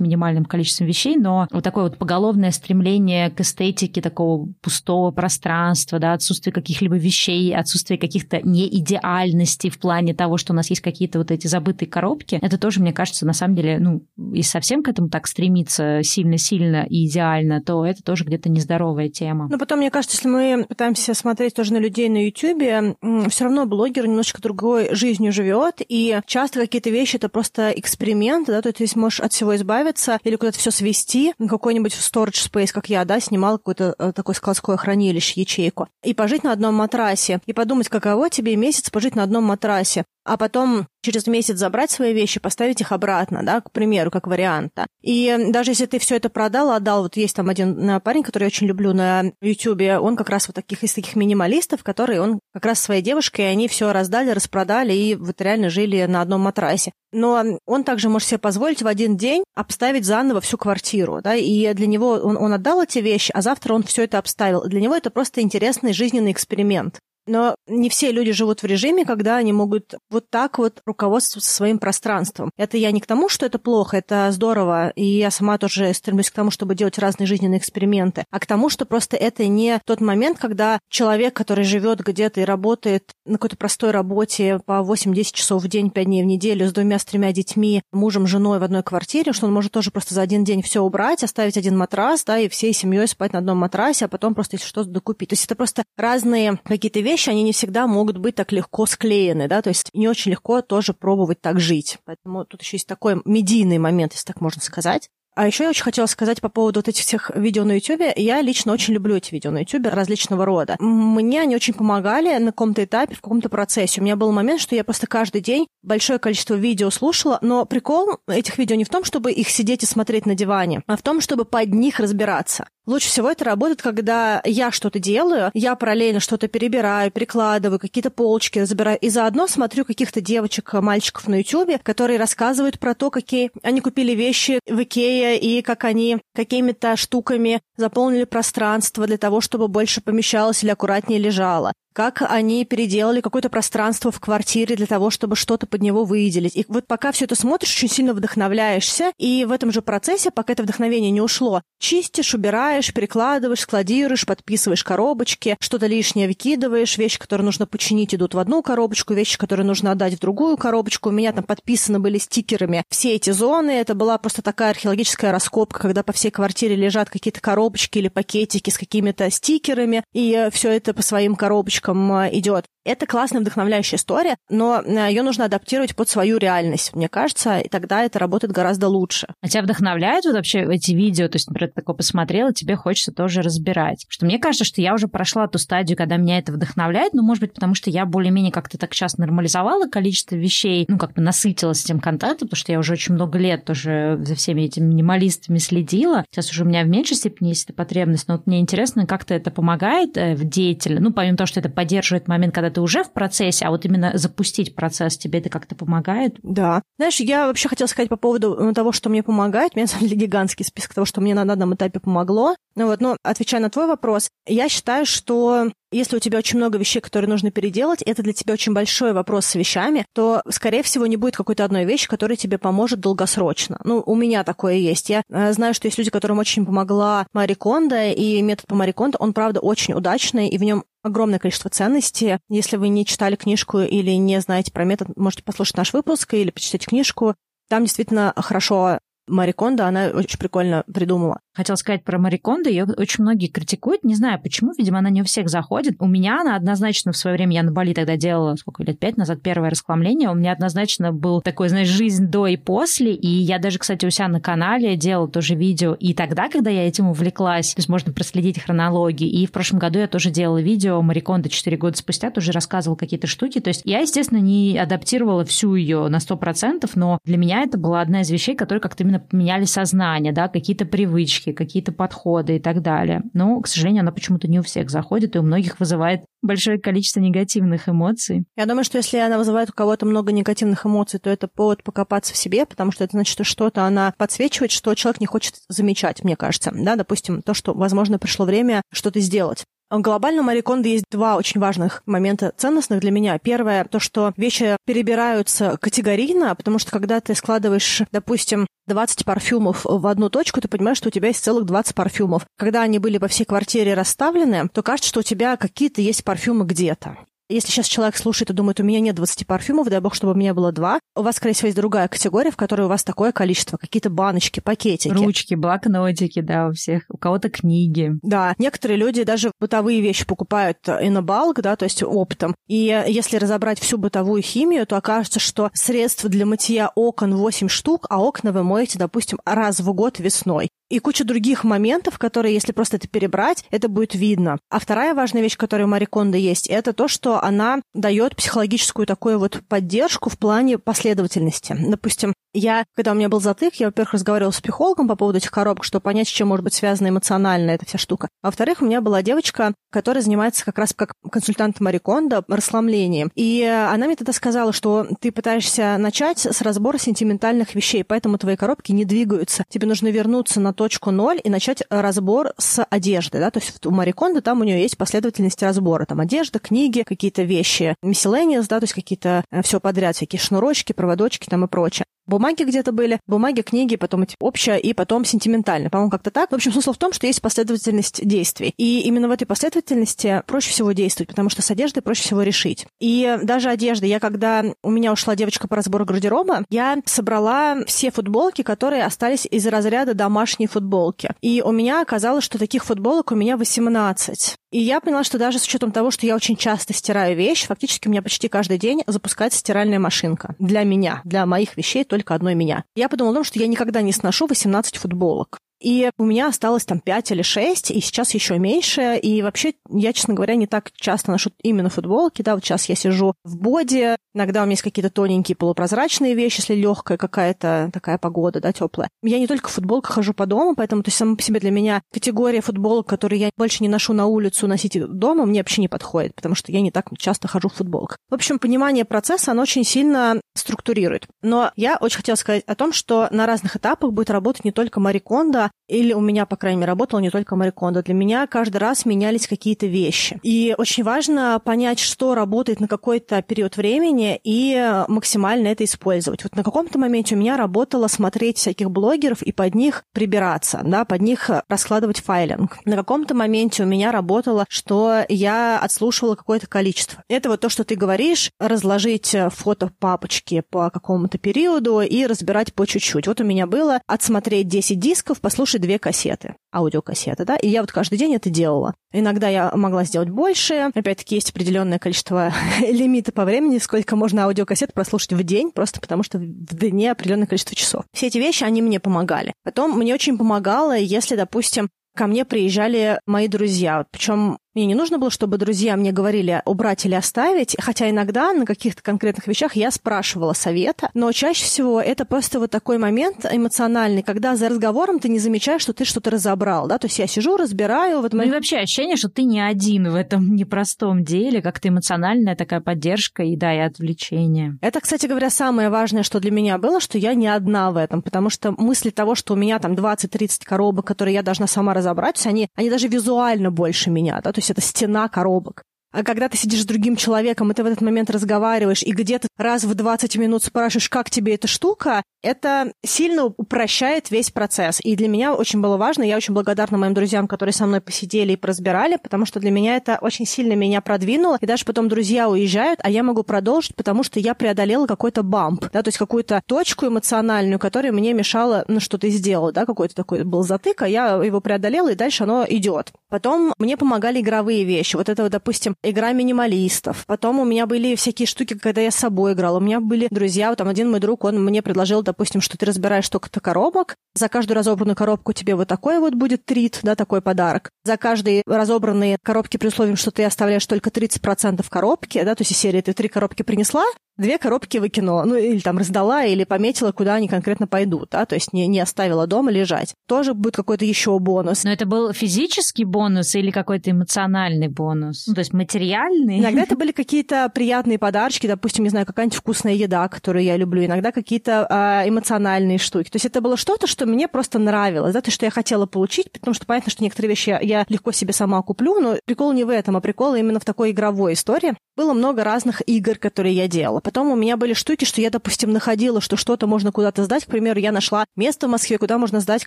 минимальным 0.00 0.44
количеством 0.44 0.86
вещей, 0.86 1.16
но 1.16 1.46
вот 1.50 1.62
такое 1.64 1.84
вот 1.84 1.98
поголовное 1.98 2.50
стремление 2.50 3.30
к 3.30 3.40
эстетике 3.40 4.00
такого 4.00 4.48
пустого 4.60 5.10
пространства, 5.10 5.98
да, 5.98 6.14
отсутствие 6.14 6.52
каких-либо 6.52 6.96
вещей, 6.96 7.54
отсутствие 7.54 7.98
каких-то 7.98 8.40
неидеальностей 8.42 9.70
в 9.70 9.78
плане 9.78 10.14
того, 10.14 10.38
что 10.38 10.52
у 10.52 10.56
нас 10.56 10.70
есть 10.70 10.82
какие-то 10.82 11.18
вот 11.18 11.30
эти 11.30 11.46
забытые 11.46 11.88
коробки, 11.88 12.38
это 12.40 12.58
тоже, 12.58 12.80
мне 12.80 12.92
кажется, 12.92 13.26
на 13.26 13.32
самом 13.32 13.54
деле, 13.54 13.78
ну, 13.78 14.02
и 14.32 14.42
совсем 14.42 14.82
к 14.82 14.88
этому 14.88 15.08
так 15.08 15.26
стремиться 15.26 16.00
сильно-сильно 16.02 16.86
и 16.88 17.06
идеально, 17.06 17.60
то 17.68 17.84
это 17.84 18.02
тоже 18.02 18.24
где-то 18.24 18.48
нездоровая 18.48 19.10
тема. 19.10 19.46
Но 19.50 19.58
потом, 19.58 19.80
мне 19.80 19.90
кажется, 19.90 20.16
если 20.16 20.26
мы 20.26 20.64
пытаемся 20.66 21.12
смотреть 21.12 21.52
тоже 21.52 21.74
на 21.74 21.76
людей 21.76 22.08
на 22.08 22.24
Ютубе, 22.24 22.96
все 23.28 23.44
равно 23.44 23.66
блогер 23.66 24.06
немножечко 24.06 24.40
другой 24.40 24.94
жизнью 24.94 25.32
живет, 25.32 25.82
и 25.86 26.18
часто 26.24 26.60
какие-то 26.60 26.88
вещи 26.88 27.16
это 27.16 27.28
просто 27.28 27.70
эксперимент, 27.72 28.46
да, 28.46 28.62
то 28.62 28.72
есть 28.78 28.96
можешь 28.96 29.20
от 29.20 29.34
всего 29.34 29.54
избавиться 29.54 30.18
или 30.24 30.36
куда-то 30.36 30.58
все 30.58 30.70
свести, 30.70 31.34
какой-нибудь 31.38 31.92
storage 31.92 32.50
space, 32.50 32.72
как 32.72 32.88
я, 32.88 33.04
да, 33.04 33.20
снимал 33.20 33.58
какое-то 33.58 33.94
э, 33.98 34.12
такое 34.14 34.34
складское 34.34 34.78
хранилище, 34.78 35.38
ячейку, 35.42 35.88
и 36.02 36.14
пожить 36.14 36.44
на 36.44 36.52
одном 36.52 36.74
матрасе, 36.74 37.40
и 37.44 37.52
подумать, 37.52 37.90
каково 37.90 38.30
тебе 38.30 38.56
месяц 38.56 38.88
пожить 38.88 39.14
на 39.14 39.24
одном 39.24 39.44
матрасе 39.44 40.04
а 40.28 40.36
потом 40.36 40.86
через 41.00 41.26
месяц 41.26 41.56
забрать 41.56 41.90
свои 41.90 42.12
вещи, 42.12 42.38
поставить 42.38 42.80
их 42.80 42.92
обратно, 42.92 43.42
да, 43.42 43.62
к 43.62 43.72
примеру, 43.72 44.10
как 44.10 44.26
вариант. 44.26 44.72
Да. 44.76 44.86
И 45.00 45.34
даже 45.48 45.70
если 45.70 45.86
ты 45.86 45.98
все 45.98 46.16
это 46.16 46.28
продал, 46.28 46.70
отдал, 46.70 47.02
вот 47.02 47.16
есть 47.16 47.34
там 47.34 47.48
один 47.48 47.57
э, 47.64 48.00
парень, 48.00 48.22
который 48.22 48.44
я 48.44 48.48
очень 48.48 48.66
люблю 48.66 48.92
на 48.92 49.24
Ютубе, 49.40 49.98
он 49.98 50.16
как 50.16 50.28
раз 50.30 50.48
вот 50.48 50.54
таких 50.54 50.82
из 50.84 50.94
таких 50.94 51.16
минималистов, 51.16 51.82
которые 51.82 52.20
он 52.20 52.40
как 52.52 52.66
раз 52.66 52.80
своей 52.80 53.02
девушкой, 53.02 53.50
они 53.50 53.68
все 53.68 53.92
раздали, 53.92 54.30
распродали 54.30 54.92
и 54.92 55.14
вот 55.14 55.40
реально 55.40 55.70
жили 55.70 56.04
на 56.04 56.22
одном 56.22 56.42
матрасе. 56.42 56.92
Но 57.12 57.42
он 57.64 57.84
также 57.84 58.08
может 58.08 58.28
себе 58.28 58.38
позволить 58.38 58.82
в 58.82 58.86
один 58.86 59.16
день 59.16 59.44
обставить 59.54 60.04
заново 60.04 60.40
всю 60.40 60.58
квартиру, 60.58 61.20
да, 61.22 61.34
и 61.34 61.72
для 61.74 61.86
него 61.86 62.12
он, 62.12 62.36
он 62.36 62.52
отдал 62.52 62.82
эти 62.82 62.98
вещи, 62.98 63.32
а 63.34 63.42
завтра 63.42 63.74
он 63.74 63.82
все 63.82 64.04
это 64.04 64.18
обставил. 64.18 64.64
Для 64.64 64.80
него 64.80 64.94
это 64.94 65.10
просто 65.10 65.40
интересный 65.40 65.92
жизненный 65.92 66.32
эксперимент. 66.32 67.00
Но 67.28 67.54
не 67.66 67.90
все 67.90 68.10
люди 68.10 68.32
живут 68.32 68.62
в 68.62 68.66
режиме, 68.66 69.04
когда 69.04 69.36
они 69.36 69.52
могут 69.52 69.94
вот 70.10 70.30
так 70.30 70.58
вот 70.58 70.80
руководствоваться 70.86 71.52
своим 71.52 71.78
пространством. 71.78 72.50
Это 72.56 72.76
я 72.76 72.90
не 72.90 73.00
к 73.00 73.06
тому, 73.06 73.28
что 73.28 73.44
это 73.44 73.58
плохо, 73.58 73.98
это 73.98 74.30
здорово, 74.32 74.90
и 74.90 75.04
я 75.04 75.30
сама 75.30 75.58
тоже 75.58 75.92
стремлюсь 75.92 76.30
к 76.30 76.34
тому, 76.34 76.50
чтобы 76.50 76.74
делать 76.74 76.98
разные 76.98 77.26
жизненные 77.26 77.58
эксперименты, 77.58 78.24
а 78.30 78.40
к 78.40 78.46
тому, 78.46 78.70
что 78.70 78.86
просто 78.86 79.16
это 79.16 79.46
не 79.46 79.80
тот 79.84 80.00
момент, 80.00 80.38
когда 80.38 80.78
человек, 80.88 81.34
который 81.34 81.64
живет 81.64 82.00
где-то 82.00 82.40
и 82.40 82.44
работает 82.44 83.12
на 83.26 83.34
какой-то 83.34 83.56
простой 83.56 83.90
работе 83.90 84.60
по 84.64 84.80
8-10 84.80 85.24
часов 85.32 85.62
в 85.62 85.68
день, 85.68 85.90
5 85.90 86.06
дней 86.06 86.22
в 86.22 86.26
неделю, 86.26 86.66
с 86.66 86.72
двумя, 86.72 86.98
с 86.98 87.04
тремя 87.04 87.32
детьми, 87.32 87.82
мужем, 87.92 88.26
женой 88.26 88.58
в 88.58 88.62
одной 88.62 88.82
квартире, 88.82 89.32
что 89.32 89.46
он 89.46 89.52
может 89.52 89.72
тоже 89.72 89.90
просто 89.90 90.14
за 90.14 90.22
один 90.22 90.44
день 90.44 90.62
все 90.62 90.80
убрать, 90.80 91.22
оставить 91.22 91.56
один 91.58 91.76
матрас, 91.76 92.24
да, 92.24 92.38
и 92.38 92.48
всей 92.48 92.72
семьей 92.72 93.06
спать 93.06 93.32
на 93.32 93.40
одном 93.40 93.58
матрасе, 93.58 94.06
а 94.06 94.08
потом 94.08 94.34
просто 94.34 94.56
если 94.56 94.66
что-то 94.66 94.88
докупить. 94.88 95.28
То 95.30 95.34
есть 95.34 95.44
это 95.44 95.54
просто 95.54 95.84
разные 95.96 96.58
какие-то 96.64 97.00
вещи, 97.00 97.17
вещи, 97.18 97.30
они 97.30 97.42
не 97.42 97.52
всегда 97.52 97.86
могут 97.86 98.18
быть 98.18 98.36
так 98.36 98.52
легко 98.52 98.86
склеены, 98.86 99.48
да, 99.48 99.60
то 99.60 99.70
есть 99.70 99.90
не 99.92 100.08
очень 100.08 100.30
легко 100.30 100.62
тоже 100.62 100.94
пробовать 100.94 101.40
так 101.40 101.58
жить. 101.58 101.98
Поэтому 102.04 102.44
тут 102.44 102.62
еще 102.62 102.76
есть 102.76 102.86
такой 102.86 103.20
медийный 103.24 103.78
момент, 103.78 104.12
если 104.12 104.26
так 104.26 104.40
можно 104.40 104.62
сказать. 104.62 105.10
А 105.34 105.46
еще 105.46 105.62
я 105.62 105.70
очень 105.70 105.84
хотела 105.84 106.06
сказать 106.06 106.40
по 106.40 106.48
поводу 106.48 106.80
вот 106.80 106.88
этих 106.88 107.04
всех 107.04 107.30
видео 107.32 107.62
на 107.62 107.74
YouTube. 107.74 108.12
Я 108.16 108.40
лично 108.40 108.72
очень 108.72 108.94
люблю 108.94 109.14
эти 109.14 109.32
видео 109.32 109.52
на 109.52 109.58
YouTube 109.58 109.86
различного 109.86 110.44
рода. 110.44 110.74
Мне 110.80 111.42
они 111.42 111.54
очень 111.54 111.74
помогали 111.74 112.36
на 112.38 112.50
каком-то 112.50 112.82
этапе, 112.82 113.14
в 113.14 113.20
каком-то 113.20 113.48
процессе. 113.48 114.00
У 114.00 114.04
меня 114.04 114.16
был 114.16 114.32
момент, 114.32 114.60
что 114.60 114.74
я 114.74 114.82
просто 114.82 115.06
каждый 115.06 115.40
день 115.40 115.68
большое 115.84 116.18
количество 116.18 116.54
видео 116.54 116.90
слушала, 116.90 117.38
но 117.40 117.66
прикол 117.66 118.18
этих 118.26 118.58
видео 118.58 118.74
не 118.74 118.82
в 118.82 118.88
том, 118.88 119.04
чтобы 119.04 119.30
их 119.30 119.48
сидеть 119.48 119.84
и 119.84 119.86
смотреть 119.86 120.26
на 120.26 120.34
диване, 120.34 120.82
а 120.88 120.96
в 120.96 121.02
том, 121.02 121.20
чтобы 121.20 121.44
под 121.44 121.72
них 121.72 122.00
разбираться. 122.00 122.66
Лучше 122.88 123.08
всего 123.08 123.30
это 123.30 123.44
работает, 123.44 123.82
когда 123.82 124.40
я 124.46 124.72
что-то 124.72 124.98
делаю, 124.98 125.50
я 125.52 125.74
параллельно 125.74 126.20
что-то 126.20 126.48
перебираю, 126.48 127.10
перекладываю, 127.10 127.78
какие-то 127.78 128.08
полочки 128.08 128.64
забираю, 128.64 128.98
и 128.98 129.10
заодно 129.10 129.46
смотрю 129.46 129.84
каких-то 129.84 130.22
девочек, 130.22 130.72
мальчиков 130.72 131.28
на 131.28 131.40
Ютубе, 131.40 131.78
которые 131.82 132.18
рассказывают 132.18 132.78
про 132.78 132.94
то, 132.94 133.10
какие 133.10 133.50
они 133.62 133.82
купили 133.82 134.12
вещи 134.12 134.60
в 134.66 134.82
Икее 134.82 135.38
и 135.38 135.60
как 135.60 135.84
они 135.84 136.16
какими-то 136.34 136.96
штуками 136.96 137.60
заполнили 137.76 138.24
пространство 138.24 139.06
для 139.06 139.18
того, 139.18 139.42
чтобы 139.42 139.68
больше 139.68 140.00
помещалось 140.00 140.64
или 140.64 140.70
аккуратнее 140.70 141.20
лежало 141.20 141.74
как 141.98 142.22
они 142.22 142.64
переделали 142.64 143.20
какое-то 143.20 143.48
пространство 143.48 144.12
в 144.12 144.20
квартире 144.20 144.76
для 144.76 144.86
того, 144.86 145.10
чтобы 145.10 145.34
что-то 145.34 145.66
под 145.66 145.82
него 145.82 146.04
выделить. 146.04 146.54
И 146.54 146.64
вот 146.68 146.86
пока 146.86 147.10
все 147.10 147.24
это 147.24 147.34
смотришь, 147.34 147.76
очень 147.76 147.90
сильно 147.90 148.14
вдохновляешься, 148.14 149.10
и 149.18 149.44
в 149.44 149.50
этом 149.50 149.72
же 149.72 149.82
процессе, 149.82 150.30
пока 150.30 150.52
это 150.52 150.62
вдохновение 150.62 151.10
не 151.10 151.20
ушло, 151.20 151.60
чистишь, 151.80 152.34
убираешь, 152.34 152.94
перекладываешь, 152.94 153.62
складируешь, 153.62 154.26
подписываешь 154.26 154.84
коробочки, 154.84 155.56
что-то 155.58 155.88
лишнее 155.88 156.28
выкидываешь, 156.28 156.96
вещи, 156.98 157.18
которые 157.18 157.46
нужно 157.46 157.66
починить, 157.66 158.14
идут 158.14 158.34
в 158.34 158.38
одну 158.38 158.62
коробочку, 158.62 159.12
вещи, 159.12 159.36
которые 159.36 159.66
нужно 159.66 159.90
отдать 159.90 160.14
в 160.14 160.20
другую 160.20 160.56
коробочку. 160.56 161.08
У 161.08 161.12
меня 161.12 161.32
там 161.32 161.42
подписаны 161.42 161.98
были 161.98 162.18
стикерами 162.18 162.84
все 162.90 163.16
эти 163.16 163.30
зоны. 163.30 163.72
Это 163.72 163.96
была 163.96 164.18
просто 164.18 164.40
такая 164.40 164.70
археологическая 164.70 165.32
раскопка, 165.32 165.80
когда 165.80 166.04
по 166.04 166.12
всей 166.12 166.30
квартире 166.30 166.76
лежат 166.76 167.10
какие-то 167.10 167.40
коробочки 167.40 167.98
или 167.98 168.06
пакетики 168.06 168.70
с 168.70 168.78
какими-то 168.78 169.28
стикерами, 169.32 170.04
и 170.12 170.48
все 170.52 170.70
это 170.70 170.94
по 170.94 171.02
своим 171.02 171.34
коробочкам 171.34 171.87
слишком 171.88 172.12
э, 172.12 172.30
идет. 172.32 172.66
Это 172.88 173.06
классная 173.06 173.42
вдохновляющая 173.42 173.98
история, 173.98 174.38
но 174.48 174.80
э, 174.80 175.10
ее 175.10 175.22
нужно 175.22 175.44
адаптировать 175.44 175.94
под 175.94 176.08
свою 176.08 176.38
реальность, 176.38 176.96
мне 176.96 177.10
кажется, 177.10 177.58
и 177.58 177.68
тогда 177.68 178.02
это 178.02 178.18
работает 178.18 178.50
гораздо 178.50 178.88
лучше. 178.88 179.26
А 179.42 179.48
тебя 179.48 179.60
вдохновляют 179.60 180.24
вот 180.24 180.32
вообще 180.32 180.60
эти 180.60 180.92
видео? 180.92 181.28
То 181.28 181.36
есть, 181.36 181.48
например, 181.48 181.68
ты 181.68 181.82
такое 181.82 181.94
посмотрела, 181.96 182.50
тебе 182.54 182.76
хочется 182.76 183.12
тоже 183.12 183.42
разбирать. 183.42 184.06
Что 184.08 184.24
мне 184.24 184.38
кажется, 184.38 184.64
что 184.64 184.80
я 184.80 184.94
уже 184.94 185.06
прошла 185.06 185.48
ту 185.48 185.58
стадию, 185.58 185.98
когда 185.98 186.16
меня 186.16 186.38
это 186.38 186.50
вдохновляет, 186.50 187.12
ну, 187.12 187.22
может 187.22 187.42
быть, 187.42 187.52
потому 187.52 187.74
что 187.74 187.90
я 187.90 188.06
более-менее 188.06 188.52
как-то 188.52 188.78
так 188.78 188.94
сейчас 188.94 189.18
нормализовала 189.18 189.86
количество 189.86 190.36
вещей, 190.36 190.86
ну, 190.88 190.96
как 190.96 191.12
бы 191.12 191.20
насытилась 191.20 191.84
этим 191.84 192.00
контентом, 192.00 192.48
потому 192.48 192.56
что 192.56 192.72
я 192.72 192.78
уже 192.78 192.94
очень 192.94 193.14
много 193.14 193.38
лет 193.38 193.66
тоже 193.66 194.18
за 194.22 194.34
всеми 194.34 194.62
этими 194.62 194.86
минималистами 194.86 195.58
следила. 195.58 196.24
Сейчас 196.30 196.50
уже 196.50 196.64
у 196.64 196.66
меня 196.66 196.84
в 196.84 196.88
меньшей 196.88 197.18
степени 197.18 197.48
есть 197.48 197.64
эта 197.64 197.74
потребность, 197.74 198.28
но 198.28 198.36
вот 198.36 198.46
мне 198.46 198.60
интересно, 198.60 199.06
как-то 199.06 199.34
это 199.34 199.50
помогает 199.50 200.16
э, 200.16 200.34
в 200.34 200.48
деятеле, 200.48 201.00
ну, 201.00 201.12
помимо 201.12 201.36
того, 201.36 201.46
что 201.46 201.60
это 201.60 201.68
поддерживает 201.68 202.28
момент, 202.28 202.54
когда 202.54 202.70
ты 202.70 202.77
ты 202.78 202.82
уже 202.82 203.02
в 203.02 203.12
процессе, 203.12 203.66
а 203.66 203.70
вот 203.70 203.84
именно 203.84 204.12
запустить 204.14 204.76
процесс 204.76 205.18
тебе 205.18 205.40
это 205.40 205.50
как-то 205.50 205.74
помогает? 205.74 206.36
Да. 206.44 206.82
Знаешь, 206.96 207.18
я 207.18 207.48
вообще 207.48 207.68
хотела 207.68 207.88
сказать 207.88 208.08
по 208.08 208.16
поводу 208.16 208.54
э, 208.54 208.72
того, 208.72 208.92
что 208.92 209.10
мне 209.10 209.24
помогает. 209.24 209.72
У 209.74 209.78
меня, 209.78 209.84
на 209.86 209.88
самом 209.88 210.06
деле, 210.06 210.20
гигантский 210.26 210.64
список 210.64 210.94
того, 210.94 211.04
что 211.04 211.20
мне 211.20 211.34
на 211.34 211.44
данном 211.44 211.74
этапе 211.74 211.98
помогло. 211.98 212.54
Ну 212.76 212.86
вот, 212.86 213.00
но 213.00 213.16
отвечая 213.24 213.60
на 213.60 213.68
твой 213.68 213.88
вопрос, 213.88 214.30
я 214.46 214.68
считаю, 214.68 215.06
что 215.06 215.72
если 215.90 216.16
у 216.16 216.20
тебя 216.20 216.38
очень 216.38 216.58
много 216.58 216.78
вещей, 216.78 217.00
которые 217.00 217.28
нужно 217.28 217.50
переделать, 217.50 218.02
это 218.02 218.22
для 218.22 218.32
тебя 218.32 218.54
очень 218.54 218.72
большой 218.72 219.12
вопрос 219.12 219.46
с 219.46 219.54
вещами, 219.54 220.04
то, 220.14 220.42
скорее 220.48 220.82
всего, 220.82 221.06
не 221.06 221.16
будет 221.16 221.36
какой-то 221.36 221.64
одной 221.64 221.84
вещи, 221.84 222.08
которая 222.08 222.36
тебе 222.36 222.58
поможет 222.58 223.00
долгосрочно. 223.00 223.80
Ну, 223.84 224.02
у 224.04 224.14
меня 224.14 224.44
такое 224.44 224.74
есть. 224.74 225.10
Я 225.10 225.22
э, 225.30 225.52
знаю, 225.52 225.74
что 225.74 225.86
есть 225.86 225.98
люди, 225.98 226.10
которым 226.10 226.38
очень 226.38 226.66
помогла 226.66 227.26
Мари 227.32 227.54
Кондо, 227.54 228.10
и 228.10 228.42
метод 228.42 228.66
по 228.66 228.74
Мари 228.74 228.92
Кондо, 228.92 229.18
он, 229.18 229.32
правда, 229.32 229.60
очень 229.60 229.94
удачный, 229.94 230.48
и 230.48 230.58
в 230.58 230.62
нем 230.62 230.84
огромное 231.02 231.38
количество 231.38 231.70
ценностей. 231.70 232.38
Если 232.48 232.76
вы 232.76 232.88
не 232.88 233.06
читали 233.06 233.36
книжку 233.36 233.80
или 233.80 234.10
не 234.12 234.40
знаете 234.40 234.72
про 234.72 234.84
метод, 234.84 235.16
можете 235.16 235.42
послушать 235.42 235.76
наш 235.76 235.92
выпуск 235.92 236.34
или 236.34 236.50
почитать 236.50 236.86
книжку. 236.86 237.34
Там 237.68 237.84
действительно 237.84 238.32
хорошо 238.36 238.98
Мари 239.28 239.52
Кондо, 239.52 239.86
она 239.86 240.06
очень 240.06 240.38
прикольно 240.38 240.84
придумала. 240.92 241.40
Хотела 241.58 241.74
сказать 241.74 242.04
про 242.04 242.20
Мари 242.20 242.36
Кондо, 242.36 242.70
ее 242.70 242.84
очень 242.84 243.24
многие 243.24 243.48
критикуют, 243.48 244.04
не 244.04 244.14
знаю 244.14 244.38
почему, 244.40 244.72
видимо, 244.78 245.00
она 245.00 245.10
не 245.10 245.22
у 245.22 245.24
всех 245.24 245.48
заходит. 245.48 245.96
У 245.98 246.06
меня 246.06 246.42
она 246.42 246.54
однозначно 246.54 247.10
в 247.10 247.16
свое 247.16 247.34
время, 247.34 247.54
я 247.54 247.64
на 247.64 247.72
Бали 247.72 247.92
тогда 247.92 248.16
делала, 248.16 248.54
сколько 248.54 248.84
лет, 248.84 249.00
пять 249.00 249.16
назад, 249.16 249.42
первое 249.42 249.68
расхламление, 249.68 250.30
у 250.30 250.36
меня 250.36 250.52
однозначно 250.52 251.12
был 251.12 251.42
такой, 251.42 251.68
знаешь, 251.68 251.88
жизнь 251.88 252.26
до 252.26 252.46
и 252.46 252.56
после, 252.56 253.12
и 253.12 253.26
я 253.26 253.58
даже, 253.58 253.80
кстати, 253.80 254.06
у 254.06 254.10
себя 254.10 254.28
на 254.28 254.40
канале 254.40 254.94
делала 254.94 255.26
тоже 255.26 255.56
видео, 255.56 255.94
и 255.94 256.14
тогда, 256.14 256.48
когда 256.48 256.70
я 256.70 256.86
этим 256.86 257.08
увлеклась, 257.08 257.74
то 257.74 257.80
есть 257.80 257.88
можно 257.88 258.12
проследить 258.12 258.62
хронологии, 258.62 259.28
и 259.28 259.44
в 259.44 259.50
прошлом 259.50 259.80
году 259.80 259.98
я 259.98 260.06
тоже 260.06 260.30
делала 260.30 260.60
видео 260.60 261.02
Мари 261.02 261.18
Кондо 261.18 261.48
4 261.48 261.76
года 261.76 261.98
спустя, 261.98 262.30
тоже 262.30 262.52
рассказывала 262.52 262.96
какие-то 262.96 263.26
штуки, 263.26 263.58
то 263.58 263.66
есть 263.66 263.82
я, 263.84 263.98
естественно, 263.98 264.38
не 264.38 264.78
адаптировала 264.78 265.44
всю 265.44 265.74
ее 265.74 266.06
на 266.06 266.18
100%, 266.18 266.88
но 266.94 267.18
для 267.24 267.36
меня 267.36 267.64
это 267.64 267.78
была 267.78 268.00
одна 268.00 268.20
из 268.20 268.30
вещей, 268.30 268.54
которые 268.54 268.80
как-то 268.80 269.02
именно 269.02 269.18
поменяли 269.18 269.64
сознание, 269.64 270.32
да, 270.32 270.46
какие-то 270.46 270.84
привычки, 270.84 271.47
привычки, 271.48 271.52
какие-то 271.52 271.92
подходы 271.92 272.56
и 272.56 272.60
так 272.60 272.82
далее. 272.82 273.22
Но, 273.34 273.60
к 273.60 273.66
сожалению, 273.66 274.02
она 274.02 274.12
почему-то 274.12 274.48
не 274.48 274.60
у 274.60 274.62
всех 274.62 274.90
заходит, 274.90 275.36
и 275.36 275.38
у 275.38 275.42
многих 275.42 275.80
вызывает 275.80 276.22
большое 276.42 276.78
количество 276.78 277.20
негативных 277.20 277.88
эмоций. 277.88 278.44
Я 278.56 278.66
думаю, 278.66 278.84
что 278.84 278.98
если 278.98 279.18
она 279.18 279.38
вызывает 279.38 279.70
у 279.70 279.72
кого-то 279.72 280.06
много 280.06 280.32
негативных 280.32 280.86
эмоций, 280.86 281.18
то 281.18 281.30
это 281.30 281.48
повод 281.48 281.82
покопаться 281.82 282.32
в 282.32 282.36
себе, 282.36 282.66
потому 282.66 282.92
что 282.92 283.04
это 283.04 283.12
значит, 283.12 283.32
что 283.32 283.44
что-то 283.44 283.84
она 283.84 284.14
подсвечивает, 284.16 284.70
что 284.70 284.94
человек 284.94 285.20
не 285.20 285.26
хочет 285.26 285.54
замечать, 285.68 286.22
мне 286.24 286.36
кажется. 286.36 286.70
Да, 286.72 286.96
допустим, 286.96 287.42
то, 287.42 287.54
что, 287.54 287.74
возможно, 287.74 288.18
пришло 288.18 288.44
время 288.44 288.82
что-то 288.92 289.20
сделать. 289.20 289.64
В 289.90 290.00
глобальном 290.00 290.44
Мари 290.44 290.62
есть 290.86 291.06
два 291.10 291.36
очень 291.36 291.60
важных 291.60 292.02
момента 292.04 292.52
ценностных 292.56 293.00
для 293.00 293.10
меня. 293.10 293.38
Первое, 293.38 293.84
то, 293.84 293.98
что 293.98 294.34
вещи 294.36 294.76
перебираются 294.84 295.78
категорийно, 295.80 296.54
потому 296.54 296.78
что 296.78 296.90
когда 296.90 297.20
ты 297.20 297.34
складываешь, 297.34 298.02
допустим, 298.12 298.66
20 298.86 299.24
парфюмов 299.24 299.82
в 299.84 300.06
одну 300.06 300.28
точку, 300.28 300.60
ты 300.60 300.68
понимаешь, 300.68 300.98
что 300.98 301.08
у 301.08 301.12
тебя 301.12 301.28
есть 301.28 301.42
целых 301.42 301.64
20 301.64 301.94
парфюмов. 301.94 302.46
Когда 302.58 302.82
они 302.82 302.98
были 302.98 303.16
по 303.16 303.28
всей 303.28 303.44
квартире 303.44 303.94
расставлены, 303.94 304.68
то 304.68 304.82
кажется, 304.82 305.08
что 305.08 305.20
у 305.20 305.22
тебя 305.22 305.56
какие-то 305.56 306.02
есть 306.02 306.22
парфюмы 306.22 306.66
где-то. 306.66 307.16
Если 307.48 307.70
сейчас 307.70 307.86
человек 307.86 308.16
слушает 308.16 308.50
и 308.50 308.52
думает, 308.52 308.78
у 308.78 308.82
меня 308.82 309.00
нет 309.00 309.16
20 309.16 309.46
парфюмов, 309.46 309.88
дай 309.88 310.00
бог, 310.00 310.14
чтобы 310.14 310.34
у 310.34 310.36
меня 310.36 310.52
было 310.52 310.70
два, 310.70 311.00
у 311.16 311.22
вас, 311.22 311.36
скорее 311.36 311.54
всего, 311.54 311.68
есть 311.68 311.76
другая 311.76 312.06
категория, 312.08 312.50
в 312.50 312.56
которой 312.56 312.82
у 312.82 312.88
вас 312.88 313.04
такое 313.04 313.32
количество, 313.32 313.78
какие-то 313.78 314.10
баночки, 314.10 314.60
пакетики. 314.60 315.12
Ручки, 315.12 315.54
блокнотики, 315.54 316.40
да, 316.40 316.68
у 316.68 316.72
всех, 316.72 317.04
у 317.08 317.16
кого-то 317.16 317.48
книги. 317.48 318.12
Да, 318.22 318.54
некоторые 318.58 318.98
люди 318.98 319.24
даже 319.24 319.50
бытовые 319.58 320.02
вещи 320.02 320.26
покупают 320.26 320.78
in 320.86 321.18
bulk, 321.22 321.62
да, 321.62 321.76
то 321.76 321.84
есть 321.84 322.02
оптом. 322.02 322.54
И 322.66 323.04
если 323.08 323.38
разобрать 323.38 323.80
всю 323.80 323.96
бытовую 323.96 324.42
химию, 324.42 324.86
то 324.86 324.98
окажется, 324.98 325.40
что 325.40 325.70
средств 325.72 326.24
для 326.24 326.44
мытья 326.44 326.92
окон 326.94 327.34
8 327.34 327.68
штук, 327.68 328.06
а 328.10 328.20
окна 328.20 328.52
вы 328.52 328.62
моете, 328.62 328.98
допустим, 328.98 329.38
раз 329.46 329.80
в 329.80 329.92
год 329.94 330.18
весной 330.18 330.68
и 330.88 330.98
куча 331.00 331.24
других 331.24 331.64
моментов, 331.64 332.18
которые, 332.18 332.54
если 332.54 332.72
просто 332.72 332.96
это 332.96 333.08
перебрать, 333.08 333.64
это 333.70 333.88
будет 333.88 334.14
видно. 334.14 334.58
А 334.70 334.78
вторая 334.78 335.14
важная 335.14 335.42
вещь, 335.42 335.56
которая 335.56 335.86
у 335.86 335.90
Мари 335.90 336.06
Кондо 336.06 336.38
есть, 336.38 336.66
это 336.66 336.92
то, 336.92 337.08
что 337.08 337.37
она 337.42 337.82
дает 337.94 338.36
психологическую 338.36 339.06
такую 339.06 339.38
вот 339.38 339.60
поддержку 339.68 340.30
в 340.30 340.38
плане 340.38 340.78
последовательности. 340.78 341.76
Допустим, 341.78 342.34
я, 342.58 342.84
когда 342.94 343.12
у 343.12 343.14
меня 343.14 343.28
был 343.28 343.40
затык, 343.40 343.74
я, 343.74 343.86
во-первых, 343.86 344.14
разговаривала 344.14 344.52
с 344.52 344.60
психологом 344.60 345.08
по 345.08 345.16
поводу 345.16 345.38
этих 345.38 345.50
коробок, 345.50 345.84
чтобы 345.84 346.02
понять, 346.02 346.28
с 346.28 346.30
чем 346.30 346.48
может 346.48 346.64
быть 346.64 346.74
связана 346.74 347.08
эмоционально 347.08 347.72
эта 347.72 347.86
вся 347.86 347.98
штука. 347.98 348.28
А 348.42 348.48
во-вторых, 348.48 348.82
у 348.82 348.86
меня 348.86 349.00
была 349.00 349.22
девочка, 349.22 349.74
которая 349.90 350.22
занимается 350.22 350.64
как 350.64 350.78
раз 350.78 350.92
как 350.94 351.12
консультант 351.30 351.80
Мари 351.80 351.98
Кондо 351.98 352.44
расслаблением. 352.48 353.30
И 353.34 353.62
она 353.62 354.06
мне 354.06 354.16
тогда 354.16 354.32
сказала, 354.32 354.72
что 354.72 355.06
ты 355.20 355.32
пытаешься 355.32 355.96
начать 355.98 356.40
с 356.40 356.60
разбора 356.62 356.98
сентиментальных 356.98 357.74
вещей, 357.74 358.04
поэтому 358.04 358.38
твои 358.38 358.56
коробки 358.56 358.92
не 358.92 359.04
двигаются. 359.04 359.64
Тебе 359.68 359.86
нужно 359.86 360.08
вернуться 360.08 360.60
на 360.60 360.72
точку 360.72 361.10
ноль 361.10 361.40
и 361.42 361.50
начать 361.50 361.82
разбор 361.90 362.52
с 362.58 362.84
одежды. 362.84 363.38
Да? 363.38 363.50
То 363.50 363.60
есть 363.60 363.84
у 363.86 363.90
Мари 363.90 364.12
Кондо 364.12 364.40
там 364.40 364.60
у 364.60 364.64
нее 364.64 364.82
есть 364.82 364.98
последовательность 364.98 365.62
разбора. 365.62 366.04
Там 366.04 366.20
одежда, 366.20 366.58
книги, 366.58 367.02
какие-то 367.02 367.42
вещи, 367.42 367.94
miscellaneous, 368.04 368.66
да, 368.68 368.80
то 368.80 368.84
есть 368.84 368.94
какие-то 368.94 369.44
э, 369.50 369.62
все 369.62 369.80
подряд, 369.80 370.16
всякие 370.16 370.40
шнурочки, 370.40 370.92
проводочки 370.92 371.48
там 371.48 371.64
и 371.64 371.68
прочее 371.68 372.06
бумаги 372.28 372.62
где-то 372.62 372.92
были, 372.92 373.20
бумаги, 373.26 373.62
книги, 373.62 373.96
потом 373.96 374.22
эти 374.22 374.36
общее 374.40 374.80
и 374.80 374.92
потом 374.92 375.24
сентиментально. 375.24 375.90
По-моему, 375.90 376.10
как-то 376.10 376.30
так. 376.30 376.52
В 376.52 376.54
общем, 376.54 376.72
смысл 376.72 376.92
в 376.92 376.98
том, 376.98 377.12
что 377.12 377.26
есть 377.26 377.42
последовательность 377.42 378.24
действий. 378.24 378.74
И 378.76 379.00
именно 379.00 379.28
в 379.28 379.32
этой 379.32 379.46
последовательности 379.46 380.42
проще 380.46 380.70
всего 380.70 380.92
действовать, 380.92 381.28
потому 381.28 381.50
что 381.50 381.62
с 381.62 381.70
одеждой 381.70 382.02
проще 382.02 382.22
всего 382.22 382.42
решить. 382.42 382.86
И 383.00 383.38
даже 383.42 383.70
одежда. 383.70 384.06
Я 384.06 384.20
когда 384.20 384.64
у 384.82 384.90
меня 384.90 385.12
ушла 385.12 385.34
девочка 385.34 385.66
по 385.66 385.76
разбору 385.76 386.04
гардероба, 386.04 386.64
я 386.70 386.98
собрала 387.04 387.84
все 387.86 388.10
футболки, 388.10 388.62
которые 388.62 389.04
остались 389.04 389.46
из 389.46 389.66
разряда 389.66 390.14
домашней 390.14 390.66
футболки. 390.66 391.30
И 391.40 391.62
у 391.64 391.72
меня 391.72 392.02
оказалось, 392.02 392.44
что 392.44 392.58
таких 392.58 392.84
футболок 392.84 393.32
у 393.32 393.34
меня 393.34 393.56
18. 393.56 394.56
И 394.70 394.80
я 394.80 395.00
поняла, 395.00 395.24
что 395.24 395.38
даже 395.38 395.58
с 395.58 395.64
учетом 395.64 395.92
того, 395.92 396.10
что 396.10 396.26
я 396.26 396.36
очень 396.36 396.56
часто 396.56 396.92
стираю 396.92 397.36
вещь, 397.36 397.66
фактически 397.66 398.06
у 398.06 398.10
меня 398.10 398.20
почти 398.20 398.48
каждый 398.48 398.78
день 398.78 399.02
запускается 399.06 399.58
стиральная 399.58 399.98
машинка. 399.98 400.54
Для 400.58 400.82
меня, 400.84 401.22
для 401.24 401.46
моих 401.46 401.76
вещей 401.76 402.04
только 402.04 402.17
одной 402.34 402.54
меня. 402.54 402.84
Я 402.94 403.08
подумала 403.08 403.32
о 403.32 403.36
том, 403.36 403.44
что 403.44 403.58
я 403.58 403.66
никогда 403.66 404.02
не 404.02 404.12
сношу 404.12 404.46
18 404.46 404.96
футболок. 404.96 405.58
И 405.80 406.10
у 406.18 406.24
меня 406.24 406.48
осталось 406.48 406.84
там 406.84 407.00
5 407.00 407.32
или 407.32 407.42
6, 407.42 407.90
и 407.90 408.00
сейчас 408.00 408.34
еще 408.34 408.58
меньше. 408.58 409.18
И 409.22 409.42
вообще, 409.42 409.74
я, 409.90 410.12
честно 410.12 410.34
говоря, 410.34 410.54
не 410.56 410.66
так 410.66 410.90
часто 410.92 411.30
ношу 411.30 411.50
именно 411.62 411.88
футболки. 411.88 412.42
Да, 412.42 412.54
вот 412.54 412.64
сейчас 412.64 412.88
я 412.88 412.94
сижу 412.94 413.34
в 413.44 413.56
боди, 413.56 414.16
иногда 414.34 414.62
у 414.62 414.64
меня 414.64 414.72
есть 414.72 414.82
какие-то 414.82 415.10
тоненькие 415.10 415.56
полупрозрачные 415.56 416.34
вещи, 416.34 416.60
если 416.60 416.74
легкая 416.74 417.18
какая-то 417.18 417.90
такая 417.92 418.18
погода, 418.18 418.60
да, 418.60 418.72
теплая. 418.72 419.08
Я 419.22 419.38
не 419.38 419.46
только 419.46 419.68
в 419.68 419.72
футболках 419.72 420.14
хожу 420.14 420.34
по 420.34 420.46
дому, 420.46 420.74
поэтому, 420.74 421.02
то 421.02 421.08
есть, 421.08 421.18
само 421.18 421.36
по 421.36 421.42
себе 421.42 421.60
для 421.60 421.70
меня 421.70 422.02
категория 422.12 422.60
футболок, 422.60 423.06
которые 423.06 423.40
я 423.40 423.50
больше 423.56 423.82
не 423.82 423.88
ношу 423.88 424.12
на 424.12 424.26
улицу, 424.26 424.66
носить 424.66 424.98
дома, 424.98 425.46
мне 425.46 425.60
вообще 425.60 425.80
не 425.80 425.88
подходит, 425.88 426.34
потому 426.34 426.54
что 426.54 426.72
я 426.72 426.80
не 426.80 426.90
так 426.90 427.06
часто 427.18 427.48
хожу 427.48 427.68
в 427.68 427.74
футболках. 427.74 428.18
В 428.30 428.34
общем, 428.34 428.58
понимание 428.58 429.04
процесса, 429.04 429.52
оно 429.52 429.62
очень 429.62 429.84
сильно 429.84 430.40
структурирует. 430.54 431.26
Но 431.42 431.72
я 431.76 431.96
очень 432.00 432.18
хотела 432.18 432.36
сказать 432.36 432.64
о 432.66 432.74
том, 432.74 432.92
что 432.92 433.28
на 433.30 433.46
разных 433.46 433.76
этапах 433.76 434.12
будет 434.12 434.30
работать 434.30 434.64
не 434.64 434.72
только 434.72 435.00
Мариконда, 435.00 435.67
или 435.88 436.12
у 436.12 436.20
меня, 436.20 436.44
по 436.44 436.56
крайней 436.56 436.80
мере, 436.80 436.92
работала 436.92 437.20
не 437.20 437.30
только 437.30 437.56
Марикондо. 437.56 438.02
Для 438.02 438.14
меня 438.14 438.46
каждый 438.46 438.76
раз 438.76 439.06
менялись 439.06 439.48
какие-то 439.48 439.86
вещи. 439.86 440.38
И 440.42 440.74
очень 440.76 441.02
важно 441.02 441.60
понять, 441.64 441.98
что 441.98 442.34
работает 442.34 442.80
на 442.80 442.88
какой-то 442.88 443.40
период 443.42 443.76
времени 443.76 444.38
и 444.44 445.02
максимально 445.08 445.68
это 445.68 445.84
использовать. 445.84 446.42
Вот 446.44 446.54
на 446.54 446.62
каком-то 446.62 446.98
моменте 446.98 447.34
у 447.34 447.38
меня 447.38 447.56
работало 447.56 448.06
смотреть 448.08 448.58
всяких 448.58 448.90
блогеров 448.90 449.42
и 449.42 449.52
под 449.52 449.74
них 449.74 450.04
прибираться, 450.12 450.82
да, 450.84 451.04
под 451.04 451.22
них 451.22 451.50
раскладывать 451.68 452.20
файлинг. 452.20 452.78
На 452.84 452.96
каком-то 452.96 453.34
моменте 453.34 453.82
у 453.82 453.86
меня 453.86 454.12
работало, 454.12 454.66
что 454.68 455.24
я 455.28 455.78
отслушивала 455.78 456.34
какое-то 456.34 456.66
количество. 456.66 457.22
Это 457.28 457.48
вот 457.48 457.60
то, 457.60 457.70
что 457.70 457.84
ты 457.84 457.94
говоришь, 457.94 458.50
разложить 458.60 459.34
фото 459.52 459.90
папочки 459.98 460.62
по 460.68 460.90
какому-то 460.90 461.38
периоду 461.38 462.00
и 462.00 462.26
разбирать 462.26 462.74
по 462.74 462.86
чуть-чуть. 462.86 463.26
Вот 463.26 463.40
у 463.40 463.44
меня 463.44 463.66
было 463.66 464.00
отсмотреть 464.06 464.68
10 464.68 464.98
дисков, 464.98 465.40
послушать 465.58 465.80
две 465.80 465.98
кассеты, 465.98 466.54
аудиокассеты, 466.72 467.44
да, 467.44 467.56
и 467.56 467.66
я 467.66 467.80
вот 467.80 467.90
каждый 467.90 468.16
день 468.16 468.32
это 468.32 468.48
делала. 468.48 468.94
Иногда 469.12 469.48
я 469.48 469.72
могла 469.74 470.04
сделать 470.04 470.28
больше. 470.28 470.92
Опять-таки, 470.94 471.34
есть 471.34 471.50
определенное 471.50 471.98
количество 471.98 472.52
лимита 472.80 473.32
по 473.32 473.44
времени, 473.44 473.78
сколько 473.78 474.14
можно 474.14 474.44
аудиокассет 474.44 474.92
прослушать 474.92 475.32
в 475.32 475.42
день, 475.42 475.72
просто 475.72 476.00
потому 476.00 476.22
что 476.22 476.38
в 476.38 476.44
дне 476.44 477.10
определенное 477.10 477.48
количество 477.48 477.74
часов. 477.74 478.04
Все 478.14 478.28
эти 478.28 478.38
вещи, 478.38 478.62
они 478.62 478.82
мне 478.82 479.00
помогали. 479.00 479.52
Потом 479.64 479.98
мне 479.98 480.14
очень 480.14 480.38
помогало, 480.38 480.96
если, 480.96 481.34
допустим, 481.34 481.88
ко 482.16 482.28
мне 482.28 482.44
приезжали 482.44 483.20
мои 483.26 483.48
друзья. 483.48 484.06
Причем 484.12 484.58
мне 484.78 484.86
не 484.86 484.94
нужно 484.94 485.18
было, 485.18 485.28
чтобы 485.28 485.58
друзья 485.58 485.96
мне 485.96 486.12
говорили 486.12 486.62
убрать 486.64 487.04
или 487.04 487.14
оставить, 487.14 487.74
хотя 487.80 488.08
иногда 488.08 488.52
на 488.52 488.64
каких-то 488.64 489.02
конкретных 489.02 489.48
вещах 489.48 489.74
я 489.74 489.90
спрашивала 489.90 490.52
совета, 490.52 491.10
но 491.14 491.32
чаще 491.32 491.64
всего 491.64 492.00
это 492.00 492.24
просто 492.24 492.60
вот 492.60 492.70
такой 492.70 492.96
момент 492.98 493.44
эмоциональный, 493.50 494.22
когда 494.22 494.54
за 494.54 494.68
разговором 494.68 495.18
ты 495.18 495.28
не 495.28 495.40
замечаешь, 495.40 495.82
что 495.82 495.92
ты 495.92 496.04
что-то 496.04 496.30
разобрал, 496.30 496.86
да, 496.86 496.98
то 496.98 497.08
есть 497.08 497.18
я 497.18 497.26
сижу, 497.26 497.56
разбираю. 497.56 498.20
Вот 498.20 498.32
ну 498.32 498.44
и 498.44 498.50
вообще 498.50 498.76
ощущение, 498.76 499.16
что 499.16 499.28
ты 499.28 499.42
не 499.42 499.60
один 499.60 500.12
в 500.12 500.14
этом 500.14 500.54
непростом 500.54 501.24
деле, 501.24 501.60
как-то 501.60 501.88
эмоциональная 501.88 502.54
такая 502.54 502.80
поддержка 502.80 503.42
и, 503.42 503.56
да, 503.56 503.74
и 503.74 503.78
отвлечение. 503.78 504.78
Это, 504.80 505.00
кстати 505.00 505.26
говоря, 505.26 505.50
самое 505.50 505.90
важное, 505.90 506.22
что 506.22 506.38
для 506.38 506.52
меня 506.52 506.78
было, 506.78 507.00
что 507.00 507.18
я 507.18 507.34
не 507.34 507.48
одна 507.48 507.90
в 507.90 507.96
этом, 507.96 508.22
потому 508.22 508.48
что 508.48 508.70
мысли 508.78 509.10
того, 509.10 509.34
что 509.34 509.54
у 509.54 509.56
меня 509.56 509.80
там 509.80 509.94
20-30 509.94 510.60
коробок, 510.64 511.04
которые 511.04 511.34
я 511.34 511.42
должна 511.42 511.66
сама 511.66 511.94
разобрать, 511.94 512.46
они, 512.46 512.68
они 512.76 512.90
даже 512.90 513.08
визуально 513.08 513.72
больше 513.72 514.10
меня, 514.10 514.40
да, 514.40 514.52
то 514.52 514.58
есть 514.60 514.67
есть 514.68 514.70
это 514.70 514.80
стена 514.80 515.28
коробок. 515.28 515.82
А 516.10 516.24
когда 516.24 516.48
ты 516.48 516.56
сидишь 516.56 516.82
с 516.82 516.86
другим 516.86 517.16
человеком, 517.16 517.70
и 517.70 517.74
ты 517.74 517.82
в 517.82 517.86
этот 517.86 518.00
момент 518.00 518.30
разговариваешь, 518.30 519.02
и 519.02 519.12
где-то 519.12 519.46
раз 519.58 519.84
в 519.84 519.94
20 519.94 520.36
минут 520.36 520.64
спрашиваешь, 520.64 521.10
как 521.10 521.28
тебе 521.28 521.54
эта 521.54 521.68
штука, 521.68 522.22
это 522.42 522.92
сильно 523.04 523.44
упрощает 523.44 524.30
весь 524.30 524.50
процесс. 524.50 525.00
И 525.02 525.16
для 525.16 525.28
меня 525.28 525.54
очень 525.54 525.82
было 525.82 525.98
важно, 525.98 526.22
я 526.22 526.36
очень 526.36 526.54
благодарна 526.54 526.96
моим 526.96 527.12
друзьям, 527.12 527.46
которые 527.46 527.74
со 527.74 527.84
мной 527.84 528.00
посидели 528.00 528.52
и 528.52 528.56
поразбирали, 528.56 529.18
потому 529.22 529.44
что 529.44 529.60
для 529.60 529.70
меня 529.70 529.96
это 529.96 530.18
очень 530.22 530.46
сильно 530.46 530.72
меня 530.72 531.02
продвинуло. 531.02 531.58
И 531.60 531.66
даже 531.66 531.84
потом 531.84 532.08
друзья 532.08 532.48
уезжают, 532.48 533.00
а 533.02 533.10
я 533.10 533.22
могу 533.22 533.42
продолжить, 533.42 533.94
потому 533.94 534.22
что 534.22 534.40
я 534.40 534.54
преодолела 534.54 535.06
какой-то 535.06 535.42
бамп, 535.42 535.86
да, 535.92 536.02
то 536.02 536.08
есть 536.08 536.18
какую-то 536.18 536.62
точку 536.66 537.06
эмоциональную, 537.06 537.78
которая 537.78 538.12
мне 538.12 538.32
мешала, 538.32 538.84
ну, 538.88 538.98
что 539.00 539.18
ты 539.18 539.28
сделал, 539.28 539.72
да, 539.72 539.84
какой-то 539.84 540.14
такой 540.14 540.44
был 540.44 540.62
затык, 540.62 541.02
а 541.02 541.08
я 541.08 541.34
его 541.42 541.60
преодолела, 541.60 542.12
и 542.12 542.14
дальше 542.14 542.44
оно 542.44 542.64
идет. 542.66 543.12
Потом 543.28 543.74
мне 543.78 543.96
помогали 543.96 544.40
игровые 544.40 544.84
вещи. 544.84 545.16
Вот 545.16 545.28
это, 545.28 545.48
допустим, 545.50 545.96
игра 546.02 546.32
минималистов. 546.32 547.24
Потом 547.26 547.60
у 547.60 547.64
меня 547.64 547.86
были 547.86 548.14
всякие 548.14 548.46
штуки, 548.46 548.74
когда 548.74 549.00
я 549.00 549.10
с 549.10 549.16
собой 549.16 549.52
играла. 549.52 549.78
У 549.78 549.80
меня 549.80 550.00
были 550.00 550.28
друзья, 550.30 550.70
вот 550.70 550.78
там 550.78 550.88
один 550.88 551.10
мой 551.10 551.20
друг, 551.20 551.44
он 551.44 551.62
мне 551.62 551.82
предложил, 551.82 552.22
допустим, 552.22 552.60
что 552.60 552.78
ты 552.78 552.86
разбираешь 552.86 553.28
только-то 553.28 553.60
коробок, 553.60 554.16
за 554.34 554.48
каждую 554.48 554.76
разобранную 554.76 555.16
коробку 555.16 555.52
тебе 555.52 555.74
вот 555.74 555.88
такой 555.88 556.20
вот 556.20 556.34
будет 556.34 556.64
трит, 556.64 557.00
да, 557.02 557.14
такой 557.14 557.42
подарок. 557.42 557.90
За 558.04 558.16
каждые 558.16 558.62
разобранные 558.66 559.36
коробки 559.42 559.76
при 559.76 559.88
условии, 559.88 560.14
что 560.14 560.30
ты 560.30 560.44
оставляешь 560.44 560.86
только 560.86 561.10
30% 561.10 561.84
коробки, 561.88 562.42
да, 562.42 562.54
то 562.54 562.62
есть 562.62 562.72
из 562.72 562.78
серии 562.78 563.00
ты 563.00 563.12
три 563.12 563.28
коробки 563.28 563.62
принесла, 563.62 564.04
две 564.38 564.58
коробки 564.58 564.98
выкинула, 564.98 565.44
ну 565.44 565.56
или 565.56 565.80
там 565.80 565.98
раздала, 565.98 566.44
или 566.44 566.64
пометила, 566.64 567.12
куда 567.12 567.34
они 567.34 567.48
конкретно 567.48 567.86
пойдут, 567.86 568.30
да, 568.30 568.46
то 568.46 568.54
есть 568.54 568.72
не, 568.72 568.86
не 568.86 569.00
оставила 569.00 569.46
дома 569.46 569.70
лежать. 569.70 570.14
Тоже 570.26 570.54
будет 570.54 570.76
какой-то 570.76 571.04
еще 571.04 571.38
бонус. 571.38 571.84
Но 571.84 571.90
это 571.90 572.06
был 572.06 572.32
физический 572.32 573.04
бонус 573.04 573.54
или 573.54 573.70
какой-то 573.70 574.10
эмоциональный 574.12 574.88
бонус? 574.88 575.46
Ну, 575.46 575.54
то 575.54 575.60
есть 575.60 575.72
материальный? 575.72 576.60
Иногда 576.60 576.82
это 576.82 576.96
были 576.98 577.12
какие-то 577.12 577.70
приятные 577.74 578.18
подарочки, 578.18 578.66
допустим, 578.66 579.04
не 579.04 579.10
знаю, 579.10 579.26
какая-нибудь 579.26 579.58
вкусная 579.58 579.94
еда, 579.94 580.28
которую 580.28 580.64
я 580.64 580.76
люблю, 580.76 581.04
иногда 581.04 581.32
какие-то 581.32 581.86
э, 581.88 582.28
эмоциональные 582.28 582.98
штуки. 582.98 583.30
То 583.30 583.36
есть 583.36 583.46
это 583.46 583.60
было 583.60 583.76
что-то, 583.76 584.06
что 584.06 584.26
мне 584.26 584.48
просто 584.48 584.78
нравилось, 584.78 585.34
да, 585.34 585.40
то, 585.40 585.50
что 585.50 585.66
я 585.66 585.70
хотела 585.70 586.06
получить, 586.06 586.52
потому 586.52 586.74
что 586.74 586.86
понятно, 586.86 587.10
что 587.10 587.24
некоторые 587.24 587.50
вещи 587.50 587.70
я, 587.70 587.80
я 587.80 588.06
легко 588.08 588.32
себе 588.32 588.52
сама 588.52 588.80
куплю, 588.82 589.20
но 589.20 589.36
прикол 589.44 589.72
не 589.72 589.84
в 589.84 589.90
этом, 589.90 590.16
а 590.16 590.20
прикол 590.20 590.54
именно 590.54 590.78
в 590.78 590.84
такой 590.84 591.10
игровой 591.10 591.54
истории. 591.54 591.94
Было 592.16 592.32
много 592.32 592.64
разных 592.64 593.02
игр, 593.06 593.36
которые 593.38 593.74
я 593.74 593.88
делала. 593.88 594.20
Потом 594.28 594.52
у 594.52 594.56
меня 594.56 594.76
были 594.76 594.92
штуки, 594.92 595.24
что 595.24 595.40
я, 595.40 595.48
допустим, 595.48 595.90
находила, 595.90 596.42
что 596.42 596.58
что-то 596.58 596.86
можно 596.86 597.12
куда-то 597.12 597.44
сдать. 597.44 597.64
К 597.64 597.68
примеру, 597.68 597.98
я 597.98 598.12
нашла 598.12 598.44
место 598.56 598.86
в 598.86 598.90
Москве, 598.90 599.16
куда 599.16 599.38
можно 599.38 599.60
сдать 599.60 599.86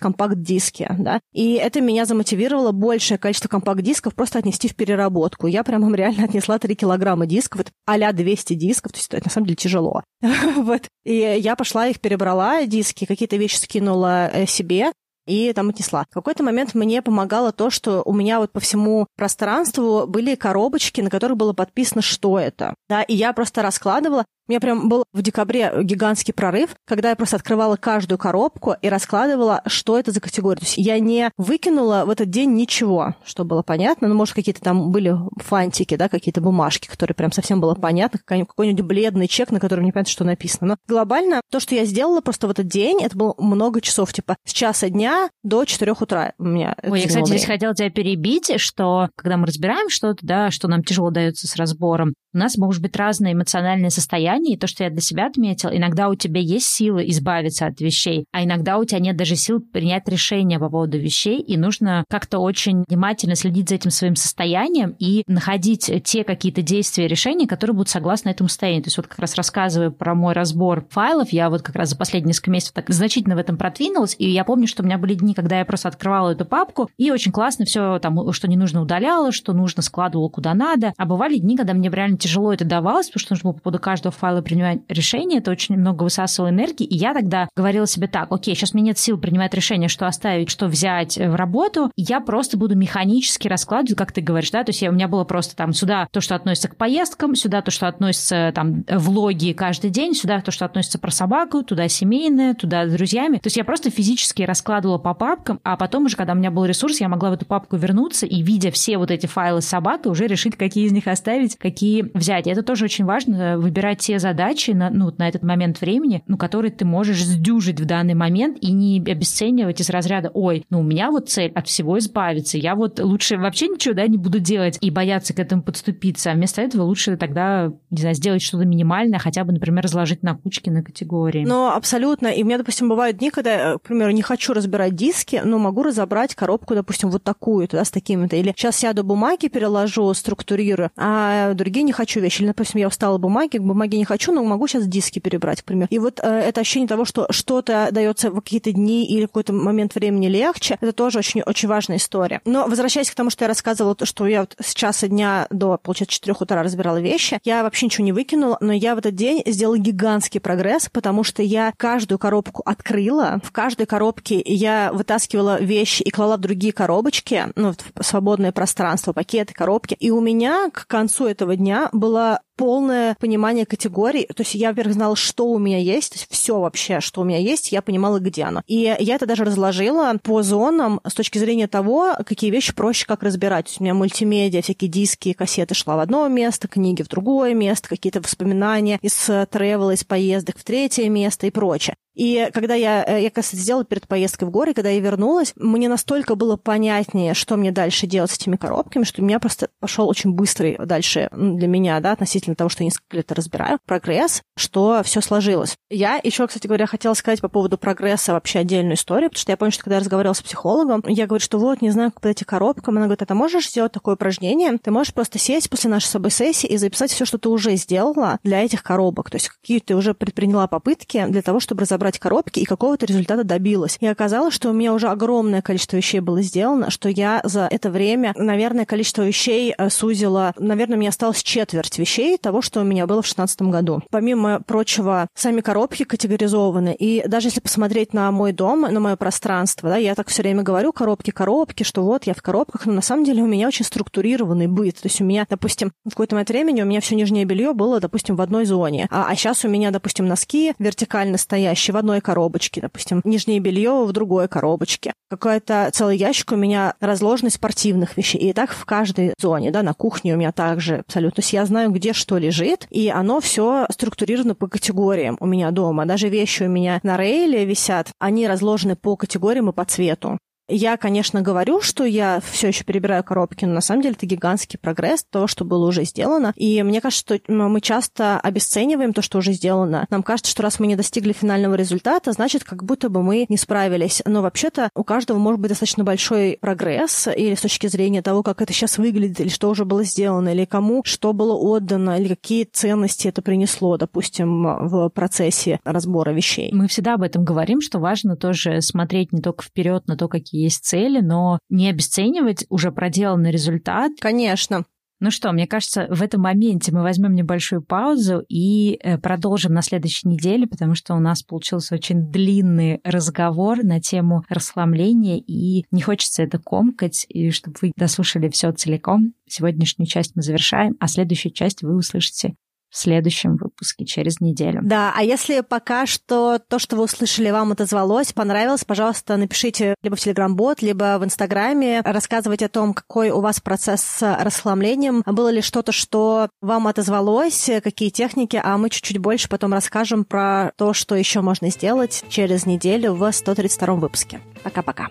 компакт-диски, 0.00 0.88
да. 0.98 1.20
И 1.32 1.52
это 1.52 1.80
меня 1.80 2.06
замотивировало 2.06 2.72
большее 2.72 3.18
количество 3.18 3.48
компакт-дисков 3.48 4.16
просто 4.16 4.40
отнести 4.40 4.66
в 4.66 4.74
переработку. 4.74 5.46
Я 5.46 5.62
прям 5.62 5.94
реально 5.94 6.24
отнесла 6.24 6.58
3 6.58 6.74
килограмма 6.74 7.26
дисков, 7.26 7.58
вот 7.58 7.70
а 7.86 8.12
200 8.12 8.54
дисков, 8.54 8.90
то 8.90 8.98
есть 8.98 9.14
это 9.14 9.28
на 9.28 9.30
самом 9.30 9.46
деле 9.46 9.54
тяжело. 9.54 10.02
вот. 10.56 10.88
И 11.04 11.14
я 11.14 11.54
пошла 11.54 11.86
их 11.86 12.00
перебрала, 12.00 12.66
диски, 12.66 13.04
какие-то 13.04 13.36
вещи 13.36 13.58
скинула 13.58 14.28
э, 14.28 14.46
себе, 14.46 14.90
и 15.26 15.52
там 15.52 15.70
отнесла. 15.70 16.04
В 16.10 16.14
какой-то 16.14 16.42
момент 16.42 16.74
мне 16.74 17.02
помогало 17.02 17.52
то, 17.52 17.70
что 17.70 18.02
у 18.02 18.12
меня 18.12 18.38
вот 18.38 18.52
по 18.52 18.60
всему 18.60 19.06
пространству 19.16 20.06
были 20.06 20.34
коробочки, 20.34 21.00
на 21.00 21.10
которых 21.10 21.36
было 21.36 21.52
подписано, 21.52 22.02
что 22.02 22.38
это. 22.38 22.74
Да, 22.88 23.02
и 23.02 23.14
я 23.14 23.32
просто 23.32 23.62
раскладывала, 23.62 24.24
меня 24.52 24.60
прям 24.60 24.88
был 24.88 25.04
в 25.12 25.22
декабре 25.22 25.72
гигантский 25.82 26.34
прорыв, 26.34 26.76
когда 26.86 27.10
я 27.10 27.16
просто 27.16 27.36
открывала 27.36 27.76
каждую 27.76 28.18
коробку 28.18 28.74
и 28.80 28.88
раскладывала, 28.88 29.62
что 29.66 29.98
это 29.98 30.12
за 30.12 30.20
категория. 30.20 30.58
То 30.58 30.66
есть 30.66 30.76
я 30.76 30.98
не 30.98 31.30
выкинула 31.38 32.04
в 32.06 32.10
этот 32.10 32.28
день 32.28 32.52
ничего, 32.52 33.14
что 33.24 33.44
было 33.44 33.62
понятно. 33.62 34.08
Ну, 34.08 34.14
может, 34.14 34.34
какие-то 34.34 34.60
там 34.60 34.90
были 34.90 35.16
фантики, 35.36 35.96
да, 35.96 36.08
какие-то 36.08 36.40
бумажки, 36.40 36.86
которые 36.86 37.14
прям 37.14 37.32
совсем 37.32 37.60
было 37.60 37.74
понятно, 37.74 38.20
какой-нибудь 38.24 38.84
бледный 38.84 39.26
чек, 39.26 39.50
на 39.50 39.60
котором 39.60 39.84
не 39.84 39.92
понятно, 39.92 40.12
что 40.12 40.24
написано. 40.24 40.66
Но 40.66 40.76
глобально 40.86 41.40
то, 41.50 41.58
что 41.58 41.74
я 41.74 41.84
сделала 41.84 42.20
просто 42.20 42.46
в 42.46 42.50
этот 42.50 42.66
день, 42.66 43.02
это 43.02 43.16
было 43.16 43.34
много 43.38 43.80
часов, 43.80 44.12
типа 44.12 44.36
с 44.44 44.52
часа 44.52 44.90
дня 44.90 45.30
до 45.42 45.64
4 45.64 45.92
утра 45.92 46.34
у 46.38 46.44
меня. 46.44 46.76
Ой, 46.82 47.00
я, 47.00 47.06
кстати, 47.06 47.24
время. 47.24 47.38
здесь 47.38 47.46
хотела 47.46 47.74
тебя 47.74 47.90
перебить, 47.90 48.60
что 48.60 49.08
когда 49.16 49.38
мы 49.38 49.46
разбираем 49.46 49.88
что-то, 49.88 50.18
да, 50.26 50.50
что 50.50 50.68
нам 50.68 50.84
тяжело 50.84 51.10
дается 51.10 51.46
с 51.46 51.56
разбором, 51.56 52.12
у 52.34 52.38
нас 52.38 52.56
может 52.56 52.82
быть 52.82 52.96
разное 52.96 53.34
эмоциональное 53.34 53.90
состояние, 53.90 54.41
и 54.50 54.56
то, 54.56 54.66
что 54.66 54.84
я 54.84 54.90
для 54.90 55.00
себя 55.00 55.26
отметил, 55.26 55.70
иногда 55.72 56.08
у 56.08 56.14
тебя 56.14 56.40
есть 56.40 56.66
силы 56.66 57.08
избавиться 57.08 57.66
от 57.66 57.80
вещей, 57.80 58.26
а 58.32 58.44
иногда 58.44 58.78
у 58.78 58.84
тебя 58.84 59.00
нет 59.00 59.16
даже 59.16 59.36
сил 59.36 59.60
принять 59.60 60.08
решение 60.08 60.58
по 60.58 60.68
поводу 60.68 60.98
вещей, 60.98 61.40
и 61.40 61.56
нужно 61.56 62.04
как-то 62.08 62.38
очень 62.38 62.84
внимательно 62.88 63.34
следить 63.34 63.68
за 63.68 63.76
этим 63.76 63.90
своим 63.90 64.16
состоянием 64.16 64.94
и 64.98 65.22
находить 65.26 65.90
те 66.04 66.24
какие-то 66.24 66.62
действия 66.62 67.06
решения, 67.06 67.46
которые 67.46 67.74
будут 67.74 67.88
согласны 67.88 68.30
этому 68.30 68.48
состоянию. 68.48 68.82
То 68.82 68.88
есть 68.88 68.96
вот 68.96 69.06
как 69.06 69.18
раз 69.18 69.34
рассказываю 69.34 69.92
про 69.92 70.14
мой 70.14 70.32
разбор 70.32 70.86
файлов, 70.90 71.32
я 71.32 71.50
вот 71.50 71.62
как 71.62 71.76
раз 71.76 71.90
за 71.90 71.96
последние 71.96 72.28
несколько 72.28 72.50
месяцев 72.50 72.74
так 72.74 72.88
значительно 72.90 73.36
в 73.36 73.38
этом 73.38 73.56
продвинулась, 73.56 74.16
и 74.18 74.28
я 74.28 74.44
помню, 74.44 74.66
что 74.66 74.82
у 74.82 74.86
меня 74.86 74.98
были 74.98 75.14
дни, 75.14 75.34
когда 75.34 75.58
я 75.58 75.64
просто 75.64 75.88
открывала 75.88 76.30
эту 76.30 76.44
папку, 76.44 76.90
и 76.98 77.10
очень 77.10 77.32
классно 77.32 77.64
все 77.64 77.98
там, 77.98 78.32
что 78.32 78.48
не 78.48 78.56
нужно 78.56 78.82
удаляла, 78.82 79.32
что 79.32 79.52
нужно 79.52 79.82
складывала 79.82 80.28
куда 80.28 80.54
надо, 80.54 80.92
а 80.96 81.06
бывали 81.06 81.38
дни, 81.38 81.56
когда 81.56 81.74
мне 81.74 81.88
реально 81.88 82.16
тяжело 82.16 82.52
это 82.52 82.64
давалось, 82.64 83.08
потому 83.08 83.20
что 83.20 83.32
нужно 83.34 83.50
было 83.50 83.56
по 83.56 83.62
поводу 83.62 83.78
каждого 83.78 84.12
файлы 84.22 84.40
принимать 84.40 84.78
решения, 84.88 85.38
это 85.38 85.50
очень 85.50 85.76
много 85.76 86.04
высасывало 86.04 86.50
энергии, 86.50 86.84
и 86.84 86.96
я 86.96 87.12
тогда 87.12 87.48
говорила 87.56 87.88
себе 87.88 88.06
так, 88.06 88.30
окей, 88.30 88.54
сейчас 88.54 88.72
мне 88.72 88.84
нет 88.84 88.98
сил 88.98 89.18
принимать 89.18 89.52
решение, 89.52 89.88
что 89.88 90.06
оставить, 90.06 90.48
что 90.48 90.66
взять 90.66 91.16
в 91.16 91.34
работу, 91.34 91.90
я 91.96 92.20
просто 92.20 92.56
буду 92.56 92.76
механически 92.76 93.48
раскладывать, 93.48 93.98
как 93.98 94.12
ты 94.12 94.20
говоришь, 94.20 94.52
да, 94.52 94.62
то 94.62 94.70
есть 94.70 94.80
я, 94.80 94.90
у 94.90 94.92
меня 94.92 95.08
было 95.08 95.24
просто 95.24 95.56
там 95.56 95.72
сюда 95.72 96.06
то, 96.12 96.20
что 96.20 96.36
относится 96.36 96.68
к 96.68 96.76
поездкам, 96.76 97.34
сюда 97.34 97.62
то, 97.62 97.72
что 97.72 97.88
относится 97.88 98.52
там 98.54 98.84
влоги 98.88 99.52
каждый 99.52 99.90
день, 99.90 100.14
сюда 100.14 100.40
то, 100.40 100.52
что 100.52 100.66
относится 100.66 101.00
про 101.00 101.10
собаку, 101.10 101.64
туда 101.64 101.88
семейное, 101.88 102.54
туда 102.54 102.86
с 102.86 102.92
друзьями. 102.92 103.38
То 103.38 103.48
есть 103.48 103.56
я 103.56 103.64
просто 103.64 103.90
физически 103.90 104.42
раскладывала 104.42 104.98
по 104.98 105.14
папкам, 105.14 105.58
а 105.64 105.76
потом 105.76 106.04
уже, 106.04 106.16
когда 106.16 106.34
у 106.34 106.36
меня 106.36 106.52
был 106.52 106.64
ресурс, 106.64 107.00
я 107.00 107.08
могла 107.08 107.30
в 107.30 107.32
эту 107.32 107.46
папку 107.46 107.76
вернуться 107.76 108.24
и, 108.26 108.40
видя 108.42 108.70
все 108.70 108.98
вот 108.98 109.10
эти 109.10 109.26
файлы 109.26 109.62
с 109.62 109.66
собакой, 109.66 110.12
уже 110.12 110.28
решить, 110.28 110.56
какие 110.56 110.86
из 110.86 110.92
них 110.92 111.08
оставить, 111.08 111.56
какие 111.56 112.08
взять. 112.14 112.46
И 112.46 112.50
это 112.50 112.62
тоже 112.62 112.84
очень 112.84 113.04
важно, 113.04 113.58
выбирать 113.58 113.98
те 113.98 114.11
задачи 114.18 114.70
на, 114.72 114.90
ну, 114.90 115.12
на 115.16 115.28
этот 115.28 115.42
момент 115.42 115.80
времени, 115.80 116.22
ну, 116.26 116.36
которые 116.36 116.70
ты 116.70 116.84
можешь 116.84 117.24
сдюжить 117.24 117.80
в 117.80 117.84
данный 117.84 118.14
момент 118.14 118.58
и 118.60 118.72
не 118.72 118.98
обесценивать 118.98 119.80
из 119.80 119.90
разряда, 119.90 120.30
ой, 120.32 120.64
ну, 120.70 120.80
у 120.80 120.82
меня 120.82 121.10
вот 121.10 121.28
цель 121.28 121.52
от 121.54 121.68
всего 121.68 121.98
избавиться, 121.98 122.58
я 122.58 122.74
вот 122.74 123.00
лучше 123.00 123.36
вообще 123.36 123.68
ничего, 123.68 123.94
да, 123.94 124.06
не 124.06 124.18
буду 124.18 124.38
делать 124.38 124.78
и 124.80 124.90
бояться 124.90 125.34
к 125.34 125.38
этому 125.38 125.62
подступиться, 125.62 126.30
а 126.30 126.34
вместо 126.34 126.62
этого 126.62 126.82
лучше 126.82 127.16
тогда, 127.16 127.72
не 127.90 128.00
знаю, 128.00 128.14
сделать 128.14 128.42
что-то 128.42 128.64
минимальное, 128.64 129.18
хотя 129.18 129.44
бы, 129.44 129.52
например, 129.52 129.84
разложить 129.84 130.22
на 130.22 130.34
кучки, 130.36 130.70
на 130.70 130.82
категории. 130.82 131.44
Ну, 131.44 131.68
абсолютно. 131.68 132.28
И 132.28 132.42
у 132.42 132.46
меня, 132.46 132.58
допустим, 132.58 132.88
бывают 132.88 133.18
дни, 133.18 133.30
когда, 133.30 133.78
к 133.78 133.82
примеру, 133.82 134.10
не 134.12 134.22
хочу 134.22 134.52
разбирать 134.52 134.94
диски, 134.94 135.40
но 135.44 135.58
могу 135.58 135.82
разобрать 135.82 136.34
коробку, 136.34 136.74
допустим, 136.74 137.10
вот 137.10 137.22
такую, 137.22 137.68
да, 137.70 137.84
с 137.84 137.90
такими-то. 137.90 138.36
Или 138.36 138.52
сейчас 138.56 138.76
сяду 138.76 139.04
бумаги, 139.04 139.48
переложу, 139.48 140.12
структурирую, 140.14 140.90
а 140.96 141.54
другие 141.54 141.82
не 141.82 141.92
хочу 141.92 142.20
вещи. 142.20 142.42
Или, 142.42 142.48
допустим, 142.48 142.80
я 142.80 142.88
устала 142.88 143.18
бумаги, 143.18 143.58
бумаги 143.58 143.96
не 143.96 144.01
хочу, 144.04 144.32
но 144.32 144.42
могу 144.44 144.66
сейчас 144.66 144.86
диски 144.86 145.18
перебрать, 145.18 145.62
к 145.62 145.64
примеру. 145.64 145.88
И 145.90 145.98
вот 145.98 146.20
э, 146.22 146.26
это 146.26 146.60
ощущение 146.60 146.88
того, 146.88 147.04
что 147.04 147.26
что-то 147.30 147.88
дается 147.90 148.30
в 148.30 148.40
какие-то 148.40 148.72
дни 148.72 149.06
или 149.06 149.26
какой-то 149.26 149.52
момент 149.52 149.94
времени 149.94 150.28
легче, 150.28 150.76
это 150.80 150.92
тоже 150.92 151.18
очень, 151.18 151.42
очень 151.42 151.68
важная 151.68 151.96
история. 151.96 152.40
Но 152.44 152.66
возвращаясь 152.66 153.10
к 153.10 153.14
тому, 153.14 153.30
что 153.30 153.44
я 153.44 153.48
рассказывала, 153.48 153.96
что 154.02 154.26
я 154.26 154.40
вот 154.40 154.56
с 154.60 154.74
часа 154.74 155.08
дня 155.08 155.46
до, 155.50 155.78
получается, 155.78 156.14
4 156.14 156.36
утра 156.38 156.62
разбирала 156.62 157.00
вещи, 157.00 157.40
я 157.44 157.62
вообще 157.62 157.86
ничего 157.86 158.04
не 158.04 158.12
выкинула, 158.12 158.56
но 158.60 158.72
я 158.72 158.94
в 158.94 158.98
этот 158.98 159.14
день 159.14 159.42
сделала 159.46 159.78
гигантский 159.78 160.40
прогресс, 160.40 160.88
потому 160.90 161.24
что 161.24 161.42
я 161.42 161.72
каждую 161.76 162.18
коробку 162.18 162.62
открыла, 162.64 163.40
в 163.44 163.52
каждой 163.52 163.86
коробке 163.86 164.42
я 164.44 164.92
вытаскивала 164.92 165.60
вещи 165.60 166.02
и 166.02 166.10
клала 166.10 166.36
в 166.36 166.40
другие 166.40 166.72
коробочки, 166.72 167.46
ну, 167.56 167.74
в 167.94 168.04
свободное 168.04 168.52
пространство, 168.52 169.12
пакеты, 169.12 169.54
коробки. 169.54 169.94
И 169.98 170.10
у 170.10 170.20
меня 170.20 170.70
к 170.70 170.86
концу 170.86 171.26
этого 171.26 171.56
дня 171.56 171.88
была 171.92 172.40
полное 172.56 173.16
понимание 173.20 173.66
категорий. 173.66 174.26
То 174.26 174.42
есть 174.42 174.54
я, 174.54 174.70
во-первых, 174.70 174.94
знала, 174.94 175.16
что 175.16 175.46
у 175.46 175.58
меня 175.58 175.78
есть, 175.78 176.12
то 176.12 176.18
есть 176.18 176.30
все 176.30 176.58
вообще, 176.58 177.00
что 177.00 177.20
у 177.20 177.24
меня 177.24 177.38
есть, 177.38 177.72
я 177.72 177.82
понимала, 177.82 178.18
где 178.18 178.44
оно. 178.44 178.62
И 178.66 178.94
я 178.98 179.14
это 179.14 179.26
даже 179.26 179.44
разложила 179.44 180.14
по 180.22 180.42
зонам 180.42 181.00
с 181.06 181.14
точки 181.14 181.38
зрения 181.38 181.68
того, 181.68 182.14
какие 182.26 182.50
вещи 182.50 182.74
проще 182.74 183.06
как 183.06 183.22
разбирать. 183.22 183.66
То 183.66 183.70
есть 183.70 183.80
у 183.80 183.84
меня 183.84 183.94
мультимедиа, 183.94 184.62
всякие 184.62 184.90
диски, 184.90 185.32
кассеты 185.32 185.74
шла 185.74 185.96
в 185.96 186.00
одно 186.00 186.28
место, 186.28 186.68
книги 186.68 187.02
в 187.02 187.08
другое 187.08 187.54
место, 187.54 187.88
какие-то 187.88 188.20
воспоминания 188.20 188.98
из 189.02 189.14
тревела, 189.50 189.92
из 189.92 190.04
поездок 190.04 190.58
в 190.58 190.64
третье 190.64 191.08
место 191.08 191.46
и 191.46 191.50
прочее. 191.50 191.96
И 192.14 192.48
когда 192.52 192.74
я, 192.74 193.04
э, 193.06 193.22
я, 193.22 193.30
кстати, 193.30 193.56
сделала 193.56 193.84
перед 193.84 194.06
поездкой 194.06 194.48
в 194.48 194.50
горы, 194.50 194.74
когда 194.74 194.90
я 194.90 195.00
вернулась, 195.00 195.52
мне 195.56 195.88
настолько 195.88 196.34
было 196.34 196.56
понятнее, 196.56 197.34
что 197.34 197.56
мне 197.56 197.72
дальше 197.72 198.06
делать 198.06 198.30
с 198.30 198.36
этими 198.36 198.56
коробками, 198.56 199.04
что 199.04 199.22
у 199.22 199.24
меня 199.24 199.38
просто 199.38 199.68
пошел 199.80 200.08
очень 200.08 200.32
быстрый 200.32 200.76
дальше 200.78 201.28
для 201.32 201.68
меня, 201.68 202.00
да, 202.00 202.12
относительно 202.12 202.56
того, 202.56 202.68
что 202.68 202.82
я 202.82 202.86
несколько 202.86 203.16
лет 203.16 203.32
разбираю, 203.32 203.78
прогресс, 203.86 204.42
что 204.56 205.02
все 205.04 205.20
сложилось. 205.20 205.76
Я 205.90 206.20
еще, 206.22 206.46
кстати 206.46 206.66
говоря, 206.66 206.86
хотела 206.86 207.14
сказать 207.14 207.40
по 207.40 207.48
поводу 207.48 207.78
прогресса 207.78 208.32
вообще 208.32 208.60
отдельную 208.60 208.94
историю, 208.94 209.30
потому 209.30 209.40
что 209.40 209.52
я 209.52 209.56
помню, 209.56 209.72
что 209.72 209.84
когда 209.84 209.96
я 209.96 210.00
разговаривала 210.00 210.34
с 210.34 210.42
психологом, 210.42 211.02
я 211.06 211.26
говорю, 211.26 211.42
что 211.42 211.58
вот, 211.58 211.80
не 211.82 211.90
знаю, 211.90 212.10
как 212.10 212.20
подойти 212.20 212.44
к 212.44 212.48
коробкам. 212.48 212.96
Она 212.96 213.06
говорит, 213.06 213.22
а 213.22 213.26
ты 213.26 213.34
можешь 213.34 213.68
сделать 213.68 213.92
такое 213.92 214.14
упражнение? 214.14 214.78
Ты 214.78 214.90
можешь 214.90 215.14
просто 215.14 215.38
сесть 215.38 215.70
после 215.70 215.90
нашей 215.90 216.06
с 216.06 216.10
собой 216.10 216.30
сессии 216.30 216.66
и 216.66 216.76
записать 216.76 217.10
все, 217.10 217.24
что 217.24 217.38
ты 217.38 217.48
уже 217.48 217.76
сделала 217.76 218.38
для 218.42 218.62
этих 218.62 218.82
коробок. 218.82 219.30
То 219.30 219.36
есть 219.36 219.48
какие 219.48 219.78
ты 219.80 219.94
уже 219.94 220.14
предприняла 220.14 220.66
попытки 220.66 221.24
для 221.28 221.42
того, 221.42 221.60
чтобы 221.60 221.82
разобрать 221.82 222.01
разобрать 222.02 222.18
коробки 222.18 222.60
и 222.60 222.64
какого-то 222.64 223.06
результата 223.06 223.44
добилась. 223.44 223.96
И 224.00 224.06
оказалось, 224.06 224.54
что 224.54 224.70
у 224.70 224.72
меня 224.72 224.92
уже 224.92 225.08
огромное 225.08 225.62
количество 225.62 225.96
вещей 225.96 226.20
было 226.20 226.42
сделано, 226.42 226.90
что 226.90 227.08
я 227.08 227.40
за 227.44 227.68
это 227.70 227.90
время, 227.90 228.34
наверное, 228.36 228.84
количество 228.84 229.22
вещей 229.22 229.74
э, 229.76 229.88
сузила, 229.88 230.52
наверное, 230.58 230.96
мне 230.96 231.08
осталось 231.08 231.42
четверть 231.42 231.98
вещей 231.98 232.36
того, 232.38 232.60
что 232.60 232.80
у 232.80 232.84
меня 232.84 233.06
было 233.06 233.22
в 233.22 233.26
2016 233.26 233.62
году. 233.62 234.02
Помимо 234.10 234.60
прочего, 234.66 235.28
сами 235.34 235.60
коробки 235.60 236.04
категоризованы. 236.04 236.94
И 236.98 237.22
даже 237.26 237.48
если 237.48 237.60
посмотреть 237.60 238.12
на 238.12 238.30
мой 238.32 238.52
дом, 238.52 238.80
на 238.82 239.00
мое 239.00 239.16
пространство, 239.16 239.88
да, 239.88 239.96
я 239.96 240.14
так 240.14 240.28
все 240.28 240.42
время 240.42 240.62
говорю, 240.62 240.92
коробки, 240.92 241.30
коробки, 241.30 241.84
что 241.84 242.02
вот 242.02 242.24
я 242.24 242.34
в 242.34 242.42
коробках, 242.42 242.86
но 242.86 242.92
на 242.92 243.02
самом 243.02 243.24
деле 243.24 243.42
у 243.42 243.46
меня 243.46 243.68
очень 243.68 243.84
структурированный 243.84 244.66
быт. 244.66 244.96
То 244.96 245.06
есть 245.06 245.20
у 245.20 245.24
меня, 245.24 245.46
допустим, 245.48 245.92
в 246.04 246.10
какой-то 246.10 246.34
момент 246.34 246.50
времени 246.50 246.82
у 246.82 246.86
меня 246.86 247.00
все 247.00 247.14
нижнее 247.14 247.44
белье 247.44 247.72
было, 247.72 248.00
допустим, 248.00 248.36
в 248.36 248.40
одной 248.40 248.64
зоне. 248.64 249.06
А, 249.10 249.26
а 249.28 249.36
сейчас 249.36 249.64
у 249.64 249.68
меня, 249.68 249.90
допустим, 249.90 250.26
носки 250.26 250.74
вертикально 250.78 251.38
стоящие 251.38 251.91
в 251.92 251.96
одной 251.96 252.20
коробочке, 252.20 252.80
допустим, 252.80 253.20
нижнее 253.24 253.60
белье 253.60 254.04
в 254.04 254.12
другой 254.12 254.48
коробочке. 254.48 255.12
Какой-то 255.30 255.90
целый 255.92 256.16
ящик 256.16 256.52
у 256.52 256.56
меня 256.56 256.94
разложенный 257.00 257.50
спортивных 257.50 258.16
вещей. 258.16 258.38
И 258.38 258.52
так 258.52 258.72
в 258.72 258.84
каждой 258.84 259.34
зоне, 259.38 259.70
да, 259.70 259.82
на 259.82 259.94
кухне 259.94 260.34
у 260.34 260.36
меня 260.36 260.52
также 260.52 260.96
абсолютно. 260.96 261.36
То 261.36 261.40
есть 261.40 261.52
я 261.52 261.64
знаю, 261.64 261.90
где 261.90 262.12
что 262.12 262.38
лежит, 262.38 262.86
и 262.90 263.08
оно 263.08 263.40
все 263.40 263.86
структурировано 263.90 264.54
по 264.54 264.66
категориям 264.66 265.36
у 265.40 265.46
меня 265.46 265.70
дома. 265.70 266.04
Даже 266.04 266.28
вещи 266.28 266.64
у 266.64 266.68
меня 266.68 267.00
на 267.02 267.16
рейле 267.16 267.64
висят, 267.64 268.10
они 268.18 268.46
разложены 268.48 268.96
по 268.96 269.16
категориям 269.16 269.70
и 269.70 269.72
по 269.72 269.84
цвету. 269.84 270.38
Я, 270.74 270.96
конечно, 270.96 271.42
говорю, 271.42 271.82
что 271.82 272.04
я 272.04 272.40
все 272.50 272.68
еще 272.68 272.82
перебираю 272.84 273.22
коробки, 273.22 273.66
но 273.66 273.74
на 273.74 273.82
самом 273.82 274.00
деле 274.00 274.14
это 274.14 274.24
гигантский 274.24 274.78
прогресс 274.78 275.22
того, 275.28 275.46
что 275.46 275.66
было 275.66 275.86
уже 275.86 276.04
сделано. 276.04 276.54
И 276.56 276.82
мне 276.82 277.02
кажется, 277.02 277.36
что 277.36 277.52
мы 277.52 277.82
часто 277.82 278.40
обесцениваем 278.40 279.12
то, 279.12 279.20
что 279.20 279.36
уже 279.38 279.52
сделано. 279.52 280.06
Нам 280.08 280.22
кажется, 280.22 280.50
что 280.50 280.62
раз 280.62 280.80
мы 280.80 280.86
не 280.86 280.96
достигли 280.96 281.34
финального 281.34 281.74
результата, 281.74 282.32
значит, 282.32 282.64
как 282.64 282.84
будто 282.84 283.10
бы 283.10 283.22
мы 283.22 283.44
не 283.50 283.58
справились. 283.58 284.22
Но 284.24 284.40
вообще-то 284.40 284.88
у 284.94 285.04
каждого 285.04 285.36
может 285.36 285.60
быть 285.60 285.68
достаточно 285.68 286.04
большой 286.04 286.56
прогресс, 286.58 287.28
или 287.28 287.54
с 287.54 287.60
точки 287.60 287.86
зрения 287.88 288.22
того, 288.22 288.42
как 288.42 288.62
это 288.62 288.72
сейчас 288.72 288.96
выглядит, 288.96 289.40
или 289.40 289.48
что 289.48 289.68
уже 289.68 289.84
было 289.84 290.04
сделано, 290.04 290.48
или 290.48 290.64
кому 290.64 291.02
что 291.04 291.34
было 291.34 291.54
отдано, 291.54 292.18
или 292.18 292.28
какие 292.28 292.64
ценности 292.64 293.28
это 293.28 293.42
принесло, 293.42 293.98
допустим, 293.98 294.88
в 294.88 295.10
процессе 295.10 295.80
разбора 295.84 296.30
вещей. 296.30 296.70
Мы 296.72 296.88
всегда 296.88 297.14
об 297.14 297.22
этом 297.22 297.44
говорим, 297.44 297.82
что 297.82 297.98
важно 297.98 298.36
тоже 298.36 298.80
смотреть 298.80 299.32
не 299.32 299.42
только 299.42 299.64
вперед 299.64 300.06
на 300.06 300.16
то, 300.16 300.28
какие 300.28 300.61
есть 300.62 300.84
цели, 300.84 301.20
но 301.20 301.58
не 301.68 301.88
обесценивать 301.88 302.66
уже 302.68 302.92
проделанный 302.92 303.50
результат. 303.50 304.12
Конечно. 304.20 304.84
Ну 305.22 305.30
что, 305.30 305.52
мне 305.52 305.68
кажется, 305.68 306.08
в 306.10 306.20
этом 306.20 306.40
моменте 306.40 306.90
мы 306.90 307.02
возьмем 307.02 307.36
небольшую 307.36 307.80
паузу 307.80 308.44
и 308.48 308.98
э, 309.00 309.18
продолжим 309.18 309.72
на 309.72 309.80
следующей 309.80 310.26
неделе, 310.26 310.66
потому 310.66 310.96
что 310.96 311.14
у 311.14 311.20
нас 311.20 311.44
получился 311.44 311.94
очень 311.94 312.32
длинный 312.32 313.00
разговор 313.04 313.84
на 313.84 314.00
тему 314.00 314.42
расхламления, 314.48 315.38
и 315.38 315.84
не 315.92 316.02
хочется 316.02 316.42
это 316.42 316.58
комкать, 316.58 317.24
и 317.28 317.52
чтобы 317.52 317.76
вы 317.80 317.92
дослушали 317.96 318.48
все 318.48 318.72
целиком. 318.72 319.34
Сегодняшнюю 319.48 320.08
часть 320.08 320.34
мы 320.34 320.42
завершаем, 320.42 320.96
а 320.98 321.06
следующую 321.06 321.52
часть 321.52 321.82
вы 321.82 321.94
услышите 321.94 322.56
в 322.92 322.98
следующем 322.98 323.56
выпуске 323.56 324.04
через 324.04 324.40
неделю. 324.40 324.80
Да, 324.82 325.14
а 325.16 325.22
если 325.22 325.62
пока 325.62 326.04
что 326.04 326.58
то, 326.58 326.78
что 326.78 326.96
вы 326.96 327.04
услышали, 327.04 327.50
вам 327.50 327.72
отозвалось, 327.72 328.34
понравилось, 328.34 328.84
пожалуйста, 328.84 329.36
напишите 329.38 329.94
либо 330.02 330.14
в 330.14 330.20
Телеграм-бот, 330.20 330.82
либо 330.82 331.18
в 331.18 331.24
Инстаграме, 331.24 332.02
рассказывайте 332.04 332.66
о 332.66 332.68
том, 332.68 332.92
какой 332.92 333.30
у 333.30 333.40
вас 333.40 333.60
процесс 333.60 334.02
с 334.02 334.36
расхламлением, 334.40 335.22
было 335.24 335.48
ли 335.48 335.62
что-то, 335.62 335.90
что 335.90 336.50
вам 336.60 336.86
отозвалось, 336.86 337.70
какие 337.82 338.10
техники, 338.10 338.60
а 338.62 338.76
мы 338.76 338.90
чуть-чуть 338.90 339.18
больше 339.18 339.48
потом 339.48 339.72
расскажем 339.72 340.24
про 340.26 340.72
то, 340.76 340.92
что 340.92 341.14
еще 341.14 341.40
можно 341.40 341.70
сделать 341.70 342.24
через 342.28 342.66
неделю 342.66 343.14
в 343.14 343.32
132 343.32 343.94
выпуске. 343.94 344.40
Пока-пока. 344.62 345.08